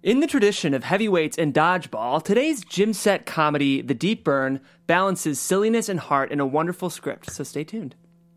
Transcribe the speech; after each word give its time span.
In 0.00 0.20
the 0.20 0.28
tradition 0.28 0.74
of 0.74 0.84
heavyweights 0.84 1.36
and 1.38 1.52
dodgeball, 1.52 2.22
today's 2.22 2.64
gym 2.64 2.92
set 2.92 3.26
comedy, 3.26 3.82
The 3.82 3.94
Deep 3.94 4.22
Burn, 4.22 4.60
balances 4.86 5.40
silliness 5.40 5.88
and 5.88 5.98
heart 5.98 6.30
in 6.30 6.38
a 6.38 6.46
wonderful 6.46 6.88
script, 6.88 7.32
so 7.32 7.42
stay 7.42 7.64
tuned. 7.64 7.96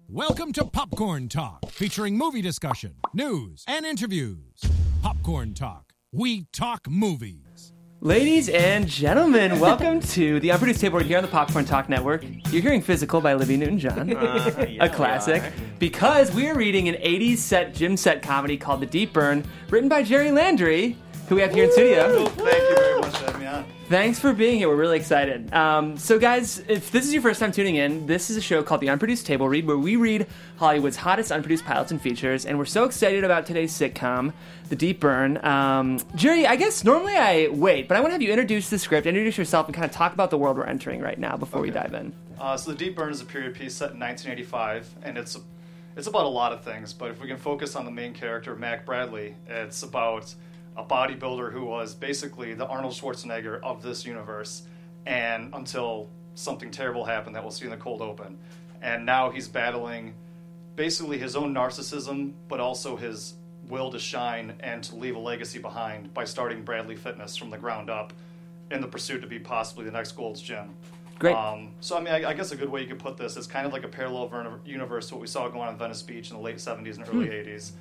Welcome 0.09 0.53
to 0.53 0.65
Popcorn 0.65 1.29
Talk, 1.29 1.69
featuring 1.69 2.17
movie 2.17 2.41
discussion, 2.41 2.95
news, 3.13 3.63
and 3.67 3.85
interviews. 3.85 4.59
Popcorn 5.03 5.53
Talk, 5.53 5.93
we 6.11 6.45
talk 6.51 6.89
movies. 6.89 7.73
Ladies 7.99 8.49
and 8.49 8.87
gentlemen, 8.87 9.59
welcome 9.59 9.99
to 9.99 10.39
the 10.39 10.49
Unproduced 10.49 10.81
Table 10.81 10.97
Read 10.97 11.05
here 11.05 11.17
on 11.17 11.23
the 11.23 11.29
Popcorn 11.29 11.65
Talk 11.65 11.89
Network. 11.89 12.23
You're 12.49 12.63
hearing 12.63 12.81
Physical 12.81 13.21
by 13.21 13.33
Olivia 13.33 13.57
Newton 13.57 13.77
John, 13.77 14.09
a 14.81 14.89
classic, 14.89 15.43
because 15.77 16.33
we 16.33 16.49
are 16.49 16.55
reading 16.55 16.89
an 16.89 16.95
80s 16.95 17.37
set 17.37 17.75
gym 17.75 17.95
set 17.95 18.23
comedy 18.23 18.57
called 18.57 18.79
The 18.79 18.87
Deep 18.87 19.13
Burn, 19.13 19.45
written 19.69 19.87
by 19.87 20.01
Jerry 20.01 20.31
Landry, 20.31 20.97
who 21.31 21.35
we 21.35 21.41
have 21.41 21.53
here 21.53 21.63
in 21.63 21.71
studio. 21.71 22.25
Thank 22.25 22.69
you 22.69 22.75
very 22.75 22.99
much 22.99 23.15
for 23.15 23.25
having 23.25 23.39
me 23.39 23.47
on. 23.47 23.65
Thanks 23.87 24.19
for 24.19 24.33
being 24.33 24.57
here. 24.57 24.67
We're 24.67 24.75
really 24.75 24.97
excited. 24.97 25.53
Um, 25.53 25.95
so, 25.97 26.19
guys, 26.19 26.61
if 26.67 26.91
this 26.91 27.05
is 27.05 27.13
your 27.13 27.21
first 27.21 27.39
time 27.39 27.53
tuning 27.53 27.77
in, 27.77 28.05
this 28.05 28.29
is 28.29 28.35
a 28.35 28.41
show 28.41 28.61
called 28.61 28.81
The 28.81 28.89
Unproduced 28.89 29.25
Table 29.25 29.47
Read, 29.47 29.65
where 29.65 29.77
we 29.77 29.95
read 29.95 30.27
Hollywood's 30.57 30.97
hottest 30.97 31.31
unproduced 31.31 31.63
pilots 31.63 31.89
and 31.89 32.01
features. 32.01 32.45
And 32.45 32.57
we're 32.57 32.65
so 32.65 32.83
excited 32.83 33.23
about 33.23 33.45
today's 33.45 33.71
sitcom, 33.71 34.33
The 34.67 34.75
Deep 34.75 34.99
Burn. 34.99 35.37
Um, 35.45 36.01
Jerry, 36.15 36.45
I 36.45 36.57
guess 36.57 36.83
normally 36.83 37.15
I 37.15 37.47
wait, 37.47 37.87
but 37.87 37.95
I 37.95 38.01
want 38.01 38.09
to 38.09 38.13
have 38.15 38.21
you 38.21 38.31
introduce 38.31 38.69
the 38.69 38.77
script, 38.77 39.07
introduce 39.07 39.37
yourself, 39.37 39.67
and 39.67 39.73
kind 39.73 39.85
of 39.85 39.91
talk 39.91 40.13
about 40.13 40.31
the 40.31 40.37
world 40.37 40.57
we're 40.57 40.65
entering 40.65 40.99
right 40.99 41.17
now 41.17 41.37
before 41.37 41.61
we 41.61 41.71
dive 41.71 41.93
in. 41.93 42.11
Uh, 42.41 42.57
so 42.57 42.71
the 42.71 42.77
Deep 42.77 42.97
Burn 42.97 43.09
is 43.09 43.21
a 43.21 43.25
period 43.25 43.53
piece 43.53 43.73
set 43.73 43.91
in 43.91 43.99
1985, 44.01 44.89
and 45.03 45.17
it's 45.17 45.37
it's 45.95 46.07
about 46.07 46.25
a 46.25 46.29
lot 46.29 46.51
of 46.51 46.61
things. 46.65 46.91
But 46.91 47.11
if 47.11 47.21
we 47.21 47.27
can 47.29 47.37
focus 47.37 47.77
on 47.77 47.85
the 47.85 47.91
main 47.91 48.13
character, 48.13 48.53
Mac 48.53 48.85
Bradley, 48.85 49.35
it's 49.47 49.83
about 49.83 50.33
a 50.77 50.83
bodybuilder 50.83 51.51
who 51.51 51.65
was 51.65 51.93
basically 51.93 52.53
the 52.53 52.65
Arnold 52.65 52.93
Schwarzenegger 52.93 53.61
of 53.61 53.81
this 53.81 54.05
universe, 54.05 54.63
and 55.05 55.53
until 55.53 56.09
something 56.35 56.71
terrible 56.71 57.05
happened 57.05 57.35
that 57.35 57.43
we'll 57.43 57.51
see 57.51 57.65
in 57.65 57.71
the 57.71 57.77
cold 57.77 58.01
open, 58.01 58.37
and 58.81 59.05
now 59.05 59.29
he's 59.29 59.47
battling 59.47 60.13
basically 60.75 61.17
his 61.17 61.35
own 61.35 61.53
narcissism, 61.53 62.33
but 62.47 62.59
also 62.59 62.95
his 62.95 63.35
will 63.67 63.91
to 63.91 63.99
shine 63.99 64.55
and 64.61 64.83
to 64.83 64.95
leave 64.95 65.15
a 65.15 65.19
legacy 65.19 65.59
behind 65.59 66.13
by 66.13 66.25
starting 66.25 66.63
Bradley 66.63 66.95
Fitness 66.95 67.35
from 67.35 67.49
the 67.49 67.57
ground 67.57 67.89
up 67.89 68.13
in 68.69 68.81
the 68.81 68.87
pursuit 68.87 69.21
to 69.21 69.27
be 69.27 69.39
possibly 69.39 69.85
the 69.85 69.91
next 69.91 70.13
Gold's 70.13 70.41
Gym. 70.41 70.75
Great. 71.21 71.35
Um, 71.35 71.75
so, 71.81 71.95
I 71.97 72.01
mean, 72.01 72.13
I, 72.13 72.29
I 72.29 72.33
guess 72.33 72.51
a 72.51 72.55
good 72.55 72.69
way 72.69 72.81
you 72.81 72.87
could 72.87 72.97
put 72.97 73.15
this 73.15 73.37
is 73.37 73.45
kind 73.45 73.67
of 73.67 73.71
like 73.73 73.83
a 73.83 73.87
parallel 73.87 74.27
ver- 74.27 74.59
universe 74.65 75.07
to 75.09 75.15
what 75.15 75.21
we 75.21 75.27
saw 75.27 75.47
going 75.49 75.61
on 75.61 75.73
in 75.73 75.77
Venice 75.77 76.01
Beach 76.01 76.31
in 76.31 76.35
the 76.35 76.41
late 76.41 76.57
70s 76.57 76.95
and 76.97 77.07
early 77.09 77.27
80s 77.27 77.73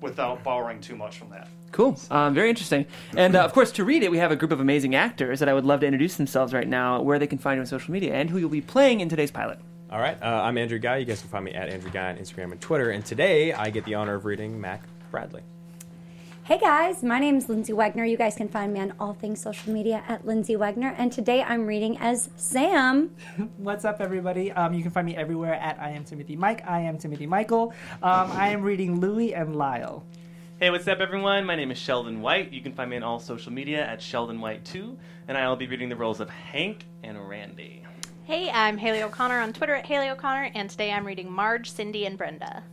without 0.00 0.44
borrowing 0.44 0.80
too 0.80 0.94
much 0.94 1.18
from 1.18 1.30
that. 1.30 1.48
Cool. 1.72 1.98
Um, 2.08 2.34
very 2.34 2.48
interesting. 2.50 2.86
And 3.16 3.34
uh, 3.34 3.44
of 3.44 3.52
course, 3.52 3.72
to 3.72 3.84
read 3.84 4.04
it, 4.04 4.12
we 4.12 4.18
have 4.18 4.30
a 4.30 4.36
group 4.36 4.52
of 4.52 4.60
amazing 4.60 4.94
actors 4.94 5.40
that 5.40 5.48
I 5.48 5.54
would 5.54 5.64
love 5.64 5.80
to 5.80 5.86
introduce 5.86 6.16
themselves 6.16 6.54
right 6.54 6.68
now, 6.68 7.02
where 7.02 7.18
they 7.18 7.26
can 7.26 7.38
find 7.38 7.56
you 7.56 7.62
on 7.62 7.66
social 7.66 7.92
media, 7.92 8.14
and 8.14 8.30
who 8.30 8.38
you'll 8.38 8.48
be 8.48 8.60
playing 8.60 9.00
in 9.00 9.08
today's 9.08 9.32
pilot. 9.32 9.58
All 9.90 9.98
right, 9.98 10.16
uh, 10.22 10.42
I'm 10.42 10.56
Andrew 10.56 10.78
Guy. 10.78 10.98
You 10.98 11.04
guys 11.04 11.20
can 11.20 11.30
find 11.30 11.44
me 11.44 11.52
at 11.52 11.68
Andrew 11.68 11.90
Guy 11.90 12.10
on 12.10 12.16
Instagram 12.16 12.52
and 12.52 12.60
Twitter. 12.60 12.90
And 12.90 13.04
today 13.04 13.52
I 13.52 13.70
get 13.70 13.84
the 13.84 13.94
honor 13.94 14.14
of 14.14 14.24
reading 14.24 14.60
Mac 14.60 14.84
Bradley. 15.10 15.42
Hey 16.44 16.58
guys, 16.58 17.02
my 17.02 17.18
name 17.18 17.38
is 17.38 17.48
Lindsay 17.48 17.72
Wegner. 17.72 18.06
You 18.06 18.18
guys 18.18 18.34
can 18.34 18.48
find 18.48 18.70
me 18.70 18.78
on 18.78 18.92
all 19.00 19.14
things 19.14 19.40
social 19.40 19.72
media 19.72 20.04
at 20.06 20.26
Lindsay 20.26 20.56
Wegner. 20.56 20.94
And 20.98 21.10
today 21.10 21.42
I'm 21.42 21.66
reading 21.66 21.96
as 21.96 22.28
Sam. 22.36 23.16
What's 23.56 23.86
up, 23.86 23.98
everybody? 23.98 24.52
Um, 24.52 24.74
you 24.74 24.82
can 24.82 24.90
find 24.90 25.06
me 25.06 25.16
everywhere 25.16 25.54
at 25.54 25.80
I 25.80 25.92
am 25.92 26.04
Timothy 26.04 26.36
Mike. 26.36 26.62
I 26.66 26.80
am 26.80 26.98
Timothy 26.98 27.26
Michael. 27.26 27.72
Um, 28.02 28.30
I 28.32 28.48
am 28.48 28.60
reading 28.60 29.00
Louie 29.00 29.34
and 29.34 29.56
Lyle. 29.56 30.04
Hey, 30.60 30.68
what's 30.68 30.86
up, 30.86 30.98
everyone? 30.98 31.46
My 31.46 31.56
name 31.56 31.70
is 31.70 31.78
Sheldon 31.78 32.20
White. 32.20 32.52
You 32.52 32.60
can 32.60 32.74
find 32.74 32.90
me 32.90 32.98
on 32.98 33.02
all 33.02 33.20
social 33.20 33.50
media 33.50 33.82
at 33.82 34.02
Sheldon 34.02 34.38
White 34.38 34.66
2, 34.66 34.98
and 35.28 35.38
I 35.38 35.48
will 35.48 35.56
be 35.56 35.66
reading 35.66 35.88
the 35.88 35.96
roles 35.96 36.20
of 36.20 36.28
Hank 36.28 36.84
and 37.02 37.26
Randy. 37.26 37.84
Hey, 38.24 38.50
I'm 38.50 38.76
Haley 38.76 39.02
O'Connor 39.02 39.40
on 39.40 39.52
Twitter 39.54 39.74
at 39.74 39.84
Haley 39.84 40.10
O'Connor, 40.10 40.50
and 40.54 40.68
today 40.68 40.92
I'm 40.92 41.06
reading 41.06 41.32
Marge, 41.32 41.70
Cindy, 41.70 42.06
and 42.06 42.16
Brenda. 42.16 42.64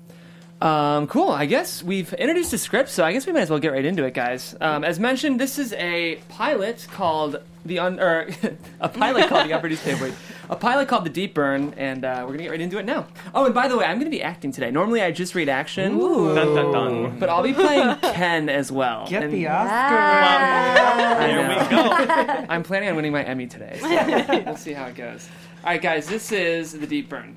Um, 0.61 1.07
cool. 1.07 1.29
I 1.29 1.47
guess 1.47 1.81
we've 1.81 2.13
introduced 2.13 2.51
the 2.51 2.57
script, 2.59 2.89
so 2.89 3.03
I 3.03 3.13
guess 3.13 3.25
we 3.25 3.33
might 3.33 3.41
as 3.41 3.49
well 3.49 3.59
get 3.59 3.72
right 3.72 3.83
into 3.83 4.03
it, 4.05 4.13
guys. 4.13 4.55
Um, 4.61 4.83
as 4.83 4.99
mentioned, 4.99 5.39
this 5.39 5.57
is 5.57 5.73
a 5.73 6.17
pilot 6.29 6.85
called 6.91 7.38
the 7.66 7.79
un- 7.79 7.99
or 7.99 8.27
a 8.79 8.88
pilot 8.89 9.27
called 9.27 9.47
the 9.47 9.53
Unproduced 9.53 9.83
Table 9.83 10.05
Read. 10.05 10.13
A 10.49 10.55
pilot 10.55 10.88
called 10.88 11.05
the 11.05 11.09
Deep 11.09 11.33
Burn, 11.33 11.73
and 11.77 12.03
uh, 12.05 12.19
we're 12.25 12.33
gonna 12.33 12.44
get 12.44 12.51
right 12.51 12.61
into 12.61 12.77
it 12.77 12.85
now. 12.85 13.07
Oh, 13.33 13.45
and 13.45 13.55
by 13.55 13.67
the 13.69 13.77
way, 13.77 13.85
I'm 13.85 13.97
gonna 13.99 14.09
be 14.11 14.22
acting 14.22 14.51
today. 14.51 14.69
Normally, 14.69 15.01
I 15.01 15.11
just 15.11 15.33
read 15.33 15.47
action, 15.49 15.97
Dun 15.97 16.35
dun 16.55 16.72
dun. 16.73 17.19
but 17.19 17.29
I'll 17.29 17.41
be 17.43 17.53
playing 17.53 17.95
Ken 18.01 18.49
as 18.49 18.72
well. 18.72 19.07
Get 19.07 19.23
And 19.23 19.33
the 19.33 19.47
Oscar. 19.47 19.72
I 19.72 21.28
There 21.28 21.47
know. 21.47 21.89
we 21.99 22.05
go. 22.05 22.45
I'm 22.49 22.63
planning 22.63 22.89
on 22.89 22.95
winning 22.97 23.13
my 23.13 23.23
Emmy 23.23 23.47
today. 23.47 23.78
So 23.81 24.43
we'll 24.45 24.57
see 24.57 24.73
how 24.73 24.85
it 24.88 24.95
goes. 24.95 25.28
All 25.63 25.69
right, 25.72 25.81
guys, 25.81 26.07
this 26.07 26.31
is 26.31 26.73
the 26.73 26.88
Deep 26.88 27.07
Burn. 27.09 27.35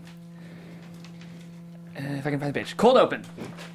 Uh, 1.97 2.15
if 2.15 2.27
I 2.27 2.31
can 2.31 2.41
find 2.41 2.53
the 2.53 2.59
page. 2.59 2.77
Cold 2.77 2.97
open. 2.97 3.25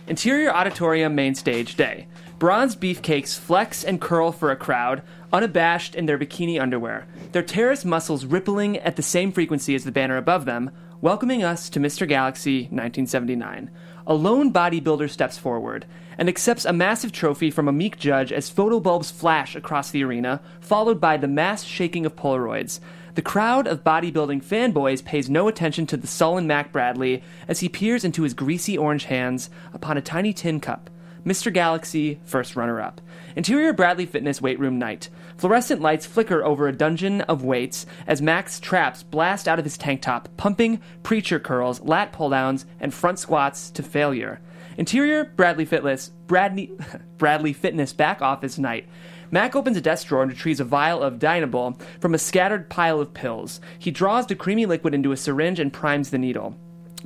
Interior 0.07 0.52
auditorium 0.52 1.16
main 1.16 1.35
stage 1.35 1.75
day. 1.75 2.07
Bronze 2.38 2.75
beefcakes 2.75 3.38
flex 3.38 3.84
and 3.84 4.02
curl 4.02 4.31
for 4.31 4.52
a 4.52 4.56
crowd, 4.56 5.02
unabashed 5.31 5.96
in 5.96 6.06
their 6.06 6.18
bikini 6.18 6.59
underwear, 6.59 7.06
their 7.31 7.44
terrace 7.44 7.85
muscles 7.85 8.25
rippling 8.25 8.78
at 8.80 8.96
the 8.96 9.02
same 9.02 9.31
frequency 9.31 9.75
as 9.75 9.84
the 9.84 9.91
banner 9.91 10.18
above 10.18 10.46
them, 10.46 10.72
welcoming 11.02 11.44
us 11.44 11.69
to 11.69 11.80
Mr. 11.80 12.07
Galaxy 12.07 12.63
1979. 12.63 13.69
A 14.07 14.13
lone 14.13 14.51
bodybuilder 14.51 15.09
steps 15.09 15.38
forward 15.38 15.86
and 16.18 16.28
accepts 16.28 16.66
a 16.66 16.74
massive 16.74 17.12
trophy 17.12 17.51
from 17.51 17.68
a 17.68 17.74
meek 17.74 17.97
judge 17.97 18.34
as 18.34 18.51
photobulbs 18.51 19.12
flash 19.12 19.56
across 19.56 19.91
the 19.91 20.03
arena, 20.03 20.41
followed 20.59 21.00
by 21.00 21.16
the 21.16 21.28
mass 21.28 21.63
shaking 21.63 22.06
of 22.06 22.16
Polaroids. 22.16 22.80
The 23.19 23.24
crowd 23.24 23.68
of 23.68 23.84
bodybuilding 23.84 24.46
fanboys 24.46 25.03
pays 25.03 25.30
no 25.30 25.50
attention 25.50 25.85
to 25.88 25.97
the 25.97 26.07
sullen 26.07 26.47
Mac 26.47 26.72
Bradley 26.72 27.22
as 27.50 27.59
he 27.59 27.68
peers 27.68 28.06
into 28.06 28.24
his 28.24 28.34
greasy 28.34 28.78
orange 28.78 29.03
hands 29.03 29.50
upon 29.74 29.97
a 29.97 30.02
tiny 30.02 30.31
tin 30.31 30.62
cup. 30.62 30.90
Mr. 31.25 31.52
Galaxy, 31.52 32.22
first 32.24 32.56
runner 32.56 32.80
up. 32.80 33.02
Interior 33.35 33.74
Bradley 33.74 34.06
Fitness 34.06 34.41
weight 34.41 34.57
room 34.57 34.80
night. 34.80 35.09
Fluorescent 35.35 35.81
lights 35.81 36.06
flicker 36.06 36.46
over 36.46 36.69
a 36.69 36.72
dungeon 36.72 37.19
of 37.24 37.44
weights 37.44 37.85
as 38.07 38.22
Mac's 38.22 38.57
traps 38.57 39.03
blast 39.03 39.50
out 39.50 39.59
of 39.59 39.66
his 39.66 39.78
tank 39.78 40.01
top, 40.01 40.30
pumping 40.38 40.80
preacher 41.03 41.41
curls, 41.41 41.81
lat 41.81 42.13
pull 42.13 42.30
downs, 42.30 42.66
and 42.80 42.94
front 42.94 43.19
squats 43.19 43.69
to 43.72 43.84
failure. 43.84 44.40
Interior 44.78 45.25
Bradley 45.25 45.66
Fitness, 45.66 46.12
Bradley, 46.28 46.72
Bradley 47.18 47.51
Fitness 47.51 47.91
back 47.91 48.22
office 48.22 48.57
night. 48.57 48.88
Mac 49.32 49.56
opens 49.56 49.78
a 49.78 49.82
desk 49.82 50.08
drawer 50.08 50.24
and 50.24 50.32
retrieves 50.32 50.60
a 50.60 50.64
vial 50.64 51.04
of 51.04 51.20
Dianabol 51.20 51.80
from 52.00 52.14
a 52.14 52.20
scattered 52.20 52.70
pile 52.70 53.00
of 53.00 53.14
pills. 53.14 53.62
He 53.78 53.92
draws 53.92 54.26
the 54.26 54.36
creamy 54.36 54.66
liquid 54.66 54.94
into 54.96 55.12
a 55.12 55.18
syringe 55.18 55.60
and 55.60 55.72
primes 55.72 56.10
the 56.10 56.18
needle. 56.18 56.56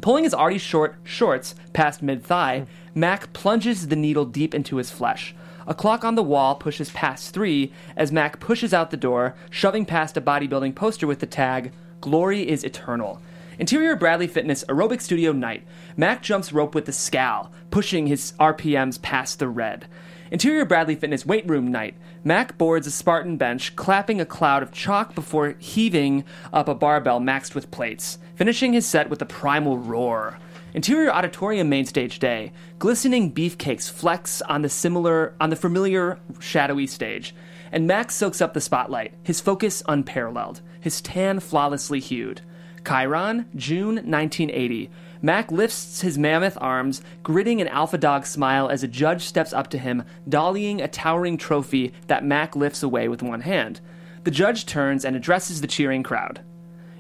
Pulling 0.02 0.24
his 0.24 0.34
already 0.34 0.58
short 0.58 0.96
shorts 1.04 1.54
past 1.74 2.02
mid 2.02 2.24
thigh, 2.24 2.66
Mac 2.96 3.34
plunges 3.34 3.88
the 3.88 3.96
needle 3.96 4.26
deep 4.26 4.56
into 4.56 4.78
his 4.78 4.90
flesh. 4.90 5.36
A 5.68 5.74
clock 5.74 6.04
on 6.04 6.16
the 6.16 6.24
wall 6.24 6.56
pushes 6.56 6.90
past 6.92 7.34
three 7.34 7.72
as 7.96 8.12
Mac 8.12 8.40
pushes 8.40 8.74
out 8.74 8.92
the 8.92 8.98
door, 8.98 9.36
shoving 9.50 9.86
past 9.86 10.18
a 10.18 10.22
bodybuilding 10.22 10.76
poster 10.76 11.08
with 11.08 11.20
the 11.20 11.26
tag, 11.26 11.72
Glory 12.02 12.48
is 12.48 12.64
Eternal. 12.64 13.22
Interior 13.60 13.96
Bradley 13.96 14.28
Fitness 14.28 14.64
aerobic 14.68 15.00
studio 15.00 15.32
night. 15.32 15.64
Mac 15.96 16.22
jumps 16.22 16.52
rope 16.52 16.74
with 16.76 16.86
the 16.86 16.92
scowl, 16.92 17.52
pushing 17.70 18.08
his 18.08 18.34
RPMs 18.40 19.02
past 19.02 19.40
the 19.40 19.48
red. 19.48 19.88
Interior 20.34 20.66
Bradley 20.66 20.96
Fitness 20.96 21.28
weight 21.28 21.48
room 21.48 21.68
night. 21.72 21.94
Mac 22.24 22.58
boards 22.58 22.88
a 22.88 22.92
Spartan 22.92 23.38
bench, 23.38 23.76
clapping 23.76 24.20
a 24.20 24.26
cloud 24.26 24.64
of 24.64 24.72
chalk 24.72 25.14
before 25.14 25.54
heaving 25.60 26.24
up 26.52 26.68
a 26.68 26.74
barbell 26.74 27.20
maxed 27.20 27.54
with 27.54 27.70
plates, 27.70 28.18
finishing 28.36 28.74
his 28.74 28.84
set 28.84 29.12
with 29.12 29.22
a 29.22 29.28
primal 29.28 29.78
roar. 29.78 30.40
Interior 30.74 31.12
auditorium 31.12 31.70
main 31.70 31.86
stage 31.86 32.18
day. 32.18 32.52
Glistening 32.80 33.32
beefcakes 33.32 33.92
flex 33.92 34.42
on 34.42 34.64
the 34.64 34.70
similar 34.70 35.36
on 35.40 35.52
the 35.52 35.56
familiar 35.56 36.18
shadowy 36.40 36.88
stage. 36.88 37.36
And 37.72 37.86
Max 37.86 38.16
soaks 38.16 38.42
up 38.42 38.56
the 38.56 38.60
spotlight, 38.60 39.14
his 39.22 39.40
focus 39.40 39.84
unparalleled, 39.88 40.62
his 40.82 41.00
tan 41.00 41.42
flawlessly 41.42 42.00
hued. 42.00 42.42
Chyron, 42.84 43.46
June 43.56 43.96
1980. 43.98 44.90
Mac 45.26 45.54
lifts 45.54 46.02
his 46.02 46.18
mammoth 46.18 46.58
arms, 46.60 47.02
gritting 47.24 47.62
an 47.62 47.70
alpha 47.70 47.98
dog 47.98 48.26
smile 48.26 48.68
as 48.68 48.84
a 48.84 48.90
judge 48.90 49.24
steps 49.24 49.54
up 49.54 49.70
to 49.70 49.78
him, 49.78 50.04
dollying 50.28 50.84
a 50.84 50.88
towering 50.90 51.38
trophy 51.38 51.94
that 52.08 52.26
Mac 52.26 52.58
lifts 52.58 52.84
away 52.84 53.08
with 53.08 53.24
one 53.24 53.40
hand. 53.40 53.80
The 54.26 54.32
judge 54.32 54.66
turns 54.66 55.06
and 55.06 55.16
addresses 55.16 55.62
the 55.62 55.68
cheering 55.68 56.04
crowd. 56.04 56.42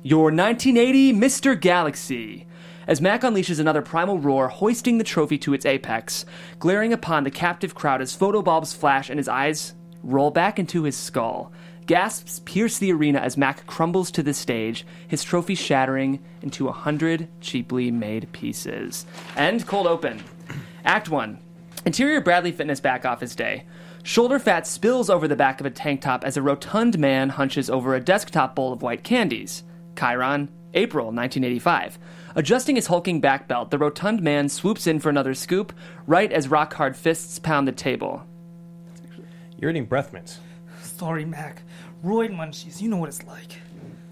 Your 0.04 0.32
1980 0.32 1.12
Mr. 1.12 1.60
Galaxy. 1.60 2.48
As 2.88 3.02
Mac 3.02 3.24
unleashes 3.24 3.60
another 3.60 3.82
primal 3.82 4.18
roar, 4.18 4.48
hoisting 4.48 5.00
the 5.00 5.04
trophy 5.04 5.38
to 5.40 5.54
its 5.54 5.66
apex, 5.66 6.26
glaring 6.60 6.94
upon 6.94 7.26
the 7.26 7.32
captive 7.32 7.76
crowd 7.76 8.02
as 8.02 8.16
photobulbs 8.16 8.74
flash 8.74 9.10
and 9.10 9.20
his 9.20 9.28
eyes 9.28 9.74
roll 10.02 10.32
back 10.32 10.60
into 10.60 10.84
his 10.84 10.96
skull. 10.96 11.52
Gasps 11.86 12.42
pierce 12.46 12.78
the 12.78 12.94
arena 12.94 13.20
as 13.20 13.38
Mac 13.38 13.66
crumbles 13.68 14.12
to 14.12 14.24
the 14.24 14.34
stage, 14.34 14.86
his 15.08 15.24
trophy 15.24 15.56
shattering 15.56 16.20
into 16.42 16.68
a 16.68 16.72
hundred 16.72 17.28
cheaply 17.42 17.92
made 17.92 18.32
pieces. 18.32 19.06
End 19.36 19.68
cold 19.68 19.88
open. 19.88 20.24
Act 20.86 21.10
1. 21.10 21.40
Interior 21.86 22.22
Bradley 22.22 22.52
Fitness 22.52 22.80
back 22.80 23.06
office 23.06 23.36
day. 23.36 23.66
Shoulder 24.04 24.40
fat 24.40 24.66
spills 24.68 25.10
over 25.10 25.28
the 25.28 25.36
back 25.36 25.60
of 25.60 25.66
a 25.66 25.70
tank 25.70 26.02
top 26.02 26.24
as 26.24 26.38
a 26.38 26.42
rotund 26.42 26.98
man 27.00 27.30
hunches 27.30 27.70
over 27.70 27.96
a 27.96 28.02
desktop 28.02 28.56
bowl 28.56 28.72
of 28.72 28.82
white 28.82 29.04
candies. 29.04 29.64
Chyron, 29.96 30.50
April 30.74 31.06
1985. 31.08 32.00
Adjusting 32.36 32.76
his 32.76 32.88
hulking 32.88 33.22
back 33.22 33.48
belt, 33.48 33.72
the 33.72 33.78
rotund 33.78 34.22
man 34.22 34.50
swoops 34.50 34.88
in 34.88 35.00
for 35.00 35.10
another 35.10 35.34
scoop, 35.34 35.74
right 36.08 36.32
as 36.32 36.48
rock 36.48 36.74
hard 36.74 36.96
fists 36.98 37.40
pound 37.40 37.68
the 37.68 37.72
table. 37.72 38.24
You're 39.58 39.72
eating 39.72 39.86
breath 39.86 40.12
mints. 40.12 40.40
Sorry, 41.04 41.26
Mac. 41.26 41.64
Roid 42.02 42.34
munchies, 42.34 42.82
you 42.82 42.88
know 42.88 42.96
what 42.96 43.10
it's 43.10 43.26
like. 43.26 43.58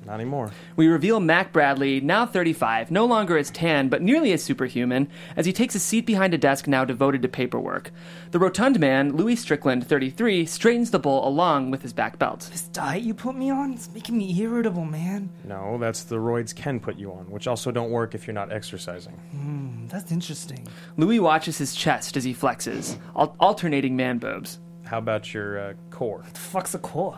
Not 0.05 0.15
anymore. 0.15 0.51
We 0.75 0.87
reveal 0.87 1.21
Mac 1.21 1.53
Bradley, 1.53 2.01
now 2.01 2.25
35, 2.25 2.91
no 2.91 3.05
longer 3.05 3.37
as 3.37 3.49
tan, 3.49 3.87
but 3.87 4.01
nearly 4.01 4.33
as 4.33 4.43
superhuman, 4.43 5.07
as 5.37 5.45
he 5.45 5.53
takes 5.53 5.73
a 5.73 5.79
seat 5.79 6.05
behind 6.05 6.33
a 6.33 6.37
desk 6.37 6.67
now 6.67 6.83
devoted 6.83 7.21
to 7.21 7.29
paperwork. 7.29 7.91
The 8.31 8.39
rotund 8.39 8.77
man, 8.77 9.15
Louis 9.15 9.37
Strickland, 9.37 9.87
33, 9.87 10.45
straightens 10.47 10.91
the 10.91 10.99
bowl 10.99 11.25
along 11.25 11.71
with 11.71 11.81
his 11.81 11.93
back 11.93 12.19
belt. 12.19 12.49
This 12.51 12.63
diet 12.63 13.03
you 13.03 13.13
put 13.13 13.37
me 13.37 13.49
on, 13.49 13.71
it's 13.71 13.89
making 13.93 14.17
me 14.17 14.37
irritable, 14.41 14.83
man. 14.83 15.29
No, 15.45 15.77
that's 15.77 16.03
the 16.03 16.17
roids 16.17 16.53
can 16.53 16.81
put 16.81 16.97
you 16.97 17.13
on, 17.13 17.31
which 17.31 17.47
also 17.47 17.71
don't 17.71 17.91
work 17.91 18.15
if 18.15 18.27
you're 18.27 18.33
not 18.33 18.51
exercising. 18.51 19.13
Hmm, 19.31 19.87
that's 19.87 20.11
interesting. 20.11 20.67
Louis 20.97 21.21
watches 21.21 21.57
his 21.57 21.73
chest 21.73 22.17
as 22.17 22.25
he 22.25 22.33
flexes, 22.33 22.97
al- 23.15 23.37
alternating 23.39 23.95
man 23.95 24.17
boobs. 24.17 24.59
How 24.91 24.97
about 24.97 25.33
your 25.33 25.57
uh, 25.57 25.73
core? 25.89 26.25
The 26.33 26.37
fuck's 26.37 26.75
a 26.75 26.77
core? 26.77 27.17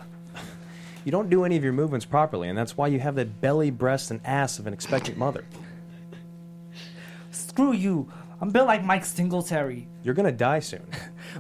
You 1.05 1.11
don't 1.11 1.27
do 1.27 1.43
any 1.43 1.57
of 1.57 1.63
your 1.63 1.73
movements 1.73 2.05
properly, 2.05 2.47
and 2.49 2.55
that's 2.55 2.77
why 2.77 2.85
you 2.85 2.99
have 2.99 3.15
that 3.15 3.41
belly, 3.41 3.71
breast, 3.71 4.11
and 4.11 4.21
ass 4.23 4.59
of 4.59 4.67
an 4.67 4.73
expectant 4.73 5.17
mother. 5.17 5.43
Screw 7.31 7.73
you. 7.73 8.07
I'm 8.39 8.51
built 8.51 8.67
like 8.67 8.83
Mike 8.83 9.03
Singletary. 9.03 9.87
You're 10.03 10.13
gonna 10.13 10.31
die 10.31 10.59
soon. 10.59 10.85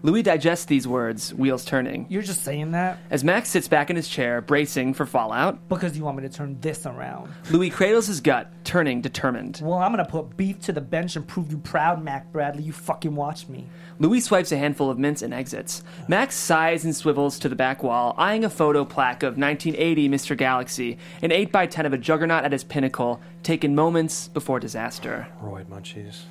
Louis 0.01 0.23
digests 0.23 0.65
these 0.65 0.87
words, 0.87 1.33
wheels 1.33 1.65
turning. 1.65 2.05
You're 2.09 2.21
just 2.21 2.43
saying 2.43 2.71
that 2.71 2.97
As 3.09 3.23
Max 3.23 3.49
sits 3.49 3.67
back 3.67 3.89
in 3.89 3.95
his 3.95 4.07
chair, 4.07 4.41
bracing 4.41 4.93
for 4.93 5.05
fallout, 5.05 5.67
because 5.69 5.97
you 5.97 6.03
want 6.03 6.17
me 6.17 6.23
to 6.23 6.29
turn 6.29 6.57
this 6.61 6.85
around. 6.85 7.31
Louis 7.51 7.69
cradles 7.69 8.07
his 8.07 8.21
gut, 8.21 8.51
turning 8.63 9.01
determined. 9.01 9.59
Well, 9.63 9.77
I'm 9.77 9.91
gonna 9.91 10.05
put 10.05 10.35
beef 10.35 10.59
to 10.61 10.71
the 10.71 10.81
bench 10.81 11.15
and 11.15 11.27
prove 11.27 11.51
you 11.51 11.57
proud, 11.57 12.03
Mac 12.03 12.31
Bradley. 12.31 12.63
You 12.63 12.71
fucking 12.73 13.15
watch 13.15 13.47
me. 13.47 13.67
Louis 13.99 14.21
swipes 14.21 14.51
a 14.51 14.57
handful 14.57 14.89
of 14.89 14.97
mints 14.97 15.21
and 15.21 15.33
exits. 15.33 15.83
Max 16.07 16.35
sighs 16.35 16.83
and 16.83 16.95
swivels 16.95 17.37
to 17.39 17.49
the 17.49 17.55
back 17.55 17.83
wall, 17.83 18.15
eyeing 18.17 18.43
a 18.43 18.49
photo 18.49 18.83
plaque 18.85 19.23
of 19.23 19.37
1980 19.37 20.09
Mr. 20.09 20.37
Galaxy, 20.37 20.97
an 21.21 21.29
8x10 21.29 21.85
of 21.85 21.93
a 21.93 21.97
juggernaut 21.97 22.43
at 22.43 22.51
his 22.51 22.63
pinnacle, 22.63 23.21
taken 23.43 23.75
moments 23.75 24.27
before 24.29 24.59
disaster. 24.59 25.27
Roid 25.41 25.65
munchies. 25.65 26.21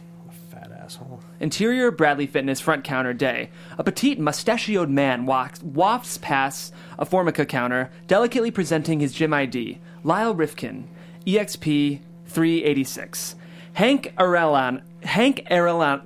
What 0.82 0.90
a 0.90 0.94
fat 0.94 1.05
asshole. 1.06 1.20
Interior 1.40 1.90
Bradley 1.90 2.26
Fitness 2.26 2.61
front 2.61 2.84
counter 2.84 3.12
day. 3.12 3.50
A 3.79 3.84
petite, 3.84 4.19
mustachioed 4.19 4.88
man 4.88 5.26
walks, 5.26 5.62
wafts 5.62 6.19
past 6.19 6.75
a 6.99 7.05
Formica 7.05 7.46
counter, 7.46 7.90
delicately 8.06 8.50
presenting 8.50 9.00
his 9.00 9.12
gym 9.12 9.32
ID. 9.32 9.79
Lyle 10.05 10.34
Rifkin, 10.34 10.88
EXP 11.26 12.00
386. 12.26 13.37
Hank 13.75 14.12
Arellan. 14.19 14.82
Hank 15.02 15.46
Arellan. 15.50 16.02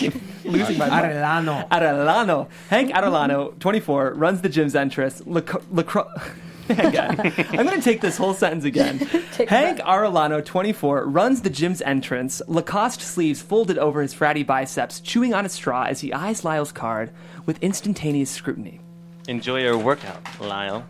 losing 0.44 0.78
my 0.78 0.88
mind. 0.88 1.06
Arellano. 1.06 1.68
Arellano. 1.68 2.48
Hank 2.68 2.90
Arellano, 2.92 3.58
24, 3.58 4.14
runs 4.14 4.40
the 4.42 4.48
gym's 4.48 4.74
entrance. 4.74 5.22
Lac- 5.26 5.62
lacro- 6.82 7.00
Hang 7.00 7.20
on. 7.20 7.58
I'm 7.58 7.66
going 7.66 7.78
to 7.78 7.84
take 7.84 8.00
this 8.00 8.16
whole 8.16 8.34
sentence 8.34 8.64
again. 8.64 8.98
Hank 9.48 9.78
Arellano, 9.80 10.44
24, 10.44 11.04
runs 11.06 11.42
the 11.42 11.50
gym's 11.50 11.82
entrance, 11.82 12.40
Lacoste 12.46 13.00
sleeves 13.00 13.40
folded 13.40 13.78
over 13.78 14.02
his 14.02 14.14
fratty 14.14 14.46
biceps, 14.46 15.00
chewing 15.00 15.34
on 15.34 15.44
a 15.46 15.48
straw 15.48 15.84
as 15.84 16.00
he 16.00 16.12
eyes 16.12 16.44
Lyle's 16.44 16.72
card 16.72 17.10
with 17.46 17.62
instantaneous 17.62 18.30
scrutiny. 18.30 18.80
Enjoy 19.28 19.60
your 19.60 19.78
workout, 19.78 20.20
Lyle. 20.40 20.84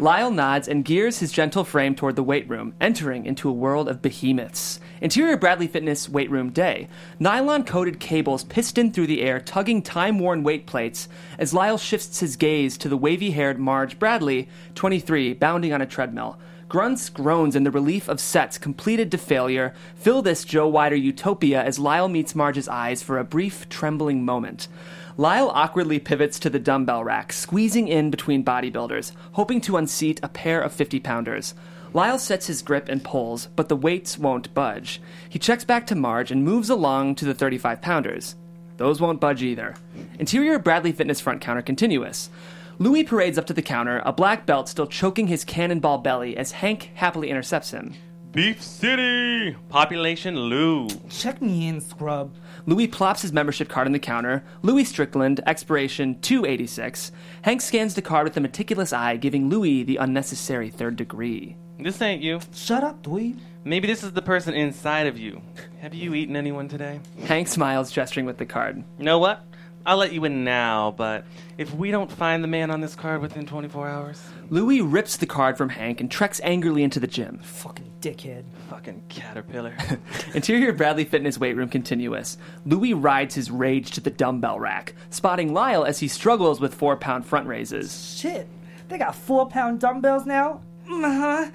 Lyle 0.00 0.32
nods 0.32 0.66
and 0.66 0.84
gears 0.84 1.20
his 1.20 1.30
gentle 1.30 1.62
frame 1.62 1.94
toward 1.94 2.16
the 2.16 2.22
weight 2.24 2.48
room, 2.48 2.74
entering 2.80 3.26
into 3.26 3.48
a 3.48 3.52
world 3.52 3.88
of 3.88 4.02
behemoths. 4.02 4.80
Interior 5.00 5.36
Bradley 5.36 5.68
Fitness 5.68 6.08
weight 6.08 6.30
room 6.32 6.50
day. 6.50 6.88
Nylon 7.20 7.62
coated 7.62 8.00
cables 8.00 8.42
piston 8.42 8.90
through 8.90 9.06
the 9.06 9.22
air, 9.22 9.38
tugging 9.38 9.82
time 9.82 10.18
worn 10.18 10.42
weight 10.42 10.66
plates 10.66 11.08
as 11.38 11.54
Lyle 11.54 11.78
shifts 11.78 12.18
his 12.18 12.34
gaze 12.34 12.76
to 12.78 12.88
the 12.88 12.96
wavy 12.96 13.30
haired 13.30 13.60
Marge 13.60 13.96
Bradley, 14.00 14.48
23, 14.74 15.34
bounding 15.34 15.72
on 15.72 15.80
a 15.80 15.86
treadmill. 15.86 16.40
Grunts, 16.68 17.08
groans, 17.08 17.54
and 17.54 17.64
the 17.64 17.70
relief 17.70 18.08
of 18.08 18.18
sets 18.18 18.58
completed 18.58 19.12
to 19.12 19.18
failure 19.18 19.74
fill 19.94 20.22
this 20.22 20.44
Joe 20.44 20.70
Weider 20.70 21.00
utopia 21.00 21.62
as 21.62 21.78
Lyle 21.78 22.08
meets 22.08 22.34
Marge's 22.34 22.66
eyes 22.66 23.00
for 23.00 23.18
a 23.18 23.24
brief, 23.24 23.68
trembling 23.68 24.24
moment. 24.24 24.66
Lyle 25.16 25.50
awkwardly 25.54 26.00
pivots 26.00 26.40
to 26.40 26.50
the 26.50 26.58
dumbbell 26.58 27.04
rack, 27.04 27.32
squeezing 27.32 27.86
in 27.86 28.10
between 28.10 28.44
bodybuilders, 28.44 29.12
hoping 29.32 29.60
to 29.60 29.76
unseat 29.76 30.18
a 30.24 30.28
pair 30.28 30.60
of 30.60 30.72
50 30.72 30.98
pounders. 30.98 31.54
Lyle 31.92 32.18
sets 32.18 32.48
his 32.48 32.62
grip 32.62 32.88
and 32.88 33.04
pulls, 33.04 33.46
but 33.54 33.68
the 33.68 33.76
weights 33.76 34.18
won't 34.18 34.52
budge. 34.54 35.00
He 35.28 35.38
checks 35.38 35.62
back 35.62 35.86
to 35.86 35.94
Marge 35.94 36.32
and 36.32 36.42
moves 36.42 36.68
along 36.68 37.14
to 37.16 37.24
the 37.24 37.34
35 37.34 37.80
pounders. 37.80 38.34
Those 38.76 39.00
won't 39.00 39.20
budge 39.20 39.44
either. 39.44 39.76
Interior 40.18 40.58
Bradley 40.58 40.90
Fitness 40.90 41.20
front 41.20 41.40
counter 41.40 41.62
continuous. 41.62 42.28
Louis 42.80 43.04
parades 43.04 43.38
up 43.38 43.46
to 43.46 43.52
the 43.52 43.62
counter, 43.62 44.02
a 44.04 44.12
black 44.12 44.46
belt 44.46 44.68
still 44.68 44.88
choking 44.88 45.28
his 45.28 45.44
cannonball 45.44 45.98
belly 45.98 46.36
as 46.36 46.50
Hank 46.50 46.90
happily 46.94 47.30
intercepts 47.30 47.70
him. 47.70 47.94
Beef 48.32 48.60
City! 48.60 49.54
Population 49.68 50.34
Lou. 50.34 50.88
Check 51.08 51.40
me 51.40 51.68
in, 51.68 51.80
scrub. 51.80 52.34
Louis 52.66 52.86
plops 52.86 53.22
his 53.22 53.32
membership 53.32 53.68
card 53.68 53.86
on 53.86 53.92
the 53.92 53.98
counter. 53.98 54.42
Louis 54.62 54.84
Strickland, 54.84 55.40
expiration 55.46 56.18
286. 56.20 57.12
Hank 57.42 57.60
scans 57.60 57.94
the 57.94 58.02
card 58.02 58.24
with 58.24 58.36
a 58.36 58.40
meticulous 58.40 58.92
eye, 58.92 59.16
giving 59.16 59.50
Louis 59.50 59.82
the 59.82 59.98
unnecessary 59.98 60.70
third 60.70 60.96
degree. 60.96 61.56
This 61.78 62.00
ain't 62.00 62.22
you. 62.22 62.40
Shut 62.54 62.82
up, 62.82 63.02
dweeb. 63.02 63.38
Maybe 63.64 63.86
this 63.86 64.02
is 64.02 64.12
the 64.12 64.22
person 64.22 64.54
inside 64.54 65.06
of 65.06 65.18
you. 65.18 65.42
Have 65.80 65.94
you 65.94 66.14
eaten 66.14 66.36
anyone 66.36 66.68
today? 66.68 67.00
Hank 67.26 67.48
smiles, 67.48 67.90
gesturing 67.90 68.26
with 68.26 68.38
the 68.38 68.46
card. 68.46 68.82
You 68.98 69.04
know 69.04 69.18
what? 69.18 69.44
I'll 69.86 69.98
let 69.98 70.12
you 70.12 70.24
in 70.24 70.44
now, 70.44 70.94
but 70.96 71.26
if 71.58 71.74
we 71.74 71.90
don't 71.90 72.10
find 72.10 72.42
the 72.42 72.48
man 72.48 72.70
on 72.70 72.80
this 72.80 72.94
card 72.94 73.20
within 73.20 73.44
24 73.44 73.86
hours, 73.86 74.22
Louis 74.48 74.80
rips 74.80 75.18
the 75.18 75.26
card 75.26 75.58
from 75.58 75.68
Hank 75.68 76.00
and 76.00 76.10
treks 76.10 76.40
angrily 76.42 76.82
into 76.82 77.00
the 77.00 77.06
gym. 77.06 77.38
Fucking 77.42 77.92
dickhead. 78.04 78.44
fucking 78.68 79.02
caterpillar. 79.08 79.74
Interior 80.34 80.72
Bradley 80.74 81.04
Fitness 81.04 81.38
weight 81.38 81.56
room 81.56 81.70
continuous. 81.70 82.36
Louis 82.66 82.92
rides 82.92 83.34
his 83.34 83.50
rage 83.50 83.92
to 83.92 84.00
the 84.02 84.10
dumbbell 84.10 84.60
rack, 84.60 84.94
spotting 85.08 85.54
Lyle 85.54 85.84
as 85.84 86.00
he 86.00 86.08
struggles 86.08 86.60
with 86.60 86.74
four 86.74 86.96
pound 86.96 87.24
front 87.24 87.46
raises. 87.46 88.18
Shit. 88.18 88.46
They 88.88 88.98
got 88.98 89.14
four 89.14 89.48
pound 89.48 89.80
dumbbells 89.80 90.26
now? 90.26 90.60
Uh 90.86 91.00
huh. 91.00 91.50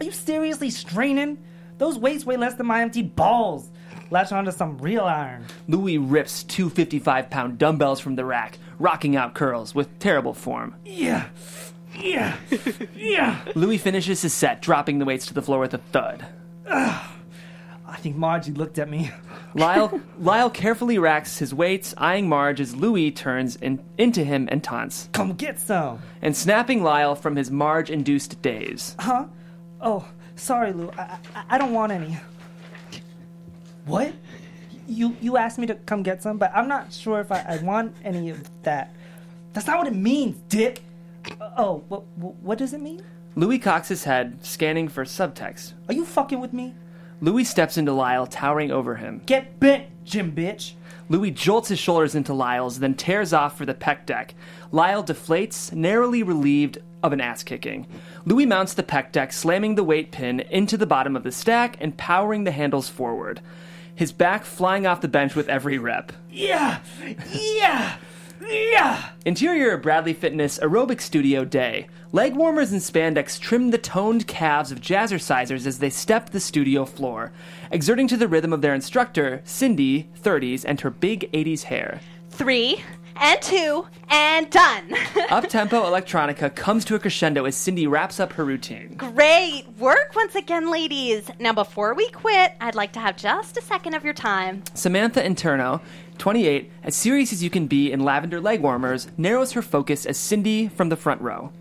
Are 0.00 0.04
you 0.04 0.10
seriously 0.10 0.70
straining? 0.70 1.38
Those 1.78 1.96
weights 1.96 2.26
weigh 2.26 2.36
less 2.36 2.54
than 2.54 2.66
my 2.66 2.82
empty 2.82 3.02
balls. 3.02 3.70
Latch 4.10 4.32
onto 4.32 4.50
some 4.50 4.78
real 4.78 5.04
iron. 5.04 5.46
Louis 5.68 5.98
rips 5.98 6.42
two 6.42 6.70
55 6.70 7.30
pound 7.30 7.58
dumbbells 7.58 8.00
from 8.00 8.16
the 8.16 8.24
rack, 8.24 8.58
rocking 8.80 9.14
out 9.14 9.34
curls 9.34 9.74
with 9.74 9.96
terrible 10.00 10.34
form. 10.34 10.74
Yeah. 10.84 11.28
Yeah. 11.98 12.36
yeah. 12.96 13.40
Louis 13.54 13.78
finishes 13.78 14.22
his 14.22 14.34
set, 14.34 14.60
dropping 14.62 14.98
the 14.98 15.04
weights 15.04 15.26
to 15.26 15.34
the 15.34 15.42
floor 15.42 15.60
with 15.60 15.74
a 15.74 15.78
thud. 15.78 16.26
I 17.86 17.96
think 17.98 18.16
Margie 18.16 18.52
looked 18.52 18.78
at 18.78 18.88
me. 18.90 19.10
Lyle, 19.54 20.00
Lyle 20.18 20.50
carefully 20.50 20.98
racks 20.98 21.38
his 21.38 21.54
weights, 21.54 21.94
eyeing 21.96 22.28
Marge 22.28 22.60
as 22.60 22.74
Louis 22.74 23.10
turns 23.12 23.56
in, 23.56 23.82
into 23.98 24.24
him 24.24 24.48
and 24.50 24.62
taunts, 24.64 25.08
Come 25.12 25.34
get 25.34 25.60
some. 25.60 26.00
and 26.20 26.36
snapping 26.36 26.82
Lyle 26.82 27.14
from 27.14 27.36
his 27.36 27.50
Marge 27.50 27.90
induced 27.90 28.40
daze. 28.42 28.96
Huh? 28.98 29.26
Oh, 29.80 30.06
sorry, 30.34 30.72
Lou. 30.72 30.90
I, 30.98 31.18
I, 31.34 31.44
I 31.50 31.58
don't 31.58 31.72
want 31.72 31.92
any. 31.92 32.18
What? 33.86 34.12
You 34.86 35.16
you 35.20 35.36
asked 35.36 35.58
me 35.58 35.66
to 35.68 35.74
come 35.74 36.02
get 36.02 36.22
some, 36.22 36.36
but 36.36 36.50
I'm 36.54 36.68
not 36.68 36.92
sure 36.92 37.20
if 37.20 37.30
I, 37.32 37.40
I 37.48 37.56
want 37.58 37.94
any 38.04 38.30
of 38.30 38.50
that. 38.64 38.94
That's 39.52 39.66
not 39.66 39.78
what 39.78 39.86
it 39.86 39.94
means, 39.94 40.36
dick. 40.48 40.82
Oh, 41.56 41.84
what 41.88 42.04
what 42.16 42.58
does 42.58 42.72
it 42.72 42.80
mean? 42.80 43.02
Louis 43.36 43.58
cocks 43.58 43.88
his 43.88 44.04
head, 44.04 44.44
scanning 44.44 44.88
for 44.88 45.04
subtext. 45.04 45.72
Are 45.88 45.94
you 45.94 46.04
fucking 46.04 46.40
with 46.40 46.52
me? 46.52 46.74
Louis 47.20 47.44
steps 47.44 47.76
into 47.76 47.92
Lyle, 47.92 48.26
towering 48.26 48.70
over 48.70 48.96
him. 48.96 49.22
Get 49.26 49.58
bent, 49.58 49.86
Jim 50.04 50.32
bitch. 50.32 50.74
Louis 51.08 51.30
jolts 51.30 51.68
his 51.68 51.78
shoulders 51.78 52.14
into 52.14 52.32
Lyle's, 52.34 52.78
then 52.78 52.94
tears 52.94 53.32
off 53.32 53.58
for 53.58 53.66
the 53.66 53.74
pec 53.74 54.06
deck. 54.06 54.34
Lyle 54.72 55.02
deflates, 55.02 55.72
narrowly 55.72 56.22
relieved 56.22 56.78
of 57.02 57.12
an 57.12 57.20
ass 57.20 57.42
kicking. 57.42 57.86
Louis 58.24 58.46
mounts 58.46 58.74
the 58.74 58.82
pec 58.82 59.12
deck, 59.12 59.32
slamming 59.32 59.74
the 59.74 59.84
weight 59.84 60.10
pin 60.10 60.40
into 60.40 60.76
the 60.76 60.86
bottom 60.86 61.16
of 61.16 61.22
the 61.22 61.32
stack 61.32 61.76
and 61.80 61.96
powering 61.96 62.44
the 62.44 62.50
handles 62.50 62.88
forward. 62.88 63.40
His 63.94 64.12
back 64.12 64.44
flying 64.44 64.86
off 64.86 65.02
the 65.02 65.08
bench 65.08 65.34
with 65.34 65.48
every 65.48 65.78
rep. 65.78 66.12
Yeah, 66.30 66.80
yeah, 67.32 67.96
yeah. 68.40 69.10
Interior 69.24 69.76
Bradley 69.76 70.12
Fitness 70.12 70.58
aerobic 70.58 71.00
studio 71.00 71.44
day. 71.44 71.86
Leg 72.12 72.34
warmers 72.34 72.72
and 72.72 72.80
spandex 72.80 73.38
trim 73.40 73.70
the 73.70 73.78
toned 73.78 74.26
calves 74.26 74.70
of 74.70 74.80
jazzercisers 74.80 75.66
as 75.66 75.78
they 75.78 75.90
step 75.90 76.30
the 76.30 76.40
studio 76.40 76.84
floor, 76.84 77.32
exerting 77.70 78.06
to 78.08 78.16
the 78.16 78.28
rhythm 78.28 78.52
of 78.52 78.62
their 78.62 78.74
instructor, 78.74 79.40
Cindy, 79.44 80.08
30s, 80.22 80.64
and 80.66 80.80
her 80.80 80.90
big 80.90 81.30
80s 81.32 81.64
hair. 81.64 82.00
Three, 82.30 82.82
and 83.16 83.40
two, 83.40 83.86
and 84.08 84.50
done. 84.50 84.94
Up 85.30 85.48
tempo 85.48 85.82
electronica 85.82 86.54
comes 86.54 86.84
to 86.86 86.94
a 86.94 86.98
crescendo 86.98 87.44
as 87.44 87.56
Cindy 87.56 87.86
wraps 87.86 88.20
up 88.20 88.32
her 88.34 88.44
routine. 88.44 88.94
Great 88.96 89.64
work 89.78 90.14
once 90.14 90.34
again, 90.34 90.70
ladies. 90.70 91.30
Now, 91.38 91.52
before 91.52 91.94
we 91.94 92.08
quit, 92.10 92.52
I'd 92.60 92.74
like 92.74 92.92
to 92.92 93.00
have 93.00 93.16
just 93.16 93.56
a 93.56 93.62
second 93.62 93.94
of 93.94 94.04
your 94.04 94.14
time. 94.14 94.62
Samantha 94.74 95.22
Interno, 95.22 95.80
28, 96.18 96.70
as 96.82 96.94
serious 96.94 97.32
as 97.32 97.42
you 97.42 97.50
can 97.50 97.66
be 97.66 97.92
in 97.92 98.00
lavender 98.00 98.40
leg 98.40 98.60
warmers, 98.60 99.08
narrows 99.16 99.52
her 99.52 99.62
focus 99.62 100.06
as 100.06 100.16
Cindy 100.16 100.68
from 100.68 100.88
the 100.88 100.96
front 100.96 101.20
row. 101.20 101.52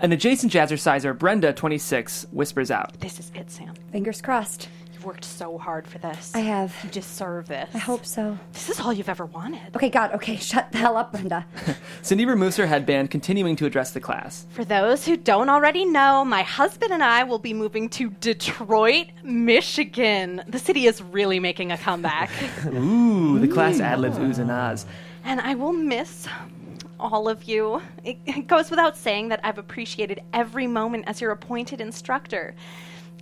An 0.00 0.12
adjacent 0.12 0.52
jazzerciser, 0.52 1.16
Brenda, 1.16 1.52
26, 1.52 2.26
whispers 2.32 2.70
out. 2.70 2.98
This 3.00 3.18
is 3.18 3.30
it, 3.34 3.50
Sam. 3.50 3.74
Fingers 3.92 4.20
crossed. 4.20 4.68
You've 5.04 5.12
worked 5.12 5.26
so 5.26 5.58
hard 5.58 5.86
for 5.86 5.98
this. 5.98 6.34
I 6.34 6.38
have. 6.38 6.74
You 6.82 6.88
deserve 6.88 7.46
this. 7.46 7.68
I 7.74 7.78
hope 7.78 8.06
so. 8.06 8.38
This 8.54 8.70
is 8.70 8.80
all 8.80 8.90
you've 8.90 9.10
ever 9.10 9.26
wanted. 9.26 9.76
Okay, 9.76 9.90
God, 9.90 10.12
okay, 10.14 10.36
shut 10.50 10.72
the 10.72 10.78
hell 10.78 10.96
up, 10.96 11.12
Brenda. 11.12 11.44
Cindy 12.00 12.24
removes 12.24 12.56
her 12.56 12.64
headband, 12.64 13.10
continuing 13.10 13.54
to 13.56 13.66
address 13.66 13.90
the 13.90 14.00
class. 14.00 14.46
For 14.48 14.64
those 14.64 15.04
who 15.04 15.18
don't 15.18 15.50
already 15.50 15.84
know, 15.84 16.24
my 16.24 16.40
husband 16.40 16.90
and 16.90 17.02
I 17.04 17.22
will 17.22 17.38
be 17.38 17.52
moving 17.52 17.90
to 17.90 18.08
Detroit, 18.08 19.08
Michigan. 19.22 20.42
The 20.48 20.58
city 20.58 20.86
is 20.86 21.02
really 21.02 21.38
making 21.38 21.70
a 21.70 21.76
comeback. 21.76 22.30
Ooh, 22.68 23.38
the 23.38 23.48
class 23.48 23.80
ad 23.80 24.00
libs 24.00 24.16
oohs 24.16 24.38
and 24.38 24.50
ahs. 24.50 24.86
and 25.22 25.38
I 25.38 25.54
will 25.54 25.74
miss 25.74 26.26
all 26.98 27.28
of 27.28 27.44
you. 27.44 27.82
It, 28.04 28.16
it 28.24 28.46
goes 28.46 28.70
without 28.70 28.96
saying 28.96 29.28
that 29.28 29.40
I've 29.44 29.58
appreciated 29.58 30.22
every 30.32 30.66
moment 30.66 31.04
as 31.08 31.20
your 31.20 31.30
appointed 31.32 31.82
instructor. 31.82 32.54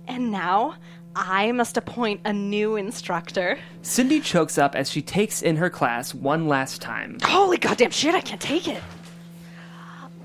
And 0.07 0.31
now 0.31 0.75
I 1.15 1.51
must 1.51 1.77
appoint 1.77 2.21
a 2.25 2.33
new 2.33 2.75
instructor. 2.75 3.59
Cindy 3.81 4.19
chokes 4.19 4.57
up 4.57 4.75
as 4.75 4.89
she 4.89 5.01
takes 5.01 5.41
in 5.41 5.57
her 5.57 5.69
class 5.69 6.13
one 6.13 6.47
last 6.47 6.81
time. 6.81 7.17
Holy 7.23 7.57
goddamn 7.57 7.91
shit, 7.91 8.15
I 8.15 8.21
can't 8.21 8.41
take 8.41 8.67
it. 8.67 8.81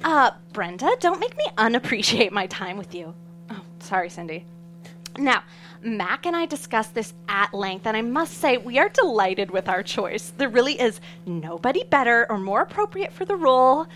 Uh, 0.03 0.31
Brenda, 0.53 0.97
don't 1.01 1.21
make 1.21 1.37
me 1.37 1.45
unappreciate 1.57 2.33
my 2.33 2.47
time 2.47 2.79
with 2.79 2.95
you. 2.95 3.15
Oh, 3.51 3.61
sorry, 3.81 4.09
Cindy. 4.09 4.47
Now, 5.19 5.43
Mac 5.83 6.27
and 6.27 6.37
I 6.37 6.47
discussed 6.47 6.95
this 6.95 7.13
at 7.29 7.53
length, 7.53 7.87
and 7.87 7.97
I 7.97 8.03
must 8.03 8.35
say, 8.35 8.57
we 8.57 8.79
are 8.79 8.89
delighted 8.89 9.51
with 9.51 9.69
our 9.69 9.83
choice. 9.83 10.33
There 10.37 10.49
really 10.49 10.81
is 10.81 11.01
nobody 11.27 11.85
better 11.85 12.27
or 12.31 12.39
more 12.39 12.63
appropriate 12.63 13.13
for 13.13 13.25
the 13.25 13.37
role 13.37 13.87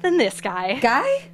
than 0.00 0.16
this 0.16 0.40
guy. 0.40 0.78
Guy? 0.80 1.30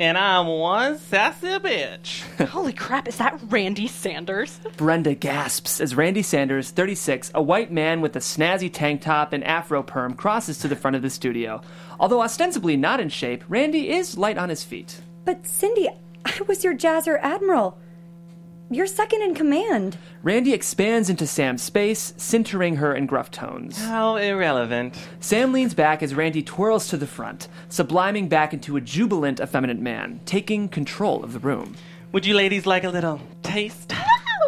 And 0.00 0.16
I'm 0.16 0.46
one 0.46 0.98
sassy 0.98 1.46
bitch. 1.58 2.22
Holy 2.48 2.72
crap, 2.72 3.06
is 3.06 3.18
that 3.18 3.38
Randy 3.50 3.86
Sanders? 3.86 4.58
Brenda 4.78 5.14
gasps 5.14 5.78
as 5.78 5.94
Randy 5.94 6.22
Sanders, 6.22 6.70
36, 6.70 7.30
a 7.34 7.42
white 7.42 7.70
man 7.70 8.00
with 8.00 8.16
a 8.16 8.20
snazzy 8.20 8.72
tank 8.72 9.02
top 9.02 9.34
and 9.34 9.44
afro 9.44 9.82
perm, 9.82 10.14
crosses 10.14 10.56
to 10.60 10.68
the 10.68 10.74
front 10.74 10.96
of 10.96 11.02
the 11.02 11.10
studio. 11.10 11.60
Although 11.98 12.22
ostensibly 12.22 12.78
not 12.78 12.98
in 12.98 13.10
shape, 13.10 13.44
Randy 13.46 13.90
is 13.90 14.16
light 14.16 14.38
on 14.38 14.48
his 14.48 14.64
feet. 14.64 15.02
But 15.26 15.46
Cindy, 15.46 15.90
I 16.24 16.40
was 16.48 16.64
your 16.64 16.74
jazzer 16.74 17.18
admiral. 17.20 17.76
You're 18.72 18.86
second 18.86 19.22
in 19.22 19.34
command. 19.34 19.98
Randy 20.22 20.52
expands 20.52 21.10
into 21.10 21.26
Sam's 21.26 21.60
space, 21.60 22.14
centering 22.16 22.76
her 22.76 22.94
in 22.94 23.06
gruff 23.06 23.28
tones. 23.28 23.76
How 23.76 24.14
irrelevant. 24.14 24.94
Sam 25.18 25.52
leans 25.52 25.74
back 25.74 26.04
as 26.04 26.14
Randy 26.14 26.40
twirls 26.40 26.86
to 26.90 26.96
the 26.96 27.06
front, 27.08 27.48
subliming 27.68 28.28
back 28.28 28.52
into 28.52 28.76
a 28.76 28.80
jubilant, 28.80 29.40
effeminate 29.40 29.80
man, 29.80 30.20
taking 30.24 30.68
control 30.68 31.24
of 31.24 31.32
the 31.32 31.40
room. 31.40 31.74
Would 32.12 32.24
you 32.24 32.34
ladies 32.34 32.64
like 32.64 32.84
a 32.84 32.90
little 32.90 33.20
taste? 33.42 33.92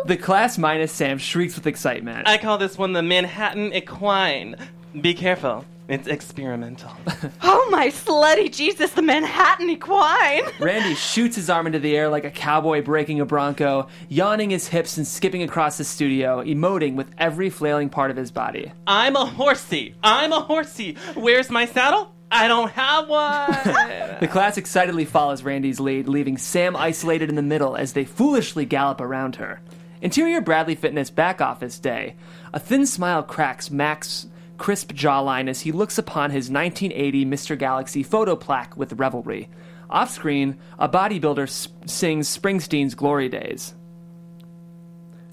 The 0.04 0.16
class 0.16 0.56
minus 0.56 0.92
Sam 0.92 1.18
shrieks 1.18 1.56
with 1.56 1.66
excitement. 1.66 2.28
I 2.28 2.38
call 2.38 2.58
this 2.58 2.78
one 2.78 2.92
the 2.92 3.02
Manhattan 3.02 3.72
Equine. 3.74 4.54
Be 5.00 5.14
careful, 5.14 5.64
it's 5.92 6.08
experimental. 6.08 6.90
Oh 7.44 7.68
my 7.70 7.88
slutty 7.88 8.52
Jesus, 8.52 8.90
the 8.92 9.02
Manhattan 9.02 9.70
Equine! 9.70 10.42
Randy 10.60 10.94
shoots 10.94 11.36
his 11.36 11.48
arm 11.48 11.66
into 11.66 11.78
the 11.78 11.96
air 11.96 12.08
like 12.08 12.24
a 12.24 12.30
cowboy 12.30 12.82
breaking 12.82 13.20
a 13.20 13.24
bronco, 13.24 13.88
yawning 14.08 14.50
his 14.50 14.68
hips 14.68 14.96
and 14.96 15.06
skipping 15.06 15.42
across 15.42 15.78
the 15.78 15.84
studio, 15.84 16.42
emoting 16.42 16.94
with 16.94 17.10
every 17.18 17.50
flailing 17.50 17.88
part 17.88 18.10
of 18.10 18.16
his 18.16 18.30
body. 18.30 18.72
I'm 18.86 19.16
a 19.16 19.24
horsey. 19.24 19.94
I'm 20.02 20.32
a 20.32 20.40
horsey. 20.40 20.96
Where's 21.14 21.50
my 21.50 21.66
saddle? 21.66 22.12
I 22.30 22.48
don't 22.48 22.70
have 22.72 23.08
one. 23.08 24.18
The 24.20 24.28
class 24.28 24.56
excitedly 24.56 25.04
follows 25.04 25.42
Randy's 25.42 25.80
lead, 25.80 26.06
leaving 26.08 26.38
Sam 26.38 26.76
isolated 26.76 27.28
in 27.28 27.34
the 27.34 27.42
middle 27.42 27.76
as 27.76 27.92
they 27.92 28.04
foolishly 28.04 28.64
gallop 28.64 29.00
around 29.00 29.36
her. 29.36 29.60
Interior 30.00 30.40
Bradley 30.40 30.74
Fitness 30.74 31.10
back 31.10 31.40
office 31.40 31.78
day. 31.78 32.16
A 32.52 32.60
thin 32.60 32.86
smile 32.86 33.22
cracks 33.22 33.70
Mac's 33.70 34.26
crisp 34.62 34.92
jawline 34.92 35.48
as 35.48 35.62
he 35.62 35.72
looks 35.72 35.98
upon 35.98 36.30
his 36.30 36.48
1980 36.48 37.26
Mr. 37.26 37.58
Galaxy 37.58 38.04
photo 38.04 38.36
plaque 38.36 38.76
with 38.76 38.92
revelry. 38.92 39.48
Off 39.90 40.08
screen, 40.08 40.56
a 40.78 40.88
bodybuilder 40.88 41.42
s- 41.48 41.66
sings 41.84 42.28
Springsteen's 42.38 42.94
Glory 42.94 43.28
Days. 43.28 43.74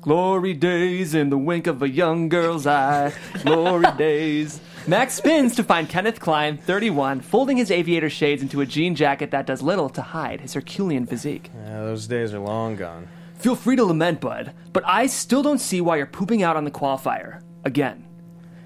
Glory 0.01 0.53
days 0.55 1.13
in 1.13 1.29
the 1.29 1.37
wink 1.37 1.67
of 1.67 1.83
a 1.83 1.89
young 1.89 2.27
girl's 2.27 2.65
eye. 2.65 3.13
Glory 3.43 3.85
days. 3.97 4.59
Max 4.87 5.13
spins 5.13 5.55
to 5.57 5.63
find 5.63 5.87
Kenneth 5.87 6.19
Klein, 6.19 6.57
31, 6.57 7.19
folding 7.21 7.57
his 7.57 7.69
aviator 7.69 8.09
shades 8.09 8.41
into 8.41 8.61
a 8.61 8.65
jean 8.65 8.95
jacket 8.95 9.29
that 9.29 9.45
does 9.45 9.61
little 9.61 9.89
to 9.89 10.01
hide 10.01 10.41
his 10.41 10.55
Herculean 10.55 11.05
physique. 11.05 11.51
Yeah, 11.53 11.81
those 11.83 12.07
days 12.07 12.33
are 12.33 12.39
long 12.39 12.77
gone. 12.77 13.07
Feel 13.35 13.55
free 13.55 13.75
to 13.75 13.83
lament, 13.85 14.21
bud, 14.21 14.53
but 14.73 14.83
I 14.87 15.05
still 15.05 15.43
don't 15.43 15.59
see 15.61 15.81
why 15.81 15.97
you're 15.97 16.05
pooping 16.07 16.41
out 16.41 16.55
on 16.57 16.63
the 16.63 16.71
qualifier. 16.71 17.43
Again. 17.63 18.05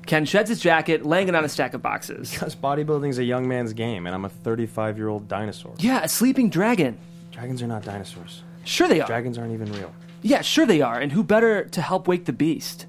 Ken 0.05 0.25
sheds 0.25 0.49
his 0.49 0.59
jacket, 0.59 1.05
laying 1.05 1.29
it 1.29 1.35
on 1.35 1.45
a 1.45 1.49
stack 1.49 1.73
of 1.73 1.81
boxes. 1.81 2.31
Because 2.31 2.55
bodybuilding's 2.55 3.17
a 3.19 3.23
young 3.23 3.47
man's 3.47 3.73
game, 3.73 4.05
and 4.05 4.13
I'm 4.15 4.25
a 4.25 4.29
35 4.29 4.97
year 4.97 5.07
old 5.07 5.27
dinosaur. 5.27 5.73
Yeah, 5.79 6.03
a 6.03 6.07
sleeping 6.07 6.49
dragon. 6.49 6.97
Dragons 7.31 7.61
are 7.61 7.67
not 7.67 7.83
dinosaurs. 7.83 8.43
Sure 8.65 8.87
they 8.87 9.01
are. 9.01 9.07
Dragons 9.07 9.37
aren't 9.37 9.53
even 9.53 9.71
real. 9.73 9.93
Yeah, 10.21 10.41
sure 10.41 10.65
they 10.65 10.81
are, 10.81 10.99
and 10.99 11.11
who 11.11 11.23
better 11.23 11.65
to 11.65 11.81
help 11.81 12.07
wake 12.07 12.25
the 12.25 12.33
beast? 12.33 12.85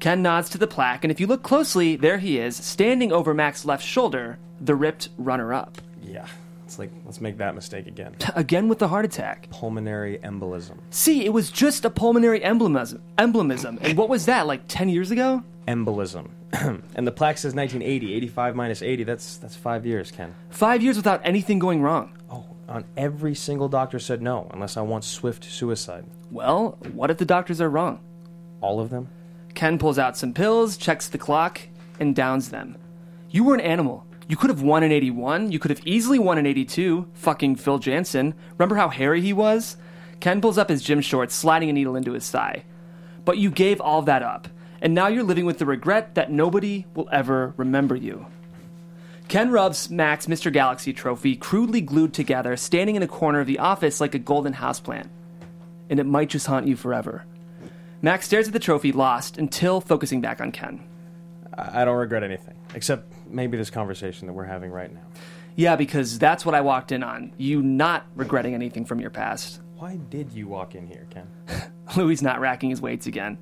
Ken 0.00 0.20
nods 0.22 0.48
to 0.50 0.58
the 0.58 0.66
plaque, 0.66 1.04
and 1.04 1.12
if 1.12 1.20
you 1.20 1.28
look 1.28 1.44
closely, 1.44 1.94
there 1.94 2.18
he 2.18 2.38
is, 2.38 2.56
standing 2.56 3.12
over 3.12 3.32
Mac's 3.34 3.64
left 3.64 3.84
shoulder, 3.84 4.38
the 4.60 4.74
ripped 4.74 5.08
runner 5.16 5.52
up. 5.52 5.80
Yeah. 6.02 6.26
It's 6.64 6.78
like, 6.78 6.90
let's 7.04 7.20
make 7.20 7.36
that 7.36 7.54
mistake 7.54 7.86
again. 7.86 8.16
Again 8.34 8.66
with 8.66 8.78
the 8.78 8.88
heart 8.88 9.04
attack. 9.04 9.50
Pulmonary 9.50 10.18
embolism. 10.24 10.78
See, 10.88 11.22
it 11.24 11.28
was 11.30 11.50
just 11.50 11.84
a 11.84 11.90
pulmonary 11.90 12.40
emblemism. 12.40 13.02
Emblemism. 13.18 13.78
And 13.82 13.98
what 13.98 14.08
was 14.08 14.24
that, 14.24 14.46
like 14.46 14.62
10 14.68 14.88
years 14.88 15.10
ago? 15.10 15.44
Embolism. 15.68 16.30
and 16.94 17.06
the 17.06 17.12
plaque 17.12 17.38
says 17.38 17.54
1980. 17.54 18.14
85 18.14 18.56
minus 18.56 18.82
80, 18.82 19.04
that's, 19.04 19.36
that's 19.38 19.56
five 19.56 19.86
years, 19.86 20.10
Ken. 20.10 20.34
Five 20.50 20.82
years 20.82 20.96
without 20.96 21.20
anything 21.24 21.58
going 21.58 21.82
wrong. 21.82 22.18
Oh, 22.30 22.44
on 22.68 22.84
every 22.96 23.34
single 23.34 23.68
doctor 23.68 23.98
said 23.98 24.20
no, 24.22 24.50
unless 24.52 24.76
I 24.76 24.82
want 24.82 25.04
swift 25.04 25.44
suicide. 25.44 26.04
Well, 26.30 26.78
what 26.92 27.10
if 27.10 27.18
the 27.18 27.24
doctors 27.24 27.60
are 27.60 27.70
wrong? 27.70 28.00
All 28.60 28.80
of 28.80 28.90
them? 28.90 29.08
Ken 29.54 29.78
pulls 29.78 29.98
out 29.98 30.16
some 30.16 30.32
pills, 30.32 30.76
checks 30.76 31.08
the 31.08 31.18
clock, 31.18 31.60
and 31.98 32.14
downs 32.14 32.50
them. 32.50 32.76
You 33.30 33.44
were 33.44 33.54
an 33.54 33.60
animal. 33.60 34.06
You 34.28 34.36
could 34.36 34.50
have 34.50 34.62
won 34.62 34.82
in 34.82 34.92
81. 34.92 35.52
You 35.52 35.58
could 35.58 35.70
have 35.70 35.86
easily 35.86 36.18
won 36.18 36.38
in 36.38 36.46
82. 36.46 37.08
Fucking 37.14 37.56
Phil 37.56 37.78
Jansen. 37.78 38.34
Remember 38.56 38.76
how 38.76 38.88
hairy 38.88 39.20
he 39.20 39.32
was? 39.32 39.76
Ken 40.20 40.40
pulls 40.40 40.58
up 40.58 40.68
his 40.68 40.82
gym 40.82 41.00
shorts, 41.00 41.34
sliding 41.34 41.68
a 41.68 41.72
needle 41.72 41.96
into 41.96 42.12
his 42.12 42.30
thigh. 42.30 42.64
But 43.24 43.38
you 43.38 43.50
gave 43.50 43.80
all 43.80 44.02
that 44.02 44.22
up, 44.22 44.48
and 44.82 44.94
now 44.94 45.06
you're 45.06 45.22
living 45.22 45.46
with 45.46 45.58
the 45.58 45.64
regret 45.64 46.16
that 46.16 46.30
nobody 46.30 46.84
will 46.94 47.08
ever 47.12 47.54
remember 47.56 47.94
you. 47.94 48.26
Ken 49.28 49.52
rubs 49.52 49.88
Mac's 49.88 50.26
Mr. 50.26 50.52
Galaxy 50.52 50.92
trophy, 50.92 51.36
crudely 51.36 51.80
glued 51.80 52.12
together, 52.12 52.56
standing 52.56 52.96
in 52.96 53.02
a 53.02 53.08
corner 53.08 53.38
of 53.38 53.46
the 53.46 53.60
office 53.60 54.00
like 54.00 54.14
a 54.14 54.18
golden 54.18 54.52
houseplant. 54.52 55.08
And 55.88 56.00
it 56.00 56.04
might 56.04 56.28
just 56.28 56.48
haunt 56.48 56.66
you 56.66 56.76
forever. 56.76 57.24
Max 58.02 58.26
stares 58.26 58.48
at 58.48 58.52
the 58.52 58.58
trophy, 58.58 58.90
lost, 58.90 59.38
until 59.38 59.80
focusing 59.80 60.20
back 60.20 60.40
on 60.40 60.50
Ken. 60.50 60.82
I 61.56 61.82
I 61.82 61.84
don't 61.84 61.96
regret 61.96 62.24
anything, 62.24 62.54
except 62.74 63.12
maybe 63.28 63.56
this 63.56 63.70
conversation 63.70 64.26
that 64.26 64.32
we're 64.32 64.44
having 64.44 64.72
right 64.72 64.92
now. 64.92 65.06
Yeah, 65.54 65.76
because 65.76 66.18
that's 66.18 66.44
what 66.44 66.56
I 66.56 66.60
walked 66.60 66.90
in 66.90 67.04
on. 67.04 67.32
You 67.36 67.62
not 67.62 68.06
regretting 68.16 68.54
anything 68.54 68.84
from 68.84 68.98
your 68.98 69.10
past. 69.10 69.60
Why 69.76 69.96
did 69.96 70.32
you 70.32 70.48
walk 70.48 70.74
in 70.74 70.88
here, 70.88 71.06
Ken? 71.10 71.28
Louis 71.96 72.20
not 72.20 72.40
racking 72.40 72.70
his 72.70 72.80
weights 72.80 73.06
again. 73.06 73.38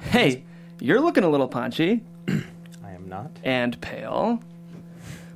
Hey, 0.00 0.44
you're 0.80 1.00
looking 1.00 1.24
a 1.24 1.28
little 1.28 1.48
punchy 1.48 2.02
I 2.28 2.92
am 2.92 3.08
not. 3.08 3.30
and 3.44 3.80
pale. 3.80 4.42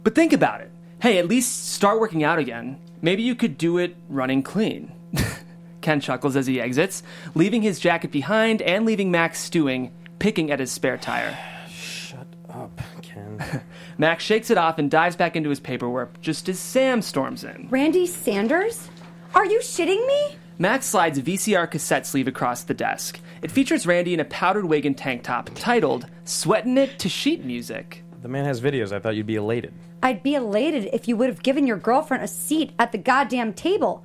But 0.03 0.15
think 0.15 0.33
about 0.33 0.61
it. 0.61 0.71
Hey, 1.01 1.19
at 1.19 1.29
least 1.29 1.71
start 1.73 2.01
working 2.01 2.25
out 2.25 2.39
again. 2.39 2.79
Maybe 3.03 3.23
you 3.23 3.35
could 3.35 3.59
do 3.59 3.79
it 3.79 3.97
running 4.09 4.43
clean. 4.43 4.93
Ken 5.81 6.01
chuckles 6.01 6.35
as 6.37 6.47
he 6.47 6.61
exits, 6.61 7.03
leaving 7.35 7.61
his 7.63 7.79
jacket 7.79 8.11
behind 8.11 8.63
and 8.63 8.87
leaving 8.87 9.11
Max 9.11 9.39
stewing, 9.39 9.93
picking 10.19 10.51
at 10.51 10.61
his 10.61 10.73
spare 10.73 10.97
tire. 10.97 11.37
Shut 11.69 12.27
up, 12.49 12.81
Ken. 13.03 13.63
Max 13.99 14.25
shakes 14.25 14.51
it 14.51 14.57
off 14.57 14.79
and 14.79 14.91
dives 14.91 15.17
back 15.17 15.37
into 15.37 15.51
his 15.51 15.61
paperwork 15.61 16.19
just 16.23 16.49
as 16.49 16.59
Sam 16.59 17.03
storms 17.03 17.45
in. 17.45 17.69
Randy 17.71 18.07
Sanders? 18.07 18.89
Are 19.35 19.45
you 19.45 19.59
shitting 19.61 20.07
me? 20.07 20.37
Max 20.59 20.87
slides 20.87 21.19
a 21.19 21.23
VCR 21.23 21.71
cassette 21.71 22.07
sleeve 22.07 22.29
across 22.29 22.63
the 22.63 22.75
desk. 22.75 23.21
It 23.45 23.51
features 23.51 23.87
Randy 23.87 24.15
in 24.15 24.21
a 24.21 24.25
powdered 24.25 24.65
wig 24.65 24.87
and 24.87 24.97
tank 24.97 25.23
top 25.23 25.51
titled 25.55 26.07
Sweatin' 26.25 26.79
It 26.79 26.99
to 27.01 27.11
Sheet 27.11 27.45
Music. 27.45 28.03
The 28.23 28.29
man 28.29 28.47
has 28.47 28.59
videos. 28.59 28.91
I 28.91 28.99
thought 28.99 29.17
you'd 29.17 29.27
be 29.27 29.37
elated. 29.37 29.75
I'd 30.03 30.23
be 30.23 30.35
elated 30.35 30.89
if 30.95 31.07
you 31.09 31.17
would 31.19 31.29
have 31.29 31.43
given 31.43 31.67
your 31.67 31.77
girlfriend 31.77 32.25
a 32.25 32.27
seat 32.27 32.73
at 32.79 32.91
the 32.91 32.97
goddamn 32.97 33.53
table. 33.53 34.03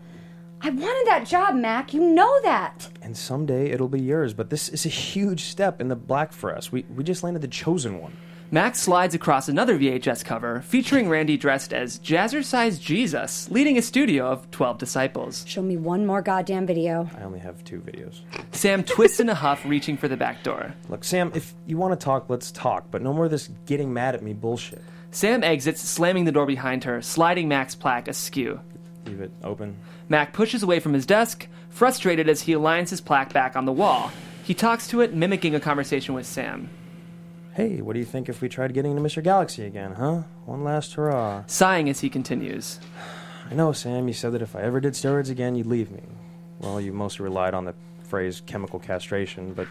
I 0.62 0.70
wanted 0.72 1.08
that 1.08 1.26
job, 1.26 1.56
Mac. 1.56 1.94
You 1.94 2.02
know 2.02 2.42
that. 2.42 2.90
And 3.02 3.16
someday 3.16 3.72
it'll 3.72 3.88
be 3.88 4.02
yours, 4.02 4.34
but 4.34 4.50
this 4.50 4.68
is 4.68 4.86
a 4.86 4.90
huge 4.90 5.44
step 5.44 5.80
in 5.80 5.88
the 5.88 5.96
black 5.96 6.34
for 6.34 6.56
us. 6.56 6.70
We, 6.72 6.84
we 6.96 7.04
just 7.04 7.24
landed 7.24 7.42
the 7.42 7.48
chosen 7.48 8.02
one. 8.02 8.18
Max 8.52 8.80
slides 8.80 9.14
across 9.14 9.48
another 9.48 9.78
VHS 9.78 10.26
cover 10.26 10.62
featuring 10.62 11.08
Randy 11.08 11.38
dressed 11.38 11.72
as 11.72 12.00
jazzercise 12.00 12.82
Jesus, 12.82 13.50
leading 13.52 13.78
a 13.78 13.82
studio 13.82 14.26
of 14.26 14.50
12 14.50 14.80
disciples. 14.80 15.46
Show 15.48 15.62
me 15.62 15.78
one 15.78 16.06
more 16.06 16.22
goddamn 16.22 16.66
video. 16.66 17.08
I 17.18 17.22
only 17.22 17.40
have 17.40 17.64
two 17.64 17.80
videos. 17.80 18.22
Sam 18.52 18.84
twists 18.84 19.20
in 19.20 19.30
a 19.30 19.36
huff, 19.36 19.64
reaching 19.66 19.98
for 19.98 20.08
the 20.08 20.18
back 20.18 20.44
door. 20.44 20.74
Look, 20.90 21.04
Sam, 21.04 21.32
if 21.36 21.54
you 21.68 21.78
want 21.78 21.98
to 21.98 22.04
talk, 22.04 22.26
let's 22.28 22.52
talk, 22.52 22.90
but 22.90 23.04
no 23.04 23.14
more 23.14 23.26
of 23.26 23.32
this 23.32 23.50
getting 23.68 23.94
mad 23.94 24.16
at 24.16 24.24
me 24.24 24.34
bullshit. 24.34 24.82
Sam 25.12 25.44
exits, 25.44 25.82
slamming 25.82 26.26
the 26.26 26.32
door 26.32 26.48
behind 26.48 26.84
her, 26.84 27.02
sliding 27.04 27.48
Mac's 27.48 27.76
plaque 27.76 28.08
askew. 28.08 28.60
Leave 29.06 29.22
it 29.22 29.32
open. 29.44 29.78
Mac 30.10 30.34
pushes 30.34 30.64
away 30.64 30.80
from 30.80 30.94
his 30.94 31.06
desk, 31.06 31.48
frustrated 31.70 32.28
as 32.28 32.42
he 32.42 32.54
aligns 32.54 32.90
his 32.90 33.00
plaque 33.00 33.32
back 33.32 33.56
on 33.56 33.66
the 33.66 33.72
wall. 33.72 34.12
He 34.44 34.56
talks 34.56 34.88
to 34.88 35.02
it, 35.02 35.14
mimicking 35.14 35.54
a 35.54 35.60
conversation 35.60 36.16
with 36.16 36.26
Sam. 36.26 36.70
Hey, 37.54 37.82
what 37.82 37.94
do 37.94 38.00
you 38.00 38.06
think 38.06 38.28
if 38.28 38.42
we 38.42 38.50
tried 38.50 38.74
getting 38.74 38.98
into 38.98 39.04
Mr. 39.04 39.24
Galaxy 39.24 39.66
again, 39.66 39.94
huh? 39.94 40.24
One 40.46 40.64
last 40.64 40.94
hurrah. 40.94 41.44
Sighing 41.46 41.90
as 41.90 42.00
he 42.00 42.10
continues. 42.10 42.80
I 43.52 43.54
know, 43.54 43.72
Sam, 43.72 44.08
you 44.08 44.14
said 44.14 44.32
that 44.34 44.42
if 44.42 44.56
I 44.56 44.62
ever 44.62 44.80
did 44.80 44.94
steroids 44.94 45.30
again, 45.30 45.56
you'd 45.56 45.68
leave 45.68 45.92
me. 45.92 46.02
Well, 46.60 46.82
you 46.82 46.92
mostly 46.92 47.24
relied 47.24 47.54
on 47.54 47.66
the 47.66 47.76
phrase 48.04 48.42
chemical 48.46 48.80
castration, 48.80 49.54
but 49.54 49.68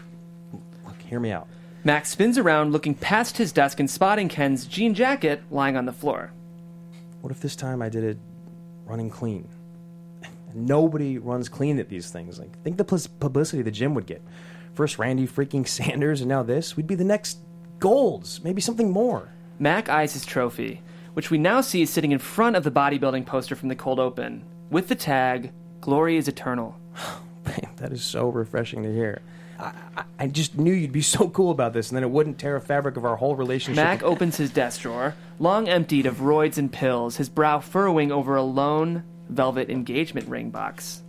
look, 0.85 1.01
hear 1.01 1.19
me 1.19 1.31
out. 1.31 1.47
Max 1.83 2.09
spins 2.09 2.37
around, 2.37 2.71
looking 2.71 2.93
past 2.93 3.37
his 3.37 3.51
desk 3.51 3.79
and 3.79 3.89
spotting 3.89 4.29
Ken's 4.29 4.65
jean 4.65 4.93
jacket 4.93 5.41
lying 5.51 5.75
on 5.75 5.85
the 5.85 5.93
floor. 5.93 6.31
What 7.21 7.31
if 7.31 7.41
this 7.41 7.55
time 7.55 7.81
I 7.81 7.89
did 7.89 8.03
it 8.03 8.17
running 8.85 9.09
clean? 9.09 9.47
Nobody 10.53 11.17
runs 11.17 11.49
clean 11.49 11.79
at 11.79 11.89
these 11.89 12.09
things. 12.09 12.39
Like, 12.39 12.61
think 12.63 12.77
the 12.77 13.09
publicity 13.19 13.61
the 13.61 13.71
gym 13.71 13.93
would 13.95 14.05
get. 14.05 14.23
First 14.73 14.99
Randy 14.99 15.27
freaking 15.27 15.67
Sanders, 15.67 16.21
and 16.21 16.29
now 16.29 16.43
this. 16.43 16.75
We'd 16.75 16.87
be 16.87 16.95
the 16.95 17.03
next 17.03 17.39
golds, 17.79 18.43
maybe 18.43 18.61
something 18.61 18.91
more. 18.91 19.33
Mac 19.57 19.89
eyes 19.89 20.13
his 20.13 20.25
trophy, 20.25 20.81
which 21.13 21.31
we 21.31 21.37
now 21.37 21.61
see 21.61 21.81
is 21.81 21.89
sitting 21.89 22.11
in 22.11 22.19
front 22.19 22.55
of 22.55 22.63
the 22.63 22.71
bodybuilding 22.71 23.25
poster 23.25 23.55
from 23.55 23.69
the 23.69 23.75
cold 23.75 23.99
open, 23.99 24.43
with 24.69 24.87
the 24.87 24.95
tag, 24.95 25.51
Glory 25.81 26.17
is 26.17 26.27
Eternal. 26.27 26.79
that 27.77 27.91
is 27.91 28.03
so 28.03 28.29
refreshing 28.29 28.83
to 28.83 28.93
hear. 28.93 29.21
I, 29.59 29.73
I, 29.97 30.03
I 30.19 30.27
just 30.27 30.57
knew 30.57 30.71
you'd 30.71 30.91
be 30.91 31.01
so 31.17 31.29
cool 31.29 31.51
about 31.51 31.73
this, 31.73 31.89
and 31.89 31.95
then 31.95 32.03
it 32.03 32.09
wouldn't 32.09 32.39
tear 32.39 32.55
a 32.55 32.61
fabric 32.61 32.97
of 32.97 33.05
our 33.05 33.15
whole 33.15 33.35
relationship. 33.35 33.83
Mac 33.83 34.03
opens 34.03 34.37
his 34.37 34.51
desk 34.51 34.81
drawer, 34.81 35.15
long 35.39 35.67
emptied 35.67 36.05
of 36.05 36.17
roids 36.17 36.57
and 36.57 36.71
pills, 36.71 37.17
his 37.17 37.29
brow 37.29 37.59
furrowing 37.59 38.11
over 38.11 38.35
a 38.35 38.43
lone 38.43 39.03
velvet 39.29 39.69
engagement 39.69 40.27
ring 40.27 40.49
box. 40.49 41.01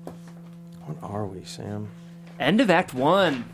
What 0.85 0.99
are 1.03 1.27
we, 1.27 1.45
Sam? 1.45 1.89
End 2.39 2.61
of 2.61 2.71
Act 2.71 2.95
1. 2.95 3.45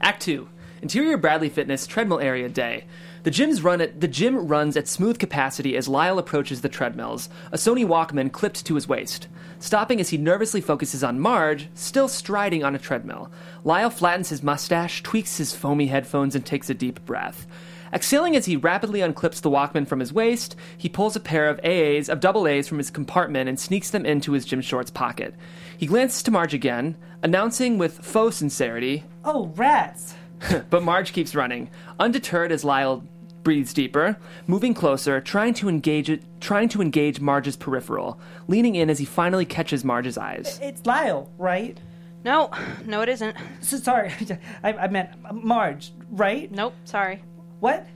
Act 0.00 0.22
2. 0.22 0.48
Interior 0.82 1.16
Bradley 1.16 1.48
Fitness 1.48 1.86
treadmill 1.86 2.20
area 2.20 2.48
day. 2.48 2.84
The 3.24 3.32
gym's 3.32 3.62
run 3.62 3.80
at 3.80 4.00
the 4.00 4.08
gym 4.08 4.46
runs 4.46 4.76
at 4.76 4.86
smooth 4.86 5.18
capacity 5.18 5.76
as 5.76 5.88
Lyle 5.88 6.18
approaches 6.18 6.60
the 6.60 6.68
treadmills, 6.68 7.28
a 7.50 7.56
Sony 7.56 7.84
Walkman 7.84 8.30
clipped 8.30 8.64
to 8.64 8.76
his 8.76 8.86
waist. 8.86 9.26
Stopping 9.58 9.98
as 10.00 10.10
he 10.10 10.16
nervously 10.16 10.60
focuses 10.60 11.02
on 11.02 11.18
Marge, 11.18 11.68
still 11.74 12.06
striding 12.06 12.62
on 12.62 12.76
a 12.76 12.78
treadmill. 12.78 13.32
Lyle 13.64 13.90
flattens 13.90 14.28
his 14.28 14.42
mustache, 14.42 15.02
tweaks 15.02 15.36
his 15.36 15.52
foamy 15.52 15.88
headphones, 15.88 16.36
and 16.36 16.46
takes 16.46 16.70
a 16.70 16.74
deep 16.74 17.04
breath. 17.04 17.46
Exhaling 17.92 18.36
as 18.36 18.46
he 18.46 18.56
rapidly 18.56 19.00
unclips 19.00 19.40
the 19.40 19.50
Walkman 19.50 19.86
from 19.86 20.00
his 20.00 20.12
waist, 20.12 20.56
he 20.76 20.88
pulls 20.88 21.16
a 21.16 21.20
pair 21.20 21.48
of 21.48 21.60
AAs 21.62 22.08
of 22.08 22.20
double 22.20 22.46
A's 22.46 22.68
from 22.68 22.78
his 22.78 22.90
compartment 22.90 23.48
and 23.48 23.58
sneaks 23.58 23.90
them 23.90 24.04
into 24.04 24.32
his 24.32 24.44
gym 24.44 24.60
shorts 24.60 24.90
pocket. 24.90 25.34
He 25.76 25.86
glances 25.86 26.22
to 26.24 26.30
Marge 26.30 26.54
again, 26.54 26.96
announcing 27.22 27.78
with 27.78 28.04
faux 28.04 28.36
sincerity, 28.36 29.04
Oh, 29.24 29.46
rats. 29.56 30.14
but 30.70 30.82
Marge 30.82 31.12
keeps 31.12 31.34
running, 31.34 31.70
undeterred 31.98 32.52
as 32.52 32.64
Lyle 32.64 33.04
breathes 33.42 33.72
deeper, 33.72 34.16
moving 34.46 34.74
closer, 34.74 35.20
trying 35.20 35.54
to 35.54 35.68
engage 35.68 36.10
it, 36.10 36.22
trying 36.40 36.68
to 36.68 36.82
engage 36.82 37.20
Marge's 37.20 37.56
peripheral, 37.56 38.20
leaning 38.46 38.74
in 38.74 38.90
as 38.90 38.98
he 38.98 39.04
finally 39.04 39.44
catches 39.46 39.84
Marge's 39.84 40.18
eyes. 40.18 40.58
It's 40.62 40.84
Lyle, 40.84 41.30
right? 41.38 41.78
No, 42.24 42.50
no, 42.84 43.00
it 43.00 43.08
isn't. 43.08 43.36
So, 43.60 43.78
sorry, 43.78 44.12
I, 44.62 44.72
I 44.74 44.88
meant 44.88 45.10
Marge, 45.32 45.92
right? 46.10 46.50
Nope, 46.52 46.74
sorry. 46.84 47.22
What? 47.60 47.86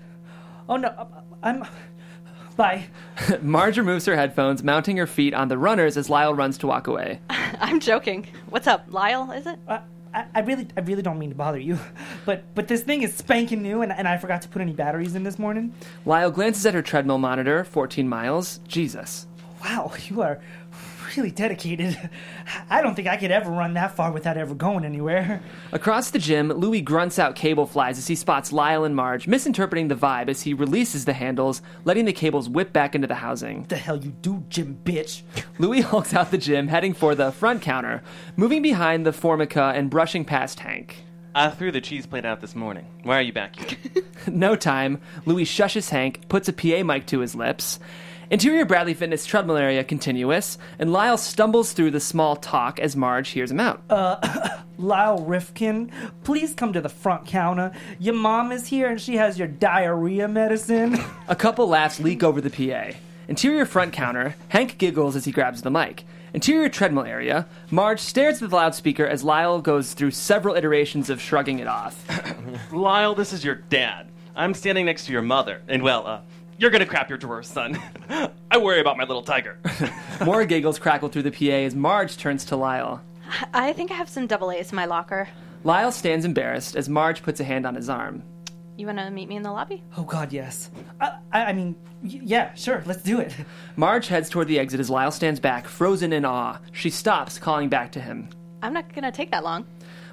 Oh 0.68 0.77
no, 0.77 1.09
I'm. 1.42 1.64
Bye. 2.57 2.87
Marge 3.42 3.79
removes 3.79 4.05
her 4.07 4.16
headphones, 4.16 4.62
mounting 4.62 4.96
her 4.96 5.07
feet 5.07 5.35
on 5.35 5.48
the 5.48 5.57
runners 5.57 5.96
as 5.96 6.11
Lyle 6.11 6.35
runs 6.35 6.59
to 6.59 6.66
walk 6.66 6.87
away. 6.87 7.20
I'm 7.31 7.81
joking. 7.81 8.27
What's 8.51 8.66
up, 8.66 8.87
Lyle? 8.88 9.31
Is 9.33 9.46
it? 9.46 9.59
Uh, 9.66 9.79
I, 10.12 10.27
I 10.35 10.40
really, 10.40 10.66
I 10.77 10.81
really 10.81 11.03
don't 11.03 11.18
mean 11.18 11.31
to 11.31 11.37
bother 11.37 11.59
you, 11.59 11.79
but 12.27 12.44
but 12.55 12.68
this 12.68 12.83
thing 12.83 13.03
is 13.03 13.14
spanking 13.14 13.62
new, 13.62 13.83
and, 13.83 13.92
and 13.92 14.07
I 14.09 14.18
forgot 14.18 14.42
to 14.42 14.48
put 14.48 14.61
any 14.61 14.72
batteries 14.72 15.14
in 15.14 15.22
this 15.22 15.38
morning. 15.38 15.72
Lyle 16.05 16.31
glances 16.31 16.66
at 16.66 16.75
her 16.75 16.83
treadmill 16.83 17.18
monitor, 17.18 17.64
14 17.64 18.09
miles. 18.09 18.61
Jesus. 18.66 19.27
Wow, 19.62 19.92
you 20.09 20.22
are 20.22 20.40
really 21.16 21.31
dedicated. 21.31 21.98
I 22.70 22.83
don't 22.83 22.94
think 22.94 23.09
I 23.09 23.16
could 23.16 23.31
ever 23.31 23.51
run 23.51 23.75
that 23.75 23.96
far 23.96 24.12
without 24.12 24.37
ever 24.37 24.55
going 24.55 24.85
anywhere. 24.85 25.42
Across 25.72 26.11
the 26.11 26.18
gym, 26.18 26.48
Louis 26.48 26.81
grunts 26.81 27.18
out 27.18 27.35
cable 27.35 27.66
flies 27.66 27.98
as 27.98 28.07
he 28.07 28.14
spots 28.14 28.53
Lyle 28.53 28.85
and 28.85 28.94
Marge, 28.96 29.27
misinterpreting 29.27 29.88
the 29.88 29.94
vibe 29.94 30.29
as 30.29 30.42
he 30.42 30.55
releases 30.55 31.05
the 31.05 31.12
handles, 31.12 31.62
letting 31.85 32.05
the 32.05 32.12
cables 32.12 32.48
whip 32.48 32.72
back 32.72 32.94
into 32.94 33.07
the 33.07 33.14
housing. 33.14 33.61
What 33.61 33.68
The 33.68 33.77
hell 33.77 33.96
you 33.96 34.11
do, 34.11 34.44
gym 34.48 34.79
bitch? 34.85 35.22
Louis 35.59 35.81
hulks 35.83 36.14
out 36.14 36.31
the 36.31 36.38
gym, 36.38 36.68
heading 36.68 36.94
for 36.94 37.14
the 37.14 37.33
front 37.33 37.62
counter, 37.62 38.03
moving 38.37 38.62
behind 38.62 39.07
the 39.07 39.12
Formica 39.12 39.72
and 39.75 39.90
brushing 39.90 40.25
past 40.25 40.61
Hank. 40.61 41.05
I 41.35 41.48
threw 41.48 41.72
the 41.72 41.81
cheese 41.81 42.07
plate 42.07 42.27
out 42.27 42.42
this 42.42 42.55
morning. 42.55 42.87
Why 43.05 43.16
are 43.16 43.22
you 43.22 43.33
back 43.33 43.57
here? 43.57 43.79
no 44.27 44.55
time, 44.55 45.01
Louis 45.25 45.44
shushes 45.44 45.88
Hank, 45.88 46.29
puts 46.29 46.48
a 46.48 46.53
PA 46.53 46.83
mic 46.85 47.07
to 47.07 47.20
his 47.20 47.35
lips. 47.35 47.81
Interior 48.32 48.64
Bradley 48.64 48.94
Fitness 48.94 49.26
treadmill 49.26 49.58
area 49.58 49.84
continuous, 49.84 50.56
and 50.78 50.90
Lyle 50.90 51.18
stumbles 51.18 51.74
through 51.74 51.90
the 51.90 52.00
small 52.00 52.34
talk 52.34 52.80
as 52.80 52.96
Marge 52.96 53.28
hears 53.28 53.50
him 53.50 53.60
out. 53.60 53.82
Uh, 53.90 54.48
Lyle 54.78 55.22
Rifkin, 55.22 55.90
please 56.24 56.54
come 56.54 56.72
to 56.72 56.80
the 56.80 56.88
front 56.88 57.26
counter. 57.26 57.72
Your 57.98 58.14
mom 58.14 58.50
is 58.50 58.68
here 58.68 58.88
and 58.88 58.98
she 58.98 59.16
has 59.16 59.38
your 59.38 59.48
diarrhea 59.48 60.28
medicine. 60.28 60.96
A 61.28 61.36
couple 61.36 61.68
laughs 61.68 62.00
leak 62.00 62.22
over 62.22 62.40
the 62.40 62.48
PA. 62.48 62.96
Interior 63.28 63.66
front 63.66 63.92
counter, 63.92 64.34
Hank 64.48 64.78
giggles 64.78 65.14
as 65.14 65.26
he 65.26 65.30
grabs 65.30 65.60
the 65.60 65.70
mic. 65.70 66.04
Interior 66.32 66.70
treadmill 66.70 67.04
area, 67.04 67.46
Marge 67.70 68.00
stares 68.00 68.42
at 68.42 68.48
the 68.48 68.56
loudspeaker 68.56 69.06
as 69.06 69.22
Lyle 69.22 69.60
goes 69.60 69.92
through 69.92 70.12
several 70.12 70.54
iterations 70.54 71.10
of 71.10 71.20
shrugging 71.20 71.58
it 71.58 71.66
off. 71.66 72.02
Lyle, 72.72 73.14
this 73.14 73.34
is 73.34 73.44
your 73.44 73.56
dad. 73.56 74.08
I'm 74.34 74.54
standing 74.54 74.86
next 74.86 75.04
to 75.04 75.12
your 75.12 75.20
mother, 75.20 75.60
and 75.68 75.82
well, 75.82 76.06
uh, 76.06 76.20
you're 76.58 76.70
gonna 76.70 76.86
crap 76.86 77.08
your 77.08 77.18
drawers, 77.18 77.48
son. 77.48 77.80
I 78.50 78.58
worry 78.58 78.80
about 78.80 78.96
my 78.96 79.04
little 79.04 79.22
tiger. 79.22 79.58
More 80.24 80.44
giggles 80.44 80.78
crackle 80.78 81.08
through 81.08 81.22
the 81.22 81.30
PA 81.32 81.52
as 81.66 81.74
Marge 81.74 82.16
turns 82.16 82.44
to 82.46 82.56
Lyle. 82.56 83.02
I 83.54 83.72
think 83.72 83.90
I 83.90 83.94
have 83.94 84.08
some 84.08 84.26
double 84.26 84.50
A's 84.52 84.70
in 84.70 84.76
my 84.76 84.84
locker. 84.84 85.28
Lyle 85.64 85.92
stands 85.92 86.24
embarrassed 86.24 86.76
as 86.76 86.88
Marge 86.88 87.22
puts 87.22 87.40
a 87.40 87.44
hand 87.44 87.66
on 87.66 87.74
his 87.74 87.88
arm. 87.88 88.22
You 88.76 88.86
want 88.86 88.98
to 88.98 89.10
meet 89.10 89.28
me 89.28 89.36
in 89.36 89.42
the 89.42 89.52
lobby? 89.52 89.82
Oh 89.96 90.02
God, 90.04 90.32
yes. 90.32 90.70
I, 91.00 91.18
I, 91.32 91.44
I 91.46 91.52
mean, 91.52 91.76
y- 92.02 92.20
yeah, 92.22 92.54
sure, 92.54 92.82
let's 92.86 93.02
do 93.02 93.20
it. 93.20 93.34
Marge 93.76 94.08
heads 94.08 94.28
toward 94.28 94.48
the 94.48 94.58
exit 94.58 94.80
as 94.80 94.90
Lyle 94.90 95.10
stands 95.10 95.40
back, 95.40 95.66
frozen 95.68 96.12
in 96.12 96.24
awe. 96.24 96.58
She 96.72 96.90
stops, 96.90 97.38
calling 97.38 97.68
back 97.68 97.92
to 97.92 98.00
him. 98.00 98.28
I'm 98.62 98.72
not 98.72 98.92
gonna 98.94 99.12
take 99.12 99.30
that 99.30 99.44
long. 99.44 99.66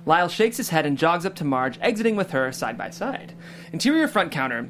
Lyle 0.06 0.28
shakes 0.30 0.58
his 0.58 0.70
head 0.70 0.86
and 0.86 0.98
jogs 0.98 1.26
up 1.26 1.36
to 1.36 1.44
Marge, 1.44 1.78
exiting 1.82 2.16
with 2.16 2.32
her 2.32 2.52
side 2.52 2.78
by 2.78 2.90
side. 2.90 3.34
Interior 3.74 4.08
front 4.08 4.32
counter. 4.32 4.70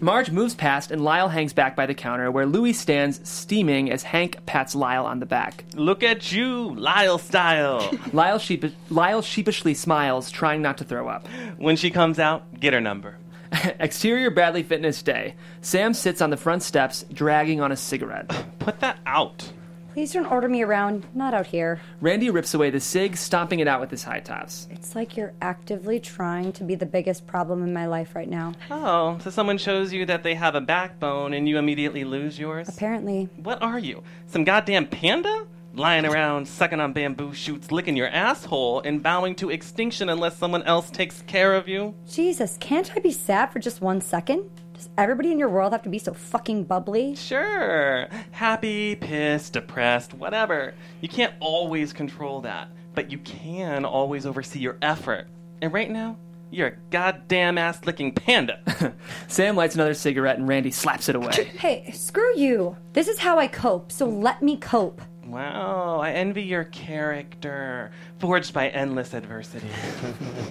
Marge 0.00 0.30
moves 0.30 0.54
past, 0.54 0.90
and 0.90 1.04
Lyle 1.04 1.28
hangs 1.28 1.52
back 1.52 1.76
by 1.76 1.86
the 1.86 1.94
counter, 1.94 2.30
where 2.30 2.46
Louis 2.46 2.72
stands 2.72 3.20
steaming 3.28 3.90
as 3.90 4.02
Hank 4.02 4.38
pats 4.46 4.74
Lyle 4.74 5.04
on 5.04 5.20
the 5.20 5.26
back. 5.26 5.64
Look 5.74 6.02
at 6.02 6.32
you, 6.32 6.74
Lyle 6.74 7.18
style. 7.18 7.90
Lyle, 8.12 8.38
sheep- 8.38 8.64
Lyle 8.88 9.20
sheepishly 9.22 9.74
smiles, 9.74 10.30
trying 10.30 10.62
not 10.62 10.78
to 10.78 10.84
throw 10.84 11.08
up. 11.08 11.28
when 11.58 11.76
she 11.76 11.90
comes 11.90 12.18
out, 12.18 12.58
get 12.58 12.72
her 12.72 12.80
number. 12.80 13.16
Exterior 13.80 14.30
Bradley 14.30 14.62
Fitness 14.62 15.02
Day. 15.02 15.34
Sam 15.60 15.92
sits 15.92 16.22
on 16.22 16.30
the 16.30 16.36
front 16.36 16.62
steps, 16.62 17.04
dragging 17.12 17.60
on 17.60 17.72
a 17.72 17.76
cigarette. 17.76 18.28
Put 18.58 18.80
that 18.80 18.98
out. 19.06 19.52
Please 19.92 20.12
don't 20.12 20.26
order 20.26 20.48
me 20.48 20.62
around. 20.62 21.04
Not 21.14 21.34
out 21.34 21.46
here. 21.46 21.80
Randy 22.00 22.30
rips 22.30 22.54
away 22.54 22.70
the 22.70 22.80
cig, 22.80 23.16
stomping 23.16 23.58
it 23.60 23.66
out 23.66 23.80
with 23.80 23.90
his 23.90 24.04
high 24.04 24.20
tops. 24.20 24.68
It's 24.70 24.94
like 24.94 25.16
you're 25.16 25.32
actively 25.42 25.98
trying 25.98 26.52
to 26.52 26.64
be 26.64 26.76
the 26.76 26.86
biggest 26.86 27.26
problem 27.26 27.64
in 27.64 27.72
my 27.72 27.86
life 27.86 28.14
right 28.14 28.28
now. 28.28 28.52
Oh, 28.70 29.18
so 29.20 29.30
someone 29.30 29.58
shows 29.58 29.92
you 29.92 30.06
that 30.06 30.22
they 30.22 30.34
have 30.34 30.54
a 30.54 30.60
backbone 30.60 31.34
and 31.34 31.48
you 31.48 31.58
immediately 31.58 32.04
lose 32.04 32.38
yours? 32.38 32.68
Apparently. 32.68 33.28
What 33.36 33.60
are 33.62 33.78
you? 33.78 34.04
Some 34.26 34.44
goddamn 34.44 34.86
panda? 34.86 35.46
Lying 35.72 36.04
around, 36.04 36.46
sucking 36.48 36.80
on 36.80 36.92
bamboo 36.92 37.32
shoots, 37.32 37.70
licking 37.70 37.96
your 37.96 38.08
asshole, 38.08 38.80
and 38.80 39.00
bowing 39.02 39.36
to 39.36 39.50
extinction 39.50 40.08
unless 40.08 40.36
someone 40.36 40.64
else 40.64 40.90
takes 40.90 41.22
care 41.22 41.54
of 41.54 41.68
you? 41.68 41.94
Jesus, 42.10 42.56
can't 42.58 42.90
I 42.96 42.98
be 42.98 43.12
sad 43.12 43.52
for 43.52 43.60
just 43.60 43.80
one 43.80 44.00
second? 44.00 44.50
Does 44.80 44.88
everybody 44.96 45.30
in 45.30 45.38
your 45.38 45.50
world 45.50 45.72
have 45.72 45.82
to 45.82 45.90
be 45.90 45.98
so 45.98 46.14
fucking 46.14 46.64
bubbly? 46.64 47.14
Sure. 47.14 48.08
Happy, 48.30 48.96
pissed, 48.96 49.52
depressed, 49.52 50.14
whatever. 50.14 50.72
You 51.02 51.08
can't 51.10 51.34
always 51.38 51.92
control 51.92 52.40
that, 52.40 52.70
but 52.94 53.12
you 53.12 53.18
can 53.18 53.84
always 53.84 54.24
oversee 54.24 54.58
your 54.58 54.78
effort. 54.80 55.26
And 55.60 55.70
right 55.70 55.90
now, 55.90 56.16
you're 56.50 56.68
a 56.68 56.76
goddamn 56.88 57.58
ass 57.58 57.84
licking 57.84 58.14
panda. 58.14 58.94
Sam 59.28 59.54
lights 59.54 59.74
another 59.74 59.92
cigarette 59.92 60.38
and 60.38 60.48
Randy 60.48 60.70
slaps 60.70 61.10
it 61.10 61.14
away. 61.14 61.50
Hey, 61.58 61.90
screw 61.92 62.34
you. 62.34 62.74
This 62.94 63.06
is 63.06 63.18
how 63.18 63.38
I 63.38 63.48
cope, 63.48 63.92
so 63.92 64.06
let 64.06 64.40
me 64.40 64.56
cope. 64.56 65.02
Wow, 65.30 66.00
I 66.00 66.12
envy 66.12 66.42
your 66.42 66.64
character, 66.64 67.90
forged 68.18 68.52
by 68.52 68.68
endless 68.68 69.14
adversity. 69.14 69.68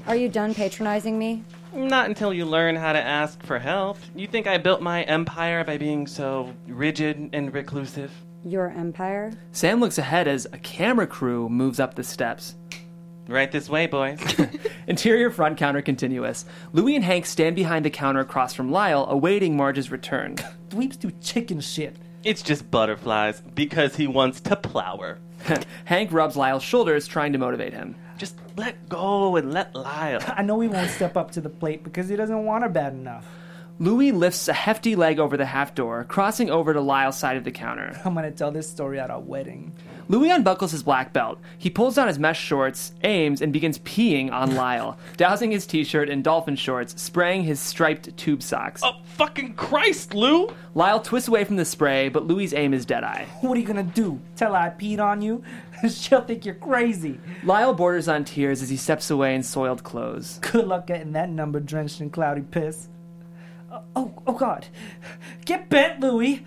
Are 0.07 0.15
you 0.15 0.29
done 0.29 0.53
patronizing 0.53 1.17
me? 1.17 1.43
Not 1.73 2.07
until 2.07 2.33
you 2.33 2.45
learn 2.45 2.75
how 2.75 2.93
to 2.93 2.99
ask 2.99 3.41
for 3.43 3.59
help. 3.59 3.97
You 4.15 4.27
think 4.27 4.47
I 4.47 4.57
built 4.57 4.81
my 4.81 5.03
empire 5.03 5.63
by 5.63 5.77
being 5.77 6.07
so 6.07 6.53
rigid 6.67 7.29
and 7.33 7.53
reclusive? 7.53 8.11
Your 8.45 8.69
empire? 8.69 9.33
Sam 9.51 9.79
looks 9.79 9.97
ahead 9.97 10.27
as 10.27 10.47
a 10.53 10.57
camera 10.59 11.07
crew 11.07 11.49
moves 11.49 11.79
up 11.79 11.95
the 11.95 12.03
steps. 12.03 12.55
Right 13.27 13.51
this 13.51 13.69
way, 13.69 13.85
boys. 13.85 14.19
Interior 14.87 15.29
front 15.29 15.57
counter 15.57 15.81
continuous. 15.83 16.45
Louis 16.73 16.95
and 16.95 17.05
Hank 17.05 17.25
stand 17.27 17.55
behind 17.55 17.85
the 17.85 17.89
counter 17.91 18.21
across 18.21 18.53
from 18.55 18.71
Lyle, 18.71 19.05
awaiting 19.09 19.55
Marge's 19.55 19.91
return. 19.91 20.35
Dweeps 20.69 20.97
do 20.97 21.11
chicken 21.21 21.59
shit. 21.61 21.95
It's 22.23 22.41
just 22.41 22.69
butterflies 22.69 23.41
because 23.55 23.95
he 23.95 24.07
wants 24.07 24.41
to 24.41 24.55
plower. 24.55 25.19
Hank 25.85 26.11
rubs 26.11 26.35
Lyle's 26.35 26.63
shoulders, 26.63 27.07
trying 27.07 27.33
to 27.33 27.39
motivate 27.39 27.73
him. 27.73 27.95
Just 28.17 28.35
let 28.57 28.89
go 28.89 29.37
and 29.37 29.53
let 29.53 29.73
Lyle. 29.73 30.19
I 30.27 30.41
know 30.41 30.59
he 30.59 30.67
won't 30.67 30.89
step 30.89 31.15
up 31.15 31.31
to 31.31 31.41
the 31.41 31.49
plate 31.49 31.83
because 31.83 32.09
he 32.09 32.15
doesn't 32.15 32.45
want 32.45 32.63
her 32.63 32.69
bad 32.69 32.93
enough. 32.93 33.25
Louis 33.81 34.11
lifts 34.11 34.49
a 34.49 34.53
hefty 34.53 34.93
leg 34.93 35.19
over 35.19 35.37
the 35.37 35.45
half 35.45 35.73
door, 35.73 36.03
crossing 36.03 36.49
over 36.49 36.73
to 36.73 36.81
Lyle's 36.81 37.17
side 37.17 37.37
of 37.37 37.45
the 37.45 37.51
counter. 37.51 37.97
I'm 38.03 38.13
gonna 38.13 38.29
tell 38.29 38.51
this 38.51 38.69
story 38.69 38.99
at 38.99 39.09
our 39.09 39.21
wedding. 39.21 39.73
Louis 40.09 40.29
unbuckles 40.31 40.73
his 40.73 40.83
black 40.83 41.13
belt. 41.13 41.39
He 41.57 41.69
pulls 41.69 41.95
down 41.95 42.09
his 42.09 42.19
mesh 42.19 42.43
shorts, 42.43 42.91
aims, 43.05 43.41
and 43.41 43.53
begins 43.53 43.79
peeing 43.79 44.33
on 44.33 44.55
Lyle, 44.55 44.97
dousing 45.17 45.51
his 45.51 45.65
t 45.65 45.85
shirt 45.85 46.09
in 46.09 46.21
dolphin 46.21 46.57
shorts, 46.57 47.01
spraying 47.01 47.43
his 47.43 47.61
striped 47.61 48.17
tube 48.17 48.43
socks. 48.43 48.81
Oh, 48.83 48.97
fucking 49.05 49.53
Christ, 49.53 50.13
Lou! 50.13 50.53
Lyle 50.75 50.99
twists 50.99 51.29
away 51.29 51.45
from 51.45 51.55
the 51.55 51.63
spray, 51.63 52.09
but 52.09 52.27
Louis' 52.27 52.53
aim 52.53 52.73
is 52.73 52.85
dead 52.85 53.05
eye. 53.05 53.27
What 53.39 53.55
are 53.55 53.61
you 53.61 53.67
gonna 53.67 53.83
do? 53.83 54.19
Tell 54.35 54.55
her 54.55 54.59
I 54.59 54.69
peed 54.71 54.99
on 54.99 55.21
you? 55.21 55.41
She'll 55.89 56.19
think 56.25 56.43
you're 56.43 56.55
crazy. 56.55 57.17
Lyle 57.45 57.73
borders 57.73 58.09
on 58.09 58.25
tears 58.25 58.61
as 58.61 58.67
he 58.69 58.75
steps 58.75 59.09
away 59.09 59.35
in 59.35 59.43
soiled 59.43 59.85
clothes. 59.85 60.39
Good 60.51 60.67
luck 60.67 60.85
getting 60.85 61.13
that 61.13 61.29
number 61.29 61.61
drenched 61.61 62.01
in 62.01 62.09
cloudy 62.09 62.41
piss. 62.41 62.89
Oh, 63.95 64.13
oh 64.27 64.33
God. 64.33 64.67
Get 65.45 65.69
bent, 65.69 65.99
Louie. 65.99 66.45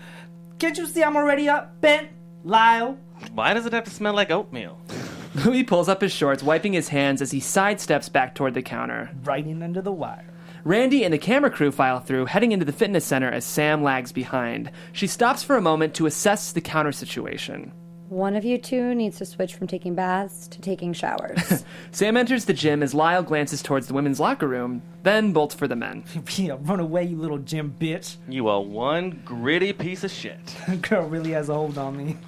Can't 0.59 0.77
you 0.77 0.85
see 0.85 1.03
I'm 1.03 1.15
already 1.17 1.49
up? 1.49 1.79
Bent, 1.81 2.09
Lyle. 2.43 2.97
Why 3.33 3.53
does 3.53 3.65
it 3.65 3.73
have 3.73 3.85
to 3.85 3.91
smell 3.91 4.13
like 4.13 4.31
oatmeal? 4.31 4.79
Louis 5.45 5.63
pulls 5.63 5.89
up 5.89 6.01
his 6.01 6.11
shorts, 6.11 6.43
wiping 6.43 6.73
his 6.73 6.89
hands 6.89 7.21
as 7.21 7.31
he 7.31 7.39
sidesteps 7.39 8.11
back 8.11 8.35
toward 8.35 8.53
the 8.53 8.61
counter. 8.61 9.09
Right 9.23 9.45
in 9.45 9.63
under 9.63 9.81
the 9.81 9.91
wire. 9.91 10.25
Randy 10.63 11.03
and 11.03 11.13
the 11.13 11.17
camera 11.17 11.49
crew 11.51 11.71
file 11.71 11.99
through, 11.99 12.27
heading 12.27 12.53
into 12.53 12.65
the 12.65 12.71
fitness 12.71 13.03
center 13.03 13.29
as 13.29 13.43
Sam 13.43 13.83
lags 13.83 14.13
behind. 14.13 14.71
She 14.93 15.07
stops 15.07 15.43
for 15.43 15.57
a 15.57 15.61
moment 15.61 15.93
to 15.95 16.05
assess 16.05 16.51
the 16.51 16.61
counter 16.61 16.93
situation. 16.93 17.73
One 18.13 18.35
of 18.35 18.45
you 18.45 18.59
two 18.59 18.93
needs 18.93 19.17
to 19.17 19.25
switch 19.25 19.55
from 19.55 19.65
taking 19.65 19.95
baths 19.95 20.47
to 20.49 20.61
taking 20.61 20.93
showers. 20.93 21.65
Sam 21.91 22.15
enters 22.15 22.45
the 22.45 22.53
gym 22.53 22.83
as 22.83 22.93
Lyle 22.93 23.23
glances 23.23 23.63
towards 23.63 23.87
the 23.87 23.95
women's 23.95 24.19
locker 24.19 24.47
room, 24.47 24.83
then 25.01 25.33
bolts 25.33 25.55
for 25.55 25.67
the 25.67 25.75
men. 25.75 26.03
yeah, 26.35 26.55
run 26.61 26.79
away, 26.79 27.05
you 27.05 27.17
little 27.17 27.39
gym 27.39 27.75
bitch. 27.79 28.17
You 28.29 28.49
are 28.49 28.61
one 28.61 29.23
gritty 29.25 29.73
piece 29.73 30.03
of 30.03 30.11
shit. 30.11 30.55
Girl 30.83 31.07
really 31.09 31.31
has 31.31 31.49
a 31.49 31.55
hold 31.55 31.79
on 31.79 31.97
me. 31.97 32.19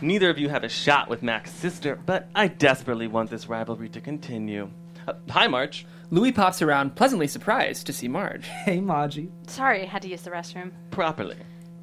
Neither 0.00 0.28
of 0.28 0.38
you 0.38 0.48
have 0.48 0.64
a 0.64 0.68
shot 0.68 1.08
with 1.08 1.22
Mac's 1.22 1.52
sister, 1.52 2.00
but 2.04 2.28
I 2.34 2.48
desperately 2.48 3.06
want 3.06 3.30
this 3.30 3.48
rivalry 3.48 3.90
to 3.90 4.00
continue. 4.00 4.68
Uh, 5.06 5.12
hi, 5.30 5.46
Marge. 5.46 5.86
Louis 6.10 6.32
pops 6.32 6.62
around, 6.62 6.96
pleasantly 6.96 7.28
surprised 7.28 7.86
to 7.86 7.92
see 7.92 8.08
Marge. 8.08 8.48
Hey, 8.48 8.80
Maji. 8.80 9.30
Sorry, 9.46 9.82
I 9.82 9.86
had 9.86 10.02
to 10.02 10.08
use 10.08 10.22
the 10.22 10.30
restroom. 10.30 10.72
Properly. 10.90 11.36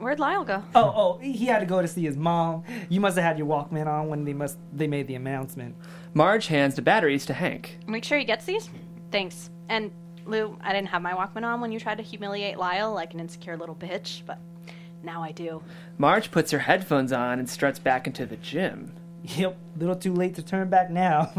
Where'd 0.06 0.20
Lyle 0.20 0.46
go? 0.46 0.62
Oh, 0.76 0.94
oh, 0.96 1.18
he 1.18 1.48
had 1.48 1.62
to 1.62 1.66
go 1.66 1.82
to 1.82 1.88
see 1.88 2.04
his 2.04 2.16
mom. 2.16 2.64
You 2.90 3.02
must 3.02 3.16
have 3.16 3.26
had 3.26 3.40
your 3.40 3.48
Walkman 3.48 3.88
on 3.88 4.08
when 4.08 4.24
they 4.24 4.34
must 4.34 4.60
they 4.72 4.86
made 4.86 5.08
the 5.08 5.16
announcement. 5.16 5.76
Marge 6.14 6.46
hands 6.46 6.76
the 6.76 6.84
batteries 6.84 7.26
to 7.26 7.34
Hank. 7.34 7.80
Make 7.88 8.04
sure 8.04 8.20
he 8.20 8.24
gets 8.24 8.46
these. 8.46 8.70
Thanks. 9.12 9.50
And 9.68 9.92
Lou, 10.28 10.60
I 10.62 10.74
didn't 10.74 10.90
have 10.90 11.02
my 11.02 11.14
Walkman 11.14 11.44
on 11.44 11.60
when 11.60 11.72
you 11.72 11.80
tried 11.80 11.98
to 11.98 12.04
humiliate 12.04 12.60
Lyle 12.60 12.94
like 12.94 13.16
an 13.16 13.20
insecure 13.20 13.58
little 13.58 13.74
bitch, 13.74 14.22
but 14.28 14.38
now 15.02 15.24
I 15.24 15.32
do. 15.32 15.64
Marge 15.98 16.30
puts 16.30 16.52
her 16.52 16.60
headphones 16.60 17.12
on 17.12 17.40
and 17.40 17.50
struts 17.50 17.80
back 17.80 18.06
into 18.06 18.28
the 18.28 18.38
gym. 18.38 18.94
Yep, 19.24 19.58
little 19.80 19.96
too 19.96 20.14
late 20.14 20.36
to 20.36 20.44
turn 20.44 20.70
back 20.70 20.92
now. 20.92 21.34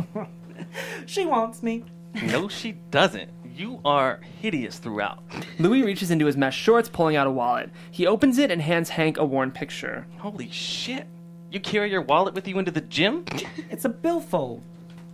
she 1.06 1.24
wants 1.24 1.62
me. 1.62 1.84
No, 2.20 2.48
she 2.48 2.72
doesn't. 2.90 3.30
You 3.56 3.80
are 3.86 4.20
hideous 4.42 4.78
throughout. 4.78 5.22
Louis 5.58 5.82
reaches 5.82 6.10
into 6.10 6.26
his 6.26 6.36
mesh 6.36 6.54
shorts, 6.54 6.90
pulling 6.90 7.16
out 7.16 7.26
a 7.26 7.30
wallet. 7.30 7.70
He 7.90 8.06
opens 8.06 8.36
it 8.36 8.50
and 8.50 8.60
hands 8.60 8.90
Hank 8.90 9.16
a 9.16 9.24
worn 9.24 9.50
picture. 9.50 10.06
Holy 10.18 10.50
shit. 10.50 11.06
You 11.50 11.58
carry 11.60 11.90
your 11.90 12.02
wallet 12.02 12.34
with 12.34 12.46
you 12.46 12.58
into 12.58 12.70
the 12.70 12.82
gym? 12.82 13.24
It's 13.70 13.86
a 13.86 13.88
billfold. 13.88 14.62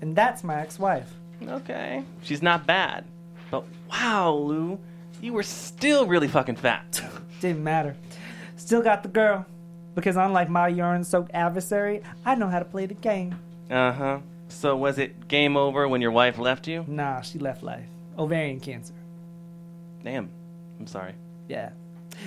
And 0.00 0.16
that's 0.16 0.42
my 0.42 0.60
ex-wife. 0.60 1.08
Okay. 1.46 2.02
She's 2.22 2.42
not 2.42 2.66
bad. 2.66 3.04
But 3.48 3.64
wow, 3.88 4.32
Lou, 4.32 4.80
you 5.20 5.32
were 5.32 5.44
still 5.44 6.06
really 6.06 6.26
fucking 6.26 6.56
fat. 6.56 7.00
Didn't 7.40 7.62
matter. 7.62 7.94
Still 8.56 8.82
got 8.82 9.04
the 9.04 9.08
girl. 9.08 9.46
Because 9.94 10.16
unlike 10.16 10.48
my 10.50 10.66
urine-soaked 10.66 11.30
adversary, 11.32 12.02
I 12.24 12.34
know 12.34 12.48
how 12.48 12.58
to 12.58 12.64
play 12.64 12.86
the 12.86 12.94
game. 12.94 13.38
Uh 13.70 13.92
huh. 13.92 14.18
So 14.48 14.76
was 14.76 14.98
it 14.98 15.28
game 15.28 15.56
over 15.56 15.86
when 15.86 16.00
your 16.00 16.10
wife 16.10 16.38
left 16.38 16.66
you? 16.66 16.84
Nah, 16.88 17.20
she 17.20 17.38
left 17.38 17.62
life. 17.62 17.86
Ovarian 18.18 18.60
cancer. 18.60 18.94
Damn. 20.02 20.30
I'm 20.78 20.86
sorry. 20.86 21.14
Yeah. 21.48 21.70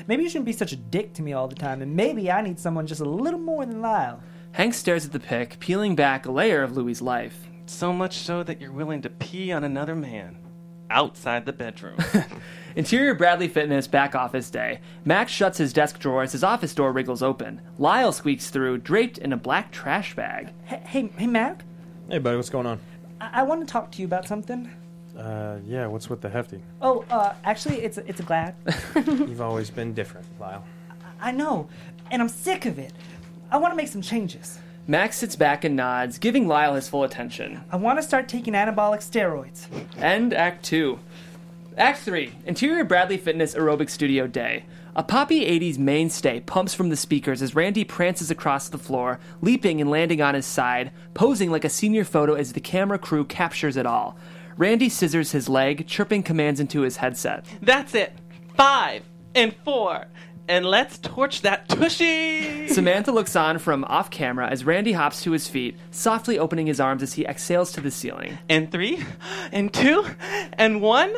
Maybe 0.07 0.23
you 0.23 0.29
shouldn't 0.29 0.45
be 0.45 0.53
such 0.53 0.71
a 0.71 0.77
dick 0.77 1.13
to 1.13 1.21
me 1.21 1.33
all 1.33 1.47
the 1.47 1.55
time, 1.55 1.81
and 1.81 1.95
maybe 1.95 2.31
I 2.31 2.41
need 2.41 2.59
someone 2.59 2.87
just 2.87 3.01
a 3.01 3.05
little 3.05 3.39
more 3.39 3.65
than 3.65 3.81
Lyle. 3.81 4.21
Hank 4.53 4.73
stares 4.73 5.05
at 5.05 5.11
the 5.11 5.19
pic, 5.19 5.59
peeling 5.59 5.95
back 5.95 6.25
a 6.25 6.31
layer 6.31 6.63
of 6.63 6.75
Louis' 6.75 7.01
life. 7.01 7.47
So 7.65 7.91
much 7.91 8.17
so 8.17 8.43
that 8.43 8.61
you're 8.61 8.71
willing 8.71 9.01
to 9.01 9.09
pee 9.09 9.51
on 9.51 9.63
another 9.63 9.95
man. 9.95 10.37
Outside 10.89 11.45
the 11.45 11.53
bedroom. 11.53 11.97
Interior 12.75 13.15
Bradley 13.15 13.47
Fitness 13.47 13.87
back 13.87 14.15
office 14.15 14.49
day. 14.49 14.79
Max 15.03 15.31
shuts 15.31 15.57
his 15.57 15.73
desk 15.73 15.99
drawer 15.99 16.23
as 16.23 16.31
his 16.31 16.43
office 16.43 16.75
door 16.75 16.91
wriggles 16.91 17.23
open. 17.23 17.61
Lyle 17.77 18.11
squeaks 18.11 18.49
through, 18.49 18.77
draped 18.77 19.17
in 19.17 19.33
a 19.33 19.37
black 19.37 19.71
trash 19.71 20.15
bag. 20.15 20.53
Hey, 20.65 20.81
hey, 20.85 21.09
hey 21.17 21.27
Mac. 21.27 21.63
Hey, 22.09 22.19
buddy, 22.19 22.37
what's 22.37 22.49
going 22.49 22.67
on? 22.67 22.79
I, 23.19 23.41
I 23.41 23.43
want 23.43 23.61
to 23.61 23.71
talk 23.71 23.91
to 23.93 23.99
you 23.99 24.05
about 24.05 24.27
something. 24.27 24.71
Uh, 25.17 25.57
yeah, 25.65 25.87
what's 25.87 26.09
with 26.09 26.21
the 26.21 26.29
hefty? 26.29 26.61
Oh, 26.81 27.05
uh, 27.09 27.33
actually, 27.43 27.81
it's 27.81 27.97
a, 27.97 28.07
it's 28.07 28.19
a 28.19 28.23
glad. 28.23 28.55
You've 28.95 29.41
always 29.41 29.69
been 29.69 29.93
different, 29.93 30.27
Lyle. 30.39 30.63
I 31.21 31.31
know, 31.31 31.69
and 32.11 32.21
I'm 32.21 32.29
sick 32.29 32.65
of 32.65 32.77
it. 32.77 32.93
I 33.49 33.57
want 33.57 33.71
to 33.71 33.75
make 33.75 33.87
some 33.87 34.01
changes. 34.01 34.59
Max 34.87 35.17
sits 35.17 35.35
back 35.35 35.63
and 35.63 35.75
nods, 35.75 36.19
giving 36.19 36.47
Lyle 36.47 36.75
his 36.75 36.87
full 36.87 37.03
attention. 37.03 37.63
I 37.71 37.77
want 37.77 37.97
to 37.97 38.03
start 38.03 38.27
taking 38.27 38.53
anabolic 38.53 38.99
steroids. 38.99 39.67
End 39.97 40.33
Act 40.33 40.63
2. 40.65 40.99
Act 41.77 41.99
3 41.99 42.31
Interior 42.45 42.83
Bradley 42.83 43.17
Fitness 43.17 43.55
Aerobic 43.55 43.89
Studio 43.89 44.27
Day. 44.27 44.65
A 44.95 45.03
poppy 45.03 45.41
80s 45.41 45.77
mainstay 45.77 46.39
pumps 46.39 46.73
from 46.73 46.89
the 46.89 46.95
speakers 46.95 47.41
as 47.41 47.55
Randy 47.55 47.83
prances 47.83 48.31
across 48.31 48.69
the 48.69 48.77
floor, 48.77 49.19
leaping 49.41 49.81
and 49.81 49.89
landing 49.89 50.21
on 50.21 50.35
his 50.35 50.45
side, 50.45 50.91
posing 51.13 51.51
like 51.51 51.65
a 51.65 51.69
senior 51.69 52.05
photo 52.05 52.33
as 52.35 52.53
the 52.53 52.61
camera 52.61 52.97
crew 52.97 53.25
captures 53.25 53.75
it 53.75 53.85
all. 53.85 54.17
Randy 54.57 54.89
scissors 54.89 55.31
his 55.31 55.49
leg, 55.49 55.87
chirping 55.87 56.23
commands 56.23 56.59
into 56.59 56.81
his 56.81 56.97
headset. 56.97 57.45
That's 57.61 57.93
it. 57.93 58.13
Five 58.55 59.03
and 59.33 59.53
four. 59.63 60.05
And 60.47 60.65
let's 60.65 60.99
torch 60.99 61.41
that 61.41 61.67
tushy. 61.67 62.67
Samantha 62.67 63.11
looks 63.11 63.35
on 63.35 63.57
from 63.57 63.83
off 63.85 64.11
camera 64.11 64.47
as 64.47 64.63
Randy 64.63 64.91
hops 64.91 65.23
to 65.23 65.31
his 65.31 65.47
feet, 65.47 65.75
softly 65.89 66.37
opening 66.37 66.67
his 66.67 66.79
arms 66.79 67.01
as 67.01 67.13
he 67.13 67.25
exhales 67.25 67.71
to 67.73 67.81
the 67.81 67.89
ceiling. 67.89 68.37
and 68.47 68.71
three, 68.71 69.03
and 69.51 69.73
two, 69.73 70.05
and 70.53 70.81
one, 70.81 71.15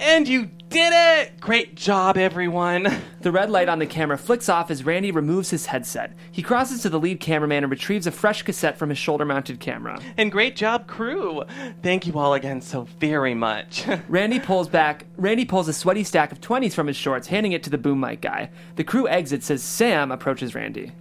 and 0.00 0.26
you 0.26 0.50
did 0.68 0.92
it! 0.92 1.40
Great 1.40 1.76
job, 1.76 2.16
everyone. 2.16 2.88
The 3.20 3.30
red 3.30 3.50
light 3.50 3.68
on 3.68 3.78
the 3.78 3.86
camera 3.86 4.18
flicks 4.18 4.48
off 4.48 4.70
as 4.70 4.84
Randy 4.84 5.12
removes 5.12 5.50
his 5.50 5.66
headset. 5.66 6.14
He 6.32 6.42
crosses 6.42 6.82
to 6.82 6.88
the 6.88 6.98
lead 6.98 7.20
cameraman 7.20 7.64
and 7.64 7.70
retrieves 7.70 8.06
a 8.06 8.10
fresh 8.10 8.42
cassette 8.42 8.76
from 8.76 8.88
his 8.88 8.98
shoulder 8.98 9.24
mounted 9.24 9.60
camera. 9.60 10.00
And 10.16 10.32
great 10.32 10.56
job, 10.56 10.86
crew. 10.88 11.44
Thank 11.82 12.06
you 12.06 12.18
all 12.18 12.34
again 12.34 12.60
so 12.60 12.88
very 12.98 13.34
much. 13.34 13.86
Randy 14.08 14.40
pulls 14.40 14.68
back. 14.68 15.06
Randy 15.16 15.44
pulls 15.44 15.68
a 15.68 15.72
sweaty 15.72 16.02
stack 16.02 16.32
of 16.32 16.40
20s 16.40 16.74
from 16.74 16.86
his 16.88 16.96
shorts, 16.96 17.28
handing 17.28 17.52
it 17.52 17.62
to 17.62 17.70
the 17.70 17.78
boom 17.78 18.00
mic 18.00 18.20
guy. 18.20 18.50
The 18.76 18.84
crew 18.84 19.06
exits 19.08 19.50
as 19.50 19.62
Sam 19.62 20.10
approaches 20.10 20.54
Randy. 20.54 20.92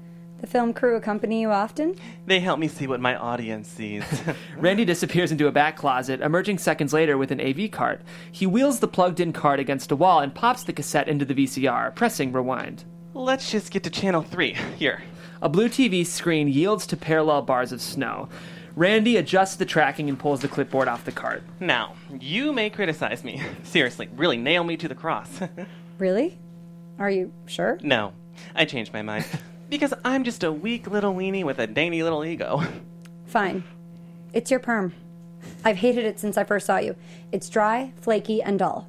The 0.43 0.49
film 0.49 0.73
crew 0.73 0.97
accompany 0.97 1.39
you 1.39 1.51
often? 1.51 1.95
They 2.25 2.41
help 2.41 2.60
me 2.60 2.67
see 2.67 2.86
what 2.86 2.99
my 2.99 3.15
audience 3.15 3.69
sees. 3.69 4.03
Randy 4.58 4.84
disappears 4.84 5.32
into 5.32 5.47
a 5.47 5.53
back 5.53 5.77
closet, 5.77 6.19
emerging 6.19 6.58
seconds 6.58 6.91
later 6.91 7.17
with 7.17 7.32
an 7.32 7.39
AV 7.39 7.71
cart. 7.71 8.01
He 8.29 8.45
wheels 8.45 8.82
the 8.82 8.89
plugged 8.89 9.21
in 9.21 9.32
cart 9.32 9.62
against 9.62 9.89
a 9.89 9.95
wall 9.95 10.19
and 10.19 10.36
pops 10.36 10.65
the 10.65 10.73
cassette 10.73 11.08
into 11.08 11.23
the 11.23 11.34
VCR, 11.34 11.95
pressing 11.95 12.34
rewind. 12.34 12.84
Let's 13.13 13.49
just 13.51 13.71
get 13.71 13.84
to 13.84 13.89
channel 13.89 14.21
3. 14.21 14.58
Here. 14.77 15.03
A 15.41 15.47
blue 15.47 15.69
TV 15.69 16.06
screen 16.06 16.49
yields 16.49 16.86
to 16.88 16.97
parallel 16.97 17.43
bars 17.43 17.71
of 17.71 17.82
snow. 17.82 18.27
Randy 18.75 19.15
adjusts 19.15 19.56
the 19.56 19.65
tracking 19.65 20.10
and 20.10 20.19
pulls 20.19 20.41
the 20.41 20.49
clipboard 20.49 20.89
off 20.89 21.06
the 21.06 21.13
cart. 21.13 21.43
Now, 21.62 21.95
you 22.19 22.51
may 22.51 22.69
criticize 22.69 23.23
me. 23.23 23.41
Seriously, 23.63 24.10
really 24.17 24.36
nail 24.36 24.65
me 24.65 24.75
to 24.75 24.89
the 24.89 24.95
cross. 24.95 25.39
Really? 25.99 26.38
Are 26.99 27.10
you 27.10 27.32
sure? 27.45 27.79
no, 27.82 28.12
I 28.53 28.65
changed 28.65 28.91
my 28.91 29.03
mind. 29.03 29.25
Because 29.73 29.95
I'm 30.05 30.23
just 30.23 30.43
a 30.43 30.51
weak 30.51 30.86
little 30.86 31.15
weenie 31.15 31.43
with 31.43 31.57
a 31.57 31.65
dainty 31.65 32.03
little 32.03 32.23
ego. 32.23 32.62
Fine. 33.25 33.63
It's 34.31 34.51
your 34.51 34.59
perm. 34.59 34.93
I've 35.65 35.77
hated 35.77 36.05
it 36.05 36.19
since 36.19 36.38
I 36.38 36.43
first 36.43 36.67
saw 36.67 36.77
you. 36.77 36.95
It's 37.31 37.49
dry, 37.49 37.91
flaky, 37.99 38.43
and 38.43 38.59
dull. 38.59 38.88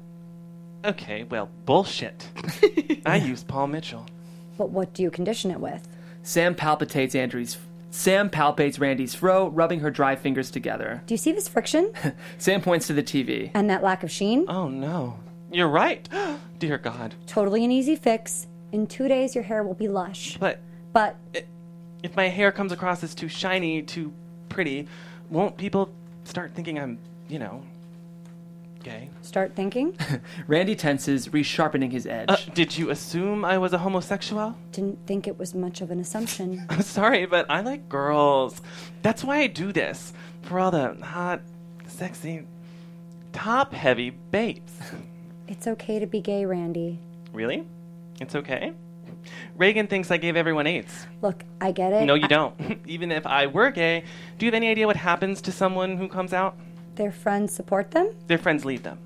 Okay, 0.85 1.23
well, 1.23 1.49
bullshit. 1.65 2.29
I 3.07 3.15
use 3.15 3.43
Paul 3.43 3.65
Mitchell. 3.65 4.05
But 4.59 4.69
what 4.69 4.93
do 4.93 5.01
you 5.01 5.09
condition 5.09 5.49
it 5.49 5.59
with? 5.59 5.87
Sam 6.21 6.53
palpitates 6.53 7.15
Andrew's. 7.15 7.57
Sam 7.89 8.29
palpates 8.29 8.79
Randy's 8.79 9.15
fro, 9.15 9.47
rubbing 9.47 9.79
her 9.79 9.89
dry 9.89 10.15
fingers 10.15 10.51
together. 10.51 11.01
Do 11.07 11.15
you 11.15 11.17
see 11.17 11.31
this 11.31 11.47
friction? 11.47 11.91
Sam 12.37 12.61
points 12.61 12.85
to 12.87 12.93
the 12.93 13.01
TV. 13.01 13.49
and 13.55 13.71
that 13.71 13.81
lack 13.81 14.03
of 14.03 14.11
sheen? 14.11 14.45
Oh 14.47 14.67
no. 14.67 15.17
You're 15.51 15.67
right. 15.67 16.07
Dear 16.59 16.77
God. 16.77 17.15
Totally 17.25 17.65
an 17.65 17.71
easy 17.71 17.95
fix. 17.95 18.45
In 18.71 18.85
two 18.85 19.07
days, 19.07 19.33
your 19.33 19.45
hair 19.45 19.63
will 19.63 19.73
be 19.73 19.87
lush. 19.87 20.37
But 20.37 20.59
But 20.95 21.17
if 22.03 22.15
my 22.15 22.29
hair 22.29 22.53
comes 22.53 22.71
across 22.71 23.03
as 23.03 23.13
too 23.13 23.27
shiny, 23.27 23.81
too 23.81 24.13
pretty, 24.47 24.87
won't 25.29 25.57
people 25.57 25.93
start 26.23 26.53
thinking 26.55 26.79
I'm, 26.79 26.99
you 27.27 27.37
know, 27.37 27.63
gay? 28.81 29.09
start 29.21 29.53
thinking. 29.57 29.97
Randy 30.47 30.73
tenses, 30.73 31.27
resharpening 31.27 31.91
his 31.91 32.07
edge. 32.07 32.29
Uh, 32.29 32.37
did 32.53 32.77
you 32.77 32.91
assume 32.91 33.43
I 33.43 33.57
was 33.57 33.73
a 33.73 33.77
homosexual? 33.77 34.55
Didn't 34.71 35.05
think 35.05 35.27
it 35.27 35.37
was 35.37 35.53
much 35.53 35.81
of 35.81 35.91
an 35.91 35.99
assumption. 35.99 36.65
I'm 36.69 36.81
sorry, 36.81 37.25
but 37.25 37.51
I 37.51 37.59
like 37.59 37.89
girls. 37.89 38.61
That's 39.01 39.21
why 39.21 39.39
I 39.39 39.47
do 39.47 39.73
this. 39.73 40.13
For 40.43 40.61
all 40.61 40.71
the 40.71 40.95
hot, 41.01 41.41
sexy, 41.87 42.47
top 43.33 43.73
heavy 43.73 44.11
babes. 44.11 44.71
It's 45.49 45.67
okay 45.67 45.99
to 45.99 46.07
be 46.07 46.21
gay, 46.21 46.45
Randy. 46.45 46.99
Really? 47.33 47.67
It's 48.21 48.33
okay? 48.33 48.71
Reagan 49.55 49.87
thinks 49.87 50.11
I 50.11 50.17
gave 50.17 50.35
everyone 50.35 50.67
AIDS. 50.67 51.07
Look, 51.21 51.43
I 51.61 51.71
get 51.71 51.93
it. 51.93 52.05
No, 52.05 52.13
you 52.15 52.25
I- 52.25 52.27
don't. 52.27 52.81
Even 52.87 53.11
if 53.11 53.25
I 53.25 53.47
were 53.47 53.71
gay, 53.71 54.03
do 54.37 54.45
you 54.45 54.51
have 54.51 54.55
any 54.55 54.69
idea 54.69 54.87
what 54.87 54.95
happens 54.95 55.41
to 55.43 55.51
someone 55.51 55.97
who 55.97 56.07
comes 56.07 56.33
out? 56.33 56.57
Their 56.95 57.11
friends 57.11 57.53
support 57.53 57.91
them? 57.91 58.15
Their 58.27 58.37
friends 58.37 58.63
leave 58.65 58.83
them. 58.83 58.99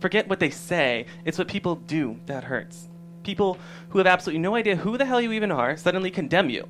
Forget 0.00 0.28
what 0.28 0.40
they 0.40 0.50
say, 0.50 1.06
it's 1.24 1.38
what 1.38 1.48
people 1.48 1.76
do 1.76 2.18
that 2.26 2.44
hurts. 2.44 2.88
People 3.24 3.58
who 3.90 3.98
have 3.98 4.06
absolutely 4.06 4.40
no 4.40 4.54
idea 4.54 4.76
who 4.76 4.96
the 4.96 5.04
hell 5.04 5.20
you 5.20 5.32
even 5.32 5.50
are 5.52 5.76
suddenly 5.76 6.10
condemn 6.10 6.50
you. 6.50 6.68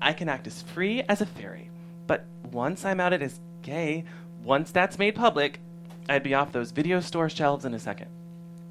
I 0.00 0.12
can 0.12 0.28
act 0.28 0.46
as 0.46 0.62
free 0.62 1.02
as 1.08 1.20
a 1.20 1.26
fairy, 1.26 1.70
but 2.06 2.24
once 2.50 2.84
I'm 2.84 3.00
outed 3.00 3.22
as 3.22 3.40
gay, 3.62 4.04
once 4.42 4.70
that's 4.72 4.98
made 4.98 5.14
public, 5.14 5.60
I'd 6.08 6.22
be 6.22 6.34
off 6.34 6.50
those 6.52 6.70
video 6.72 7.00
store 7.00 7.28
shelves 7.28 7.64
in 7.64 7.74
a 7.74 7.78
second. 7.78 8.10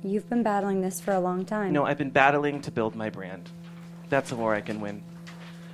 You've 0.04 0.28
been 0.30 0.42
battling 0.42 0.82
this 0.82 1.00
for 1.00 1.14
a 1.14 1.20
long 1.20 1.46
time. 1.46 1.74
No, 1.74 1.86
I've 1.86 1.98
been 1.98 2.10
battling 2.10 2.62
to 2.62 2.72
build 2.72 2.96
my 2.96 3.12
brand. 3.12 3.52
That's 4.10 4.32
a 4.32 4.36
war 4.36 4.56
I 4.56 4.62
can 4.62 4.82
win. 4.82 5.04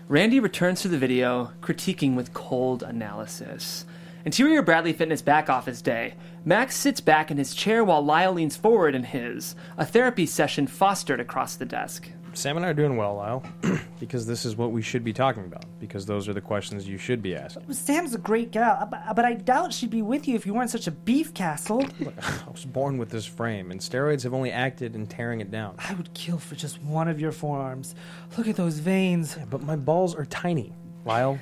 Randy 0.09 0.41
returns 0.41 0.81
to 0.81 0.89
the 0.89 0.97
video, 0.97 1.53
critiquing 1.61 2.15
with 2.15 2.33
cold 2.33 2.83
analysis. 2.83 3.85
Interior 4.25 4.61
Bradley 4.61 4.91
Fitness 4.91 5.21
back 5.21 5.49
office 5.49 5.81
day. 5.81 6.15
Max 6.43 6.75
sits 6.75 6.99
back 6.99 7.31
in 7.31 7.37
his 7.37 7.53
chair 7.53 7.85
while 7.85 8.03
Lyle 8.03 8.33
leans 8.33 8.57
forward 8.57 8.95
in 8.95 9.05
his. 9.05 9.55
A 9.77 9.85
therapy 9.85 10.25
session 10.25 10.67
fostered 10.67 11.21
across 11.21 11.55
the 11.55 11.65
desk. 11.65 12.09
Sam 12.37 12.55
and 12.55 12.65
I 12.65 12.69
are 12.69 12.73
doing 12.75 12.97
well, 12.97 13.15
Lyle, 13.15 13.43
because 13.99 14.27
this 14.27 14.45
is 14.45 14.55
what 14.55 14.71
we 14.71 14.83
should 14.83 15.03
be 15.03 15.11
talking 15.11 15.43
about. 15.45 15.65
Because 15.79 16.05
those 16.05 16.29
are 16.29 16.33
the 16.33 16.41
questions 16.41 16.87
you 16.87 16.99
should 16.99 17.23
be 17.23 17.35
asking. 17.35 17.73
Sam's 17.73 18.13
a 18.13 18.19
great 18.19 18.51
gal, 18.51 18.87
but, 18.91 19.25
I 19.25 19.33
doubt 19.33 19.73
she'd 19.73 19.89
be 19.89 20.03
with 20.03 20.27
you 20.27 20.35
if 20.35 20.45
you 20.45 20.53
weren't 20.53 20.69
such 20.69 20.85
a 20.85 20.91
beef 20.91 21.33
castle. 21.33 21.83
I 22.21 22.51
was 22.51 22.63
born 22.63 22.99
with 22.99 23.09
this 23.09 23.25
frame, 23.25 23.71
and 23.71 23.79
steroids 23.79 24.21
have 24.21 24.35
only 24.35 24.51
acted 24.51 24.95
in 24.95 25.07
tearing 25.07 25.41
it 25.41 25.49
down. 25.49 25.75
I 25.79 25.95
would 25.95 26.13
kill 26.13 26.37
for 26.37 26.53
just 26.53 26.79
one 26.83 27.07
of 27.07 27.19
your 27.19 27.31
forearms. 27.31 27.95
Look 28.37 28.47
at 28.47 28.55
those 28.55 28.77
veins. 28.77 29.35
Yeah, 29.35 29.45
but 29.49 29.63
my 29.63 29.75
balls 29.75 30.13
are 30.13 30.25
tiny, 30.25 30.73
Lyle. 31.05 31.39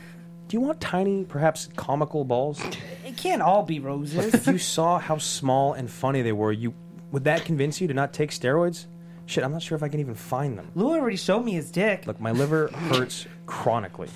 Do 0.47 0.55
you 0.55 0.61
want 0.61 0.79
tiny, 0.79 1.25
perhaps 1.25 1.67
comical 1.75 2.23
balls? 2.23 2.61
It 3.05 3.17
can't 3.17 3.41
all 3.41 3.63
be 3.63 3.79
roses. 3.79 4.33
if 4.33 4.47
you 4.47 4.57
saw 4.57 4.99
how 4.99 5.17
small 5.17 5.73
and 5.73 5.91
funny 5.91 6.21
they 6.21 6.31
were, 6.31 6.53
you 6.53 6.73
would 7.11 7.25
that 7.25 7.43
convince 7.43 7.81
you 7.81 7.87
to 7.87 7.93
not 7.93 8.13
take 8.13 8.31
steroids? 8.31 8.85
Shit, 9.27 9.43
I'm 9.43 9.51
not 9.51 9.61
sure 9.61 9.75
if 9.75 9.83
I 9.83 9.89
can 9.89 9.99
even 9.99 10.15
find 10.15 10.57
them. 10.57 10.71
Lou 10.75 10.91
already 10.91 11.17
showed 11.17 11.43
me 11.43 11.53
his 11.53 11.71
dick. 11.71 12.05
Look, 12.05 12.19
my 12.19 12.31
liver 12.31 12.67
hurts 12.67 13.25
chronically. 13.45 14.09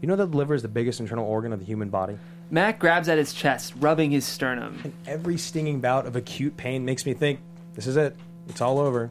You 0.00 0.08
know 0.08 0.16
that 0.16 0.30
the 0.30 0.36
liver 0.36 0.54
is 0.54 0.62
the 0.62 0.68
biggest 0.68 1.00
internal 1.00 1.26
organ 1.26 1.52
of 1.52 1.58
the 1.58 1.64
human 1.64 1.88
body? 1.88 2.18
Mac 2.50 2.78
grabs 2.78 3.08
at 3.08 3.18
his 3.18 3.32
chest, 3.32 3.74
rubbing 3.78 4.10
his 4.10 4.24
sternum. 4.24 4.78
And 4.84 4.92
every 5.06 5.38
stinging 5.38 5.80
bout 5.80 6.06
of 6.06 6.14
acute 6.14 6.56
pain 6.56 6.84
makes 6.84 7.04
me 7.06 7.14
think, 7.14 7.40
this 7.74 7.86
is 7.86 7.96
it. 7.96 8.14
It's 8.48 8.60
all 8.60 8.78
over. 8.78 9.10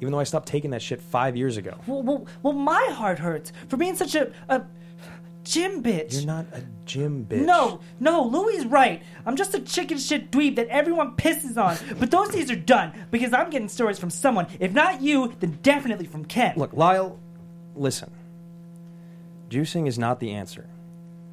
Even 0.00 0.12
though 0.12 0.18
I 0.18 0.24
stopped 0.24 0.48
taking 0.48 0.70
that 0.72 0.82
shit 0.82 1.00
five 1.00 1.36
years 1.36 1.56
ago. 1.56 1.78
Well, 1.86 2.02
well, 2.02 2.26
well, 2.42 2.52
my 2.52 2.88
heart 2.92 3.20
hurts 3.20 3.52
for 3.68 3.76
being 3.76 3.94
such 3.94 4.14
a, 4.16 4.32
a 4.48 4.62
gym 5.44 5.82
bitch. 5.82 6.14
You're 6.14 6.26
not 6.26 6.46
a 6.52 6.62
gym 6.84 7.26
bitch. 7.28 7.44
No, 7.44 7.80
no, 8.00 8.24
Louis 8.24 8.64
right. 8.66 9.02
I'm 9.26 9.36
just 9.36 9.54
a 9.54 9.60
chicken 9.60 9.98
shit 9.98 10.30
dweeb 10.30 10.56
that 10.56 10.68
everyone 10.68 11.16
pisses 11.16 11.56
on. 11.56 11.76
But 11.98 12.10
those 12.10 12.30
days 12.30 12.50
are 12.50 12.56
done 12.56 12.92
because 13.10 13.32
I'm 13.32 13.50
getting 13.50 13.68
stories 13.68 13.98
from 13.98 14.10
someone. 14.10 14.46
If 14.60 14.72
not 14.72 15.02
you, 15.02 15.32
then 15.40 15.58
definitely 15.62 16.06
from 16.06 16.24
Ken. 16.24 16.54
Look, 16.56 16.72
Lyle, 16.72 17.18
listen. 17.74 18.10
Juicing 19.50 19.86
is 19.86 19.98
not 19.98 20.20
the 20.20 20.30
answer. 20.30 20.66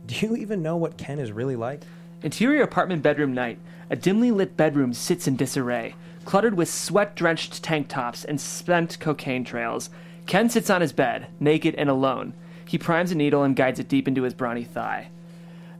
Do 0.06 0.16
you 0.26 0.36
even 0.36 0.62
know 0.62 0.76
what 0.76 0.98
Ken 0.98 1.20
is 1.20 1.32
really 1.32 1.56
like? 1.56 1.84
Interior 2.24 2.64
apartment 2.64 3.02
bedroom 3.02 3.34
night. 3.34 3.60
A 3.90 3.96
dimly 3.96 4.32
lit 4.32 4.58
bedroom 4.58 4.94
sits 4.94 5.28
in 5.28 5.36
disarray, 5.36 5.96
cluttered 6.26 6.56
with 6.56 6.70
sweat 6.70 7.16
drenched 7.16 7.64
tank 7.64 7.88
tops 7.88 8.26
and 8.26 8.40
spent 8.40 9.00
cocaine 9.00 9.44
trails. 9.44 9.90
Ken 10.26 10.50
sits 10.50 10.70
on 10.70 10.82
his 10.82 10.94
bed, 10.94 11.28
naked 11.40 11.76
and 11.76 11.90
alone. 11.90 12.34
He 12.70 12.78
primes 12.78 13.12
a 13.12 13.16
needle 13.16 13.42
and 13.42 13.56
guides 13.56 13.80
it 13.80 13.88
deep 13.88 14.08
into 14.08 14.22
his 14.22 14.36
brawny 14.36 14.64
thigh. 14.64 15.10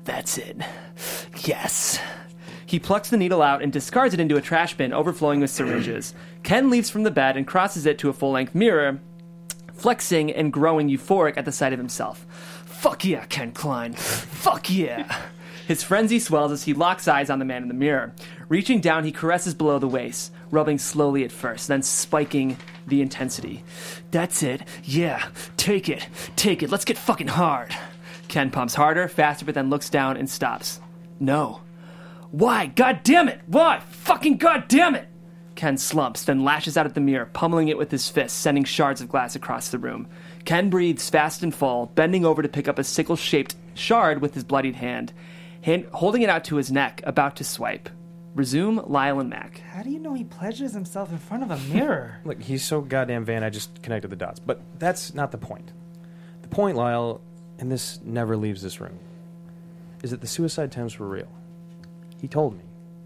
That's 0.06 0.40
it. 0.40 0.58
Yes. 1.46 2.00
He 2.66 2.80
plucks 2.80 3.12
the 3.12 3.18
needle 3.18 3.44
out 3.44 3.62
and 3.62 3.72
discards 3.72 4.16
it 4.16 4.20
into 4.20 4.38
a 4.38 4.42
trash 4.42 4.76
bin 4.76 4.92
overflowing 4.92 5.40
with 5.40 5.52
syringes. 5.52 6.16
Ken 6.44 6.72
leaps 6.72 6.90
from 6.90 7.04
the 7.04 7.12
bed 7.12 7.38
and 7.38 7.46
crosses 7.46 7.86
it 7.86 8.00
to 8.00 8.10
a 8.10 8.14
full 8.14 8.32
length 8.32 8.56
mirror, 8.56 9.00
flexing 9.72 10.32
and 10.32 10.52
growing 10.52 10.90
euphoric 10.90 11.38
at 11.38 11.46
the 11.46 11.52
sight 11.52 11.74
of 11.74 11.78
himself. 11.78 12.26
Fuck 12.66 13.06
yeah, 13.06 13.26
Ken 13.26 13.52
Klein. 13.52 13.94
Fuck 13.94 14.72
yeah. 14.72 15.16
His 15.68 15.84
frenzy 15.84 16.18
swells 16.18 16.52
as 16.52 16.64
he 16.64 16.74
locks 16.74 17.08
eyes 17.08 17.30
on 17.30 17.38
the 17.38 17.46
man 17.46 17.62
in 17.62 17.68
the 17.68 17.76
mirror. 17.76 18.16
Reaching 18.48 18.82
down, 18.82 19.04
he 19.04 19.12
caresses 19.12 19.54
below 19.54 19.78
the 19.78 19.88
waist, 19.88 20.34
rubbing 20.52 20.78
slowly 20.78 21.24
at 21.24 21.32
first, 21.32 21.68
then 21.68 21.82
spiking 21.82 22.58
the 22.88 23.02
intensity. 23.02 23.64
That's 24.12 24.44
it. 24.44 24.64
Yeah. 24.84 25.28
Take 25.58 25.90
it. 25.90 26.08
Take 26.36 26.64
it. 26.64 26.70
Let's 26.70 26.86
get 26.86 26.98
fucking 26.98 27.28
hard. 27.28 27.76
Ken 28.28 28.52
pumps 28.52 28.76
harder, 28.76 29.08
faster, 29.08 29.46
but 29.46 29.56
then 29.56 29.70
looks 29.70 29.90
down 29.90 30.18
and 30.18 30.30
stops. 30.30 30.80
No. 31.20 31.62
Why? 32.32 32.68
God 32.68 33.02
damn 33.04 33.28
it! 33.28 33.42
Why? 33.48 33.80
Fucking 33.80 34.38
god 34.38 34.68
damn 34.68 34.94
it! 34.96 35.08
Ken 35.56 35.78
slumps, 35.78 36.24
then 36.24 36.46
lashes 36.46 36.78
out 36.78 36.86
at 36.86 36.94
the 36.94 37.02
mirror, 37.02 37.26
pummeling 37.26 37.68
it 37.68 37.78
with 37.78 37.92
his 37.92 38.08
fist, 38.08 38.40
sending 38.40 38.64
shards 38.64 39.02
of 39.02 39.10
glass 39.10 39.36
across 39.36 39.70
the 39.70 39.80
room. 39.80 40.08
Ken 40.46 40.70
breathes 40.70 41.10
fast 41.10 41.44
and 41.44 41.54
full, 41.54 41.88
bending 41.96 42.26
over 42.26 42.42
to 42.42 42.48
pick 42.48 42.68
up 42.68 42.80
a 42.80 42.84
sickle 42.84 43.16
shaped 43.16 43.56
shard 43.74 44.22
with 44.22 44.36
his 44.36 44.44
bloodied 44.44 44.76
hand, 44.76 45.12
hand, 45.64 45.86
holding 45.92 46.22
it 46.22 46.30
out 46.30 46.46
to 46.46 46.56
his 46.56 46.72
neck, 46.72 47.02
about 47.04 47.36
to 47.36 47.44
swipe. 47.44 47.90
Resume 48.36 48.84
Lyle 48.88 49.20
and 49.20 49.30
Mac. 49.30 49.60
How 49.60 49.82
do 49.82 49.90
you 49.90 50.00
know 50.00 50.14
he 50.14 50.24
pleasures 50.24 50.74
himself 50.74 51.12
in 51.12 51.18
front 51.18 51.44
of 51.44 51.52
a 51.52 51.58
mirror? 51.74 52.20
Look, 52.26 52.42
he's 52.42 52.64
so 52.64 52.82
goddamn 52.82 53.26
van, 53.26 53.44
I 53.44 53.50
just 53.50 53.82
connected 53.82 54.10
the 54.10 54.16
dots. 54.16 54.40
But 54.40 54.62
that's 54.78 55.14
not 55.14 55.32
the 55.32 55.38
point. 55.38 55.72
The 56.42 56.48
point, 56.48 56.78
Lyle, 56.78 57.22
and 57.58 57.72
this 57.72 58.00
never 58.04 58.38
leaves 58.38 58.62
this 58.62 58.80
room, 58.80 59.00
is 60.04 60.12
that 60.12 60.22
the 60.22 60.28
suicide 60.28 60.66
attempts 60.66 61.00
were 61.00 61.08
real. 61.08 61.32
He 62.22 62.28
told 62.28 62.58
me. 62.58 62.64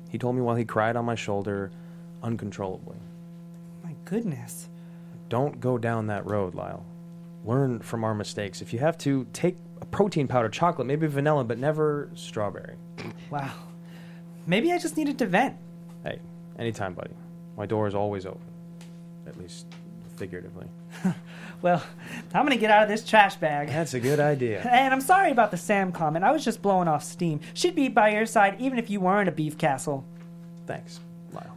He 0.09 0.17
told 0.17 0.35
me 0.35 0.41
while 0.41 0.55
he 0.55 0.65
cried 0.65 0.95
on 0.95 1.05
my 1.05 1.15
shoulder 1.15 1.71
uncontrollably. 2.21 2.97
My 3.83 3.95
goodness. 4.05 4.69
Don't 5.29 5.59
go 5.59 5.77
down 5.77 6.07
that 6.07 6.25
road, 6.25 6.53
Lyle. 6.53 6.85
Learn 7.45 7.79
from 7.79 8.03
our 8.03 8.13
mistakes. 8.13 8.61
If 8.61 8.73
you 8.73 8.79
have 8.79 8.97
to, 8.99 9.25
take 9.33 9.57
a 9.81 9.85
protein 9.85 10.27
powder, 10.27 10.49
chocolate, 10.49 10.87
maybe 10.87 11.07
vanilla, 11.07 11.43
but 11.43 11.57
never 11.57 12.09
strawberry. 12.13 12.75
Wow. 13.29 13.53
Maybe 14.45 14.71
I 14.71 14.77
just 14.79 14.97
needed 14.97 15.17
to 15.19 15.25
vent. 15.25 15.55
Hey, 16.03 16.19
anytime, 16.59 16.93
buddy. 16.93 17.13
My 17.57 17.65
door 17.65 17.87
is 17.87 17.95
always 17.95 18.25
open. 18.25 18.41
At 19.27 19.37
least 19.37 19.67
figuratively. 20.17 20.67
Well, 21.61 21.81
I'm 22.33 22.43
gonna 22.43 22.57
get 22.57 22.69
out 22.69 22.83
of 22.83 22.89
this 22.89 23.05
trash 23.05 23.37
bag. 23.37 23.69
That's 23.69 23.93
a 23.93 23.99
good 24.01 24.19
idea. 24.19 24.61
And 24.69 24.93
I'm 24.93 24.99
sorry 24.99 25.31
about 25.31 25.49
the 25.49 25.55
Sam 25.55 25.93
comment. 25.93 26.25
I 26.25 26.31
was 26.33 26.43
just 26.43 26.61
blowing 26.61 26.89
off 26.89 27.05
steam. 27.05 27.39
She'd 27.53 27.73
be 27.73 27.87
by 27.87 28.09
your 28.09 28.25
side 28.25 28.57
even 28.59 28.77
if 28.77 28.89
you 28.89 28.99
weren't 28.99 29.29
a 29.29 29.31
beef 29.31 29.57
castle. 29.57 30.03
Thanks, 30.67 30.99
Lyle. 31.31 31.55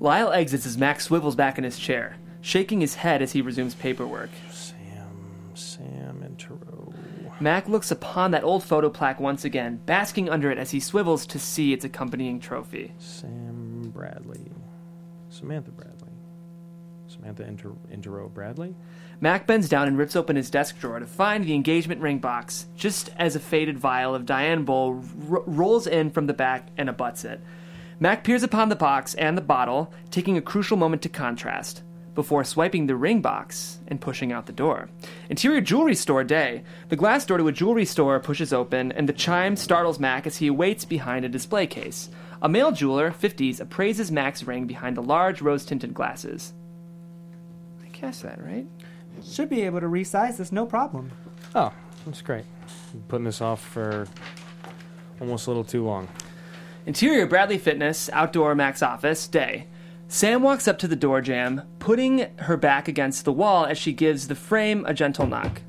Lyle 0.00 0.32
exits 0.32 0.66
as 0.66 0.76
Max 0.76 1.04
swivels 1.04 1.34
back 1.34 1.56
in 1.56 1.64
his 1.64 1.78
chair, 1.78 2.16
shaking 2.42 2.82
his 2.82 2.96
head 2.96 3.22
as 3.22 3.32
he 3.32 3.40
resumes 3.40 3.74
paperwork. 3.74 4.28
Sam, 4.50 4.76
Sam, 5.54 6.22
and 6.22 6.38
Taro. 6.38 6.92
Mac 7.40 7.68
looks 7.68 7.90
upon 7.90 8.32
that 8.32 8.42
old 8.42 8.64
photo 8.64 8.90
plaque 8.90 9.20
once 9.20 9.44
again, 9.44 9.80
basking 9.86 10.28
under 10.28 10.50
it 10.50 10.58
as 10.58 10.72
he 10.72 10.80
swivels 10.80 11.24
to 11.26 11.38
see 11.38 11.72
its 11.72 11.84
accompanying 11.84 12.40
trophy. 12.40 12.92
Sam 12.98 13.90
Bradley. 13.94 14.50
Samantha 15.28 15.70
Bradley. 15.70 16.12
Samantha 17.06 17.44
Inter- 17.46 17.76
Intero 17.92 18.28
Bradley? 18.32 18.74
Mac 19.20 19.46
bends 19.46 19.68
down 19.68 19.86
and 19.88 19.96
rips 19.96 20.16
open 20.16 20.36
his 20.36 20.50
desk 20.50 20.78
drawer 20.78 20.98
to 20.98 21.06
find 21.06 21.44
the 21.44 21.54
engagement 21.54 22.00
ring 22.00 22.18
box, 22.18 22.66
just 22.76 23.10
as 23.16 23.36
a 23.36 23.40
faded 23.40 23.78
vial 23.78 24.14
of 24.14 24.26
Dianabol 24.26 25.32
r- 25.32 25.42
rolls 25.46 25.86
in 25.86 26.10
from 26.10 26.26
the 26.26 26.34
back 26.34 26.68
and 26.76 26.88
abuts 26.88 27.24
it. 27.24 27.40
Mac 28.00 28.24
peers 28.24 28.42
upon 28.42 28.68
the 28.68 28.76
box 28.76 29.14
and 29.14 29.36
the 29.36 29.42
bottle, 29.42 29.92
taking 30.10 30.36
a 30.36 30.42
crucial 30.42 30.76
moment 30.76 31.02
to 31.02 31.08
contrast, 31.08 31.82
before 32.18 32.42
swiping 32.42 32.88
the 32.88 32.96
ring 32.96 33.20
box 33.20 33.78
and 33.86 34.00
pushing 34.00 34.32
out 34.32 34.46
the 34.46 34.52
door. 34.52 34.90
Interior 35.30 35.60
jewelry 35.60 35.94
store 35.94 36.24
day. 36.24 36.64
The 36.88 36.96
glass 36.96 37.24
door 37.24 37.38
to 37.38 37.46
a 37.46 37.52
jewelry 37.52 37.84
store 37.84 38.18
pushes 38.18 38.52
open, 38.52 38.90
and 38.90 39.08
the 39.08 39.12
chime 39.12 39.54
startles 39.54 40.00
Mac 40.00 40.26
as 40.26 40.38
he 40.38 40.48
awaits 40.48 40.84
behind 40.84 41.24
a 41.24 41.28
display 41.28 41.68
case. 41.68 42.10
A 42.42 42.48
male 42.48 42.72
jeweler, 42.72 43.12
50s, 43.12 43.60
appraises 43.60 44.10
Mac's 44.10 44.42
ring 44.42 44.66
behind 44.66 44.96
the 44.96 45.00
large 45.00 45.40
rose 45.40 45.64
tinted 45.64 45.94
glasses. 45.94 46.54
I 47.84 47.88
guess 47.90 48.22
that, 48.22 48.44
right? 48.44 48.66
Should 49.24 49.48
be 49.48 49.62
able 49.62 49.78
to 49.78 49.86
resize 49.86 50.38
this, 50.38 50.50
no 50.50 50.66
problem. 50.66 51.12
Oh, 51.54 51.72
that's 52.04 52.20
great. 52.20 52.46
Been 52.90 53.02
putting 53.06 53.26
this 53.26 53.40
off 53.40 53.64
for 53.64 54.08
almost 55.20 55.46
a 55.46 55.50
little 55.50 55.62
too 55.62 55.84
long. 55.84 56.08
Interior 56.84 57.28
Bradley 57.28 57.58
Fitness, 57.58 58.10
outdoor 58.12 58.56
Mac's 58.56 58.82
office, 58.82 59.28
day. 59.28 59.68
Sam 60.10 60.42
walks 60.42 60.66
up 60.66 60.78
to 60.78 60.88
the 60.88 60.96
door 60.96 61.20
jamb, 61.20 61.62
putting 61.80 62.26
her 62.38 62.56
back 62.56 62.88
against 62.88 63.24
the 63.24 63.32
wall 63.32 63.66
as 63.66 63.76
she 63.76 63.92
gives 63.92 64.28
the 64.28 64.34
frame 64.34 64.84
a 64.86 64.94
gentle 64.94 65.26
knock. 65.26 65.60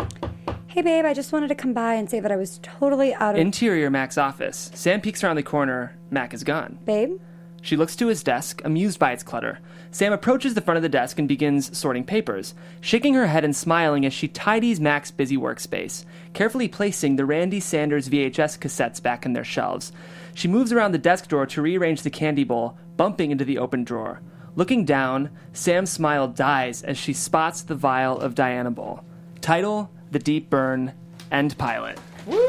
Hey, 0.68 0.82
babe, 0.82 1.04
I 1.04 1.14
just 1.14 1.34
wanted 1.34 1.50
to 1.50 1.56
come 1.56 1.74
by 1.74 1.96
and 1.96 2.10
say 2.10 2.22
that 2.22 2.32
I 2.32 2.38
was 2.38 2.60
totally 2.64 3.14
out 3.14 3.36
of. 3.36 3.42
Interior 3.42 3.90
Mac's 3.90 4.18
office. 4.18 4.72
Sam 4.74 5.02
peeks 5.02 5.24
around 5.24 5.36
the 5.36 5.44
corner. 5.44 5.98
Mac 6.10 6.34
is 6.34 6.44
gone. 6.46 6.80
babe? 6.86 7.20
She 7.62 7.76
looks 7.76 7.98
to 7.98 8.08
his 8.08 8.24
desk, 8.24 8.62
amused 8.64 8.98
by 9.00 9.12
its 9.12 9.24
clutter. 9.24 9.60
Sam 9.92 10.14
approaches 10.14 10.54
the 10.54 10.62
front 10.62 10.78
of 10.78 10.84
the 10.84 10.88
desk 10.88 11.20
and 11.20 11.28
begins 11.28 11.78
sorting 11.78 12.06
papers, 12.06 12.54
shaking 12.80 13.16
her 13.16 13.28
head 13.28 13.44
and 13.44 13.54
smiling 13.54 14.06
as 14.06 14.14
she 14.14 14.30
tidies 14.30 14.80
Mac's 14.80 15.12
busy 15.12 15.36
workspace, 15.36 16.06
carefully 16.34 16.70
placing 16.70 17.18
the 17.18 17.26
Randy 17.26 17.60
Sanders 17.60 18.08
VHS 18.08 18.58
cassettes 18.60 19.04
back 19.04 19.26
in 19.26 19.34
their 19.34 19.44
shelves. 19.44 19.92
She 20.40 20.48
moves 20.48 20.72
around 20.72 20.94
the 20.94 20.98
desk 20.98 21.28
drawer 21.28 21.46
to 21.48 21.62
rearrange 21.62 22.02
the 22.02 22.10
candy 22.10 22.46
bowl, 22.46 22.78
bumping 22.96 23.32
into 23.32 23.44
the 23.44 23.58
open 23.58 23.84
drawer. 23.84 24.22
Looking 24.56 24.86
down, 24.86 25.32
Sam's 25.52 25.90
smile 25.90 26.30
dies 26.30 26.82
as 26.82 26.98
she 26.98 27.12
spots 27.12 27.62
the 27.62 27.76
vial 27.76 28.18
of 28.18 28.36
Dianabol. 28.36 29.04
Title: 29.42 29.92
The 30.12 30.20
Deep 30.20 30.50
Burn. 30.50 30.94
End 31.30 31.58
pilot. 31.58 32.00
Woo! 32.26 32.40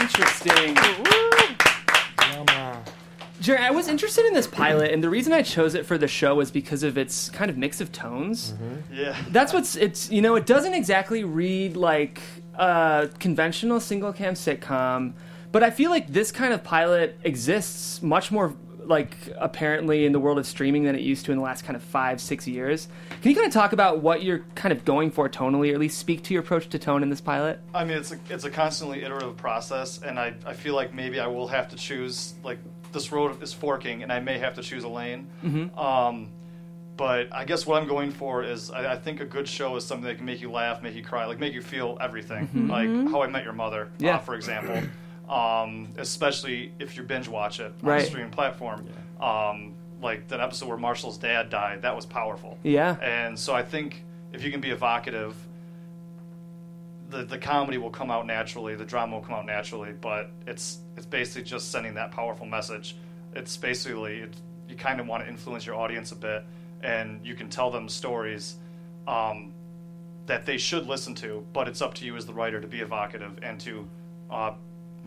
Interesting. 0.00 0.76
Jerry, 3.40 3.64
I 3.64 3.70
was 3.70 3.88
interested 3.88 4.24
in 4.26 4.32
this 4.32 4.46
pilot, 4.46 4.92
and 4.92 5.02
the 5.02 5.10
reason 5.10 5.32
I 5.32 5.42
chose 5.42 5.74
it 5.74 5.86
for 5.86 5.98
the 5.98 6.06
show 6.06 6.36
was 6.36 6.52
because 6.52 6.84
of 6.84 6.96
its 6.96 7.30
kind 7.30 7.50
of 7.50 7.56
mix 7.56 7.80
of 7.80 7.90
tones. 7.90 8.52
Mm-hmm. 8.52 8.94
Yeah. 8.94 9.16
That's 9.30 9.52
what's 9.52 9.74
it's 9.74 10.08
you 10.08 10.22
know 10.22 10.36
it 10.36 10.46
doesn't 10.46 10.74
exactly 10.74 11.24
read 11.24 11.76
like 11.76 12.20
a 12.54 13.10
conventional 13.18 13.80
single 13.80 14.12
cam 14.12 14.34
sitcom, 14.34 15.14
but 15.52 15.62
I 15.62 15.70
feel 15.70 15.90
like 15.90 16.08
this 16.08 16.30
kind 16.32 16.52
of 16.52 16.62
pilot 16.64 17.18
exists 17.24 18.02
much 18.02 18.30
more 18.30 18.54
like 18.84 19.14
apparently 19.36 20.06
in 20.06 20.12
the 20.12 20.18
world 20.20 20.38
of 20.38 20.46
streaming 20.46 20.84
than 20.84 20.94
it 20.94 21.02
used 21.02 21.26
to 21.26 21.32
in 21.32 21.36
the 21.36 21.44
last 21.44 21.62
kind 21.62 21.76
of 21.76 21.82
five 21.82 22.20
six 22.22 22.46
years. 22.46 22.88
Can 23.20 23.30
you 23.30 23.34
kind 23.36 23.46
of 23.46 23.52
talk 23.52 23.72
about 23.74 24.00
what 24.00 24.22
you're 24.22 24.46
kind 24.54 24.72
of 24.72 24.82
going 24.86 25.10
for 25.10 25.28
tonally, 25.28 25.70
or 25.70 25.74
at 25.74 25.80
least 25.80 25.98
speak 25.98 26.22
to 26.24 26.32
your 26.34 26.42
approach 26.42 26.68
to 26.70 26.78
tone 26.78 27.02
in 27.02 27.10
this 27.10 27.20
pilot? 27.20 27.60
I 27.74 27.84
mean, 27.84 27.98
it's 27.98 28.12
a, 28.12 28.18
it's 28.30 28.44
a 28.44 28.50
constantly 28.50 29.02
iterative 29.02 29.36
process, 29.36 30.00
and 30.02 30.18
I, 30.18 30.32
I 30.46 30.54
feel 30.54 30.74
like 30.74 30.94
maybe 30.94 31.20
I 31.20 31.26
will 31.26 31.48
have 31.48 31.68
to 31.68 31.76
choose 31.76 32.32
like 32.42 32.58
this 32.92 33.12
road 33.12 33.42
is 33.42 33.52
forking, 33.52 34.02
and 34.02 34.10
I 34.10 34.20
may 34.20 34.38
have 34.38 34.54
to 34.54 34.62
choose 34.62 34.84
a 34.84 34.88
lane. 34.88 35.26
Mm-hmm. 35.44 35.78
Um, 35.78 36.30
but 36.96 37.28
I 37.32 37.44
guess 37.44 37.66
what 37.66 37.80
I'm 37.82 37.86
going 37.88 38.10
for 38.10 38.42
is 38.42 38.70
I, 38.70 38.94
I 38.94 38.96
think 38.96 39.20
a 39.20 39.26
good 39.26 39.46
show 39.46 39.76
is 39.76 39.84
something 39.84 40.06
that 40.08 40.16
can 40.16 40.24
make 40.24 40.40
you 40.40 40.50
laugh, 40.50 40.82
make 40.82 40.94
you 40.94 41.04
cry, 41.04 41.26
like 41.26 41.38
make 41.38 41.52
you 41.52 41.60
feel 41.62 41.98
everything, 42.00 42.48
like 42.68 42.88
How 43.10 43.22
I 43.22 43.26
Met 43.26 43.44
Your 43.44 43.52
Mother, 43.52 43.90
Mm-hmm. 43.98 44.04
Yeah. 44.06 44.16
uh, 44.16 44.18
for 44.20 44.34
example. 44.34 44.80
Um, 45.28 45.88
especially 45.98 46.72
if 46.78 46.96
you 46.96 47.02
binge 47.02 47.28
watch 47.28 47.60
it 47.60 47.72
on 47.82 47.88
Right. 47.88 48.02
a 48.02 48.06
streaming 48.06 48.30
platform. 48.30 48.86
Um, 49.20 49.74
like 50.00 50.28
that 50.28 50.40
episode 50.40 50.68
where 50.68 50.78
Marshall's 50.78 51.18
dad 51.18 51.50
died, 51.50 51.82
that 51.82 51.94
was 51.94 52.06
powerful. 52.06 52.56
Yeah. 52.62 52.96
And 53.02 53.38
so 53.38 53.52
I 53.54 53.62
think 53.62 54.04
if 54.32 54.42
you 54.44 54.50
can 54.50 54.60
be 54.60 54.70
evocative, 54.70 55.34
the 57.10 57.24
the 57.24 57.38
comedy 57.38 57.78
will 57.78 57.90
come 57.90 58.10
out 58.10 58.26
naturally, 58.26 58.74
the 58.74 58.84
drama 58.84 59.16
will 59.16 59.22
come 59.22 59.34
out 59.34 59.46
naturally, 59.46 59.92
but 59.92 60.30
it's 60.46 60.78
it's 60.96 61.06
basically 61.06 61.42
just 61.42 61.70
sending 61.72 61.94
that 61.94 62.10
powerful 62.10 62.46
message. 62.46 62.96
It's 63.34 63.56
basically 63.56 64.18
it, 64.20 64.34
you 64.68 64.76
kind 64.76 65.00
of 65.00 65.06
want 65.06 65.24
to 65.24 65.28
influence 65.28 65.64
your 65.66 65.74
audience 65.74 66.12
a 66.12 66.16
bit, 66.16 66.44
and 66.82 67.24
you 67.24 67.34
can 67.34 67.48
tell 67.48 67.70
them 67.70 67.88
stories 67.88 68.56
um, 69.06 69.52
that 70.26 70.44
they 70.44 70.58
should 70.58 70.86
listen 70.86 71.14
to, 71.16 71.44
but 71.52 71.66
it's 71.68 71.80
up 71.80 71.94
to 71.94 72.04
you 72.04 72.16
as 72.16 72.26
the 72.26 72.32
writer 72.34 72.60
to 72.60 72.66
be 72.66 72.80
evocative 72.80 73.38
and 73.42 73.58
to 73.60 73.88
uh, 74.30 74.52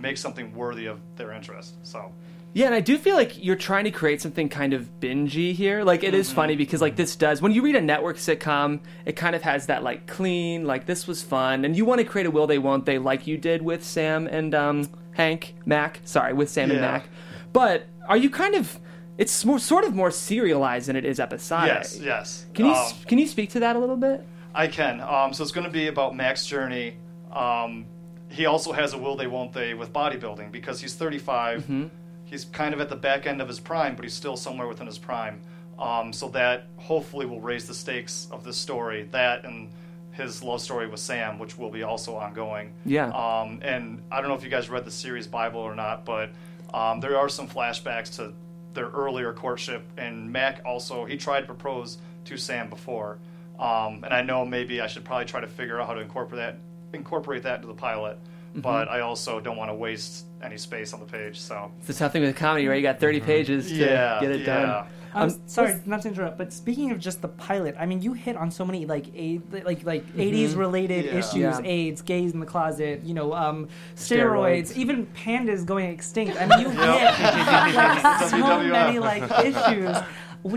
make 0.02 0.18
something 0.18 0.54
worthy 0.54 0.88
of 0.88 1.00
their 1.16 1.32
interest. 1.32 1.76
So. 1.84 2.12
Yeah, 2.54 2.66
and 2.66 2.76
I 2.76 2.82
do 2.82 2.98
feel 2.98 3.16
like 3.16 3.42
you're 3.44 3.56
trying 3.56 3.86
to 3.86 3.92
create 3.92 4.22
something 4.22 4.50
kind 4.50 4.74
of 4.74 5.00
bingey 5.00 5.54
here. 5.54 5.86
Like 5.86 6.04
it 6.04 6.14
is 6.14 6.34
funny 6.34 6.58
because 6.58 6.82
like 6.82 6.98
this 6.98 7.16
does 7.16 7.42
when 7.42 7.54
you 7.54 7.62
read 7.62 7.78
a 7.78 7.82
network 7.82 8.18
sitcom, 8.18 8.82
it 9.06 9.16
kind 9.16 9.38
of 9.38 9.42
has 9.44 9.68
that 9.68 9.84
like 9.84 10.06
clean, 10.06 10.66
like 10.66 10.86
this 10.86 11.08
was 11.08 11.22
fun, 11.24 11.64
and 11.64 11.78
you 11.78 11.86
want 11.86 12.00
to 12.00 12.06
create 12.06 12.28
a 12.28 12.32
will 12.32 12.48
they 12.48 12.58
won't 12.58 12.86
they 12.86 12.98
like 12.98 13.26
you 13.26 13.38
did 13.38 13.62
with 13.62 13.86
Sam 13.86 14.28
and 14.28 14.54
um, 14.54 14.90
Hank 15.14 15.56
Mac. 15.66 16.02
Sorry, 16.04 16.34
with 16.34 16.50
Sam 16.50 16.72
and 16.72 16.82
Mac. 16.82 17.08
But 17.54 17.88
are 18.10 18.18
you 18.18 18.30
kind 18.30 18.56
of? 18.56 18.80
It's 19.18 19.46
more 19.46 19.60
sort 19.60 19.86
of 19.86 19.96
more 19.96 20.12
serialized 20.12 20.90
than 20.90 20.98
it 20.98 21.06
is 21.06 21.22
episodic. 21.22 21.74
Yes, 21.74 22.00
yes. 22.00 22.46
Can 22.54 22.66
you 22.66 22.74
Um, 22.74 22.92
can 23.06 23.18
you 23.18 23.28
speak 23.28 23.52
to 23.52 23.62
that 23.62 23.78
a 23.78 23.80
little 23.80 23.98
bit? 23.98 24.26
I 24.54 24.68
can. 24.68 25.00
Um, 25.00 25.34
so 25.34 25.44
it's 25.44 25.54
going 25.54 25.68
to 25.68 25.72
be 25.72 25.88
about 25.88 26.16
Mac's 26.16 26.46
journey. 26.46 26.98
Um, 27.32 27.86
he 28.32 28.46
also 28.46 28.72
has 28.72 28.94
a 28.94 28.98
will 28.98 29.16
they 29.16 29.28
won't 29.28 29.54
they 29.54 29.74
with 29.74 29.92
bodybuilding 29.92 30.52
because 30.52 30.80
he's 30.80 30.96
35. 30.96 31.64
Mm-hmm. 31.64 31.88
He's 32.26 32.46
kind 32.46 32.74
of 32.74 32.80
at 32.80 32.90
the 32.90 32.96
back 32.96 33.28
end 33.28 33.42
of 33.42 33.48
his 33.48 33.60
prime, 33.60 33.96
but 33.96 34.06
he's 34.06 34.14
still 34.14 34.38
somewhere 34.38 34.68
within 34.68 34.88
his 34.88 34.98
prime. 34.98 35.42
Um, 35.78 36.14
so 36.14 36.30
that 36.30 36.68
hopefully 36.78 37.26
will 37.26 37.42
raise 37.42 37.68
the 37.68 37.74
stakes 37.74 38.28
of 38.32 38.44
this 38.44 38.56
story. 38.56 39.04
That 39.12 39.44
and 39.44 39.70
his 40.12 40.44
love 40.44 40.62
story 40.62 40.88
with 40.88 41.00
Sam, 41.00 41.40
which 41.40 41.58
will 41.58 41.70
be 41.70 41.84
also 41.84 42.16
ongoing. 42.16 42.74
Yeah. 42.86 43.10
Um, 43.10 43.60
and 43.62 44.02
I 44.12 44.22
don't 44.22 44.30
know 44.30 44.36
if 44.36 44.44
you 44.44 44.50
guys 44.50 44.70
read 44.70 44.86
the 44.86 44.92
series 44.92 45.28
Bible 45.28 45.60
or 45.60 45.76
not, 45.76 46.06
but 46.06 46.30
um, 46.74 47.00
there 47.00 47.18
are 47.18 47.30
some 47.30 47.48
flashbacks 47.48 48.16
to 48.18 48.34
their 48.74 48.90
earlier 48.90 49.34
courtship. 49.34 49.84
And 49.98 50.32
Mac 50.32 50.62
also 50.66 51.06
he 51.06 51.18
tried 51.18 51.42
to 51.42 51.48
propose 51.48 51.98
to 52.26 52.38
Sam 52.38 52.70
before, 52.70 53.18
um, 53.60 54.04
and 54.04 54.14
I 54.14 54.22
know 54.22 54.46
maybe 54.46 54.80
I 54.80 54.88
should 54.88 55.04
probably 55.04 55.26
try 55.26 55.42
to 55.42 55.48
figure 55.48 55.82
out 55.82 55.88
how 55.88 55.96
to 55.96 56.02
incorporate 56.02 56.40
that 56.40 56.60
incorporate 56.94 57.44
that 57.44 57.56
into 57.58 57.68
the 57.68 57.74
pilot. 57.74 58.18
But 58.54 58.90
I 58.90 59.00
also 59.00 59.40
don't 59.40 59.56
want 59.56 59.70
to 59.72 59.76
waste 59.76 60.26
any 60.44 60.58
space 60.58 60.92
on 60.94 61.00
the 61.00 61.06
page. 61.06 61.40
So 61.40 61.72
It's 61.80 61.88
the 61.88 61.94
tough 61.94 62.12
thing 62.12 62.22
with 62.22 62.36
comedy, 62.36 62.68
right? 62.68 62.76
You 62.76 62.82
got 62.82 63.00
30 63.00 63.22
pages 63.22 63.70
to 63.70 63.76
Yeah, 63.76 64.20
get 64.20 64.32
it 64.32 64.40
yeah. 64.42 64.46
done. 64.46 64.88
I'm 65.14 65.24
Um, 65.30 65.42
sorry, 65.46 65.76
not 65.86 66.02
to 66.04 66.08
interrupt, 66.10 66.38
but 66.38 66.52
speaking 66.54 66.92
of 66.92 67.00
just 67.00 67.22
the 67.22 67.28
pilot, 67.30 67.76
I 67.80 67.86
mean, 67.86 68.02
you 68.02 68.12
hit 68.14 68.36
on 68.38 68.50
so 68.52 68.66
many 68.66 68.86
like 68.86 69.08
a, 69.16 69.40
like 69.52 69.86
like 69.86 70.06
80s 70.18 70.56
related 70.58 71.06
Yeah. 71.06 71.18
issues, 71.18 71.36
Yeah. 71.36 71.62
AIDS, 71.64 72.02
gays 72.02 72.34
in 72.34 72.40
the 72.42 72.46
closet, 72.46 73.04
you 73.04 73.14
know, 73.14 73.34
um, 73.34 73.68
steroids, 73.96 74.68
Steroids. 74.72 74.76
even 74.78 75.06
pandas 75.08 75.66
going 75.66 75.90
extinct. 75.90 76.36
I 76.40 76.46
mean, 76.46 76.60
you 76.62 76.70
hit 76.72 77.76
like, 77.76 78.30
so 78.30 78.38
many 78.64 79.00
like 79.00 79.24
issues. 79.46 79.98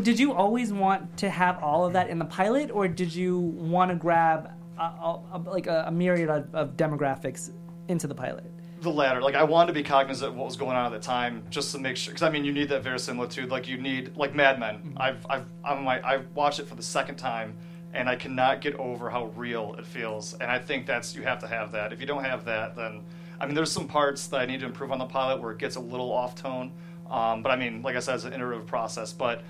Did 0.02 0.18
you 0.18 0.32
always 0.32 0.72
want 0.72 1.16
to 1.18 1.28
have 1.30 1.62
all 1.62 1.84
of 1.84 1.92
that 1.92 2.08
in 2.08 2.18
the 2.18 2.24
pilot, 2.24 2.70
or 2.72 2.88
did 2.88 3.14
you 3.14 3.38
want 3.38 3.90
to 3.90 3.96
grab 3.96 4.50
a, 4.78 5.18
a, 5.32 5.38
like 5.46 5.66
a, 5.66 5.84
a 5.86 5.90
myriad 5.90 6.30
of, 6.30 6.54
of 6.54 6.76
demographics 6.76 7.50
into 7.88 8.06
the 8.06 8.14
pilot? 8.14 8.50
the 8.84 8.90
latter. 8.90 9.20
Like 9.20 9.34
I 9.34 9.42
wanted 9.42 9.68
to 9.68 9.72
be 9.72 9.82
cognizant 9.82 10.30
of 10.30 10.36
what 10.36 10.46
was 10.46 10.56
going 10.56 10.76
on 10.76 10.86
at 10.86 10.92
the 10.92 11.04
time, 11.04 11.42
just 11.50 11.72
to 11.72 11.80
make 11.80 11.96
sure. 11.96 12.12
Because 12.12 12.22
I 12.22 12.30
mean, 12.30 12.44
you 12.44 12.52
need 12.52 12.68
that 12.68 12.82
verisimilitude. 12.84 13.50
Like 13.50 13.66
you 13.66 13.78
need 13.78 14.16
like 14.16 14.34
Mad 14.34 14.60
Men. 14.60 14.94
I've 14.96 15.26
I've 15.28 15.46
I'm 15.64 15.84
like, 15.84 16.04
I 16.04 16.18
watched 16.34 16.60
it 16.60 16.68
for 16.68 16.76
the 16.76 16.82
second 16.82 17.16
time, 17.16 17.56
and 17.92 18.08
I 18.08 18.14
cannot 18.14 18.60
get 18.60 18.74
over 18.76 19.10
how 19.10 19.26
real 19.34 19.74
it 19.78 19.86
feels. 19.86 20.34
And 20.34 20.50
I 20.50 20.60
think 20.60 20.86
that's 20.86 21.16
you 21.16 21.22
have 21.22 21.40
to 21.40 21.48
have 21.48 21.72
that. 21.72 21.92
If 21.92 22.00
you 22.00 22.06
don't 22.06 22.24
have 22.24 22.44
that, 22.44 22.76
then 22.76 23.02
I 23.40 23.46
mean, 23.46 23.54
there's 23.54 23.72
some 23.72 23.88
parts 23.88 24.28
that 24.28 24.40
I 24.40 24.46
need 24.46 24.60
to 24.60 24.66
improve 24.66 24.92
on 24.92 24.98
the 24.98 25.06
pilot 25.06 25.40
where 25.40 25.50
it 25.50 25.58
gets 25.58 25.76
a 25.76 25.80
little 25.80 26.12
off 26.12 26.36
tone. 26.36 26.70
Um, 27.10 27.42
but 27.42 27.50
I 27.50 27.56
mean, 27.56 27.82
like 27.82 27.96
I 27.96 28.00
said, 28.00 28.14
it's 28.16 28.24
an 28.24 28.32
iterative 28.32 28.66
process. 28.66 29.12
But 29.12 29.42